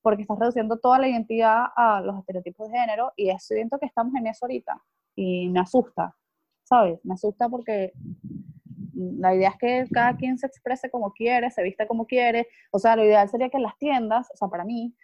porque 0.03 0.23
estás 0.23 0.39
reduciendo 0.39 0.79
toda 0.79 0.99
la 0.99 1.09
identidad 1.09 1.67
a 1.77 2.01
los 2.03 2.19
estereotipos 2.19 2.71
de 2.71 2.79
género 2.79 3.13
y 3.17 3.31
es- 3.31 3.45
siento 3.47 3.79
que 3.79 3.87
estamos 3.87 4.15
en 4.17 4.27
eso 4.27 4.45
ahorita 4.47 4.83
y 5.17 5.49
me 5.51 5.61
asusta, 5.61 6.15
¿sabes? 6.65 7.01
Me 7.05 7.15
asusta 7.15 7.49
porque 7.49 7.93
la 8.95 9.35
idea 9.35 9.51
es 9.51 9.57
que 9.59 9.89
cada 9.93 10.17
quien 10.17 10.39
se 10.39 10.47
exprese 10.47 10.91
como 10.91 11.13
quiere, 11.13 11.51
se 11.51 11.63
vista 11.63 11.87
como 11.87 12.07
quiere. 12.07 12.49
O 12.71 12.79
sea, 12.79 12.97
lo 12.97 13.05
ideal 13.05 13.29
sería 13.29 13.49
que 13.49 13.57
en 13.57 13.63
las 13.65 13.77
tiendas, 13.79 14.31
o 14.33 14.37
sea, 14.37 14.49
para 14.49 14.65
mí, 14.65 14.95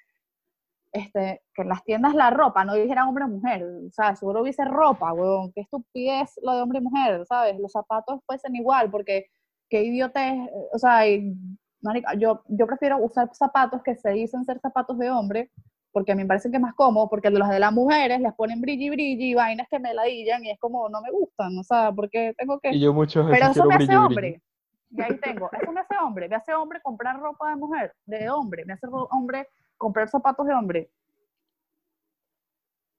este, 0.93 1.43
que 1.55 1.63
en 1.63 1.69
las 1.69 1.85
tiendas 1.85 2.15
la 2.15 2.31
ropa 2.31 2.65
no 2.65 2.75
dijera 2.75 3.09
hombre 3.09 3.25
o 3.25 3.29
mujer. 3.29 3.65
O 3.65 3.91
sea, 3.91 4.17
seguro 4.17 4.43
hubiese 4.43 4.65
ropa, 4.65 5.13
weón. 5.13 5.53
Qué 5.53 5.63
estupidez 5.63 6.39
lo 6.43 6.55
de 6.55 6.63
hombre 6.63 6.79
y 6.79 6.83
mujer, 6.83 7.25
¿sabes? 7.27 7.59
Los 7.59 7.73
zapatos 7.73 8.21
fuesen 8.27 8.57
igual, 8.57 8.91
porque 8.91 9.27
qué 9.69 9.83
idiotez. 9.83 10.35
O 10.73 10.79
sea, 10.79 11.09
y, 11.09 11.35
marica, 11.81 12.15
yo, 12.15 12.43
yo 12.49 12.67
prefiero 12.67 12.99
usar 12.99 13.31
zapatos 13.35 13.83
que 13.83 13.97
se 13.97 14.11
dicen 14.11 14.45
ser 14.45 14.59
zapatos 14.61 14.99
de 14.99 15.11
hombre, 15.11 15.51
porque 15.93 16.13
a 16.13 16.15
mí 16.15 16.23
me 16.23 16.29
parece 16.29 16.51
que 16.51 16.57
es 16.57 16.63
más 16.63 16.75
cómodo, 16.75 17.09
porque 17.09 17.31
los 17.31 17.49
de 17.49 17.59
las 17.59 17.73
mujeres 17.73 18.21
les 18.21 18.33
ponen 18.35 18.61
brilli 18.61 18.91
brilli 18.91 19.31
y 19.31 19.35
vainas 19.35 19.67
que 19.69 19.79
me 19.79 19.95
ladillan 19.95 20.45
y 20.45 20.51
es 20.51 20.59
como 20.59 20.89
no 20.89 21.01
me 21.01 21.11
gustan, 21.11 21.57
o 21.59 21.65
sea, 21.65 21.91
porque 21.93 22.33
tengo 22.37 22.61
que... 22.61 22.71
Y 22.71 22.81
yo 22.81 22.95
Pero 22.95 23.47
eso 23.51 23.65
me 23.65 23.75
hace 23.75 23.87
brilli, 23.87 23.87
brilli. 23.87 23.97
hombre. 23.97 24.43
Y 24.91 25.03
ahí 25.03 25.17
tengo, 25.21 25.49
eso 25.53 25.73
me 25.73 25.81
hace 25.81 25.95
hombre. 26.03 26.29
Me 26.29 26.37
hace 26.37 26.53
hombre 26.53 26.81
comprar 26.83 27.19
ropa 27.19 27.51
de 27.51 27.57
mujer, 27.57 27.93
de 28.07 28.29
hombre. 28.29 28.65
Me 28.65 28.73
hace 28.73 28.89
hombre 28.89 29.47
comprar 29.81 30.09
zapatos 30.09 30.47
de 30.47 30.55
hombre. 30.55 30.91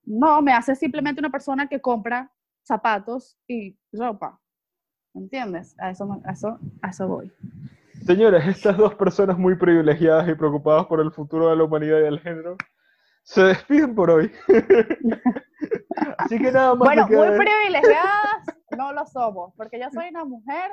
No, 0.03 0.41
me 0.41 0.51
hace 0.51 0.75
simplemente 0.75 1.21
una 1.21 1.29
persona 1.29 1.69
que 1.69 1.79
compra 1.79 2.29
zapatos 2.63 3.37
y 3.47 3.77
ropa. 3.93 4.39
¿Entiendes? 5.13 5.75
A 5.79 5.91
eso, 5.91 6.19
a 6.25 6.31
eso, 6.31 6.59
a 6.81 6.89
eso 6.89 7.07
voy. 7.07 7.31
Señores, 8.05 8.47
estas 8.47 8.77
dos 8.77 8.95
personas 8.95 9.37
muy 9.37 9.55
privilegiadas 9.55 10.27
y 10.27 10.33
preocupadas 10.33 10.87
por 10.87 10.99
el 10.99 11.11
futuro 11.11 11.49
de 11.49 11.55
la 11.55 11.63
humanidad 11.63 11.99
y 11.99 12.03
del 12.03 12.19
género 12.19 12.57
se 13.23 13.43
despiden 13.43 13.93
por 13.93 14.09
hoy. 14.09 14.31
Así 16.17 16.39
que 16.39 16.51
nada 16.51 16.73
más 16.73 16.87
Bueno, 16.87 17.07
muy 17.07 17.37
privilegiadas 17.37 18.41
no 18.75 18.91
lo 18.91 19.05
somos, 19.05 19.53
porque 19.55 19.79
yo 19.79 19.89
soy 19.91 20.09
una 20.09 20.25
mujer 20.25 20.71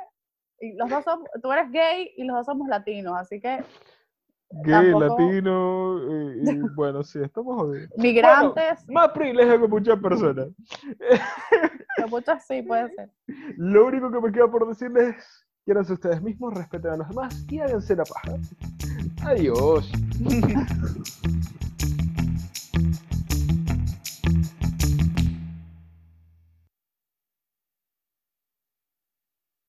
y 0.58 0.72
los 0.74 0.88
dos 0.88 1.04
somos, 1.04 1.28
tú 1.42 1.52
eres 1.52 1.70
gay 1.70 2.14
y 2.16 2.24
los 2.24 2.36
dos 2.38 2.46
somos 2.46 2.66
latinos, 2.68 3.14
así 3.18 3.40
que 3.40 3.62
gay, 4.50 4.90
tampoco- 4.92 5.00
latino 5.04 6.00
y, 6.42 6.50
y 6.50 6.58
bueno, 6.74 7.02
sí, 7.02 7.18
estamos 7.22 7.56
jodidos. 7.56 7.90
migrantes, 7.96 8.88
Más 8.88 9.10
privilegio 9.10 9.60
que 9.60 9.68
muchas 9.68 9.98
personas. 10.00 10.48
que 11.96 12.06
muchos 12.06 12.42
sí 12.46 12.62
puede 12.62 12.88
ser. 12.94 13.10
Lo 13.56 13.86
único 13.86 14.10
que 14.10 14.20
me 14.20 14.32
queda 14.32 14.50
por 14.50 14.66
decirles 14.68 15.16
es, 15.66 15.90
ustedes 15.90 16.22
mismos, 16.22 16.54
respeten 16.54 16.92
a 16.92 16.96
los 16.96 17.08
demás 17.08 17.44
y 17.50 17.60
háganse 17.60 17.94
la 17.94 18.04
paja. 18.04 18.36
Adiós. 19.26 19.90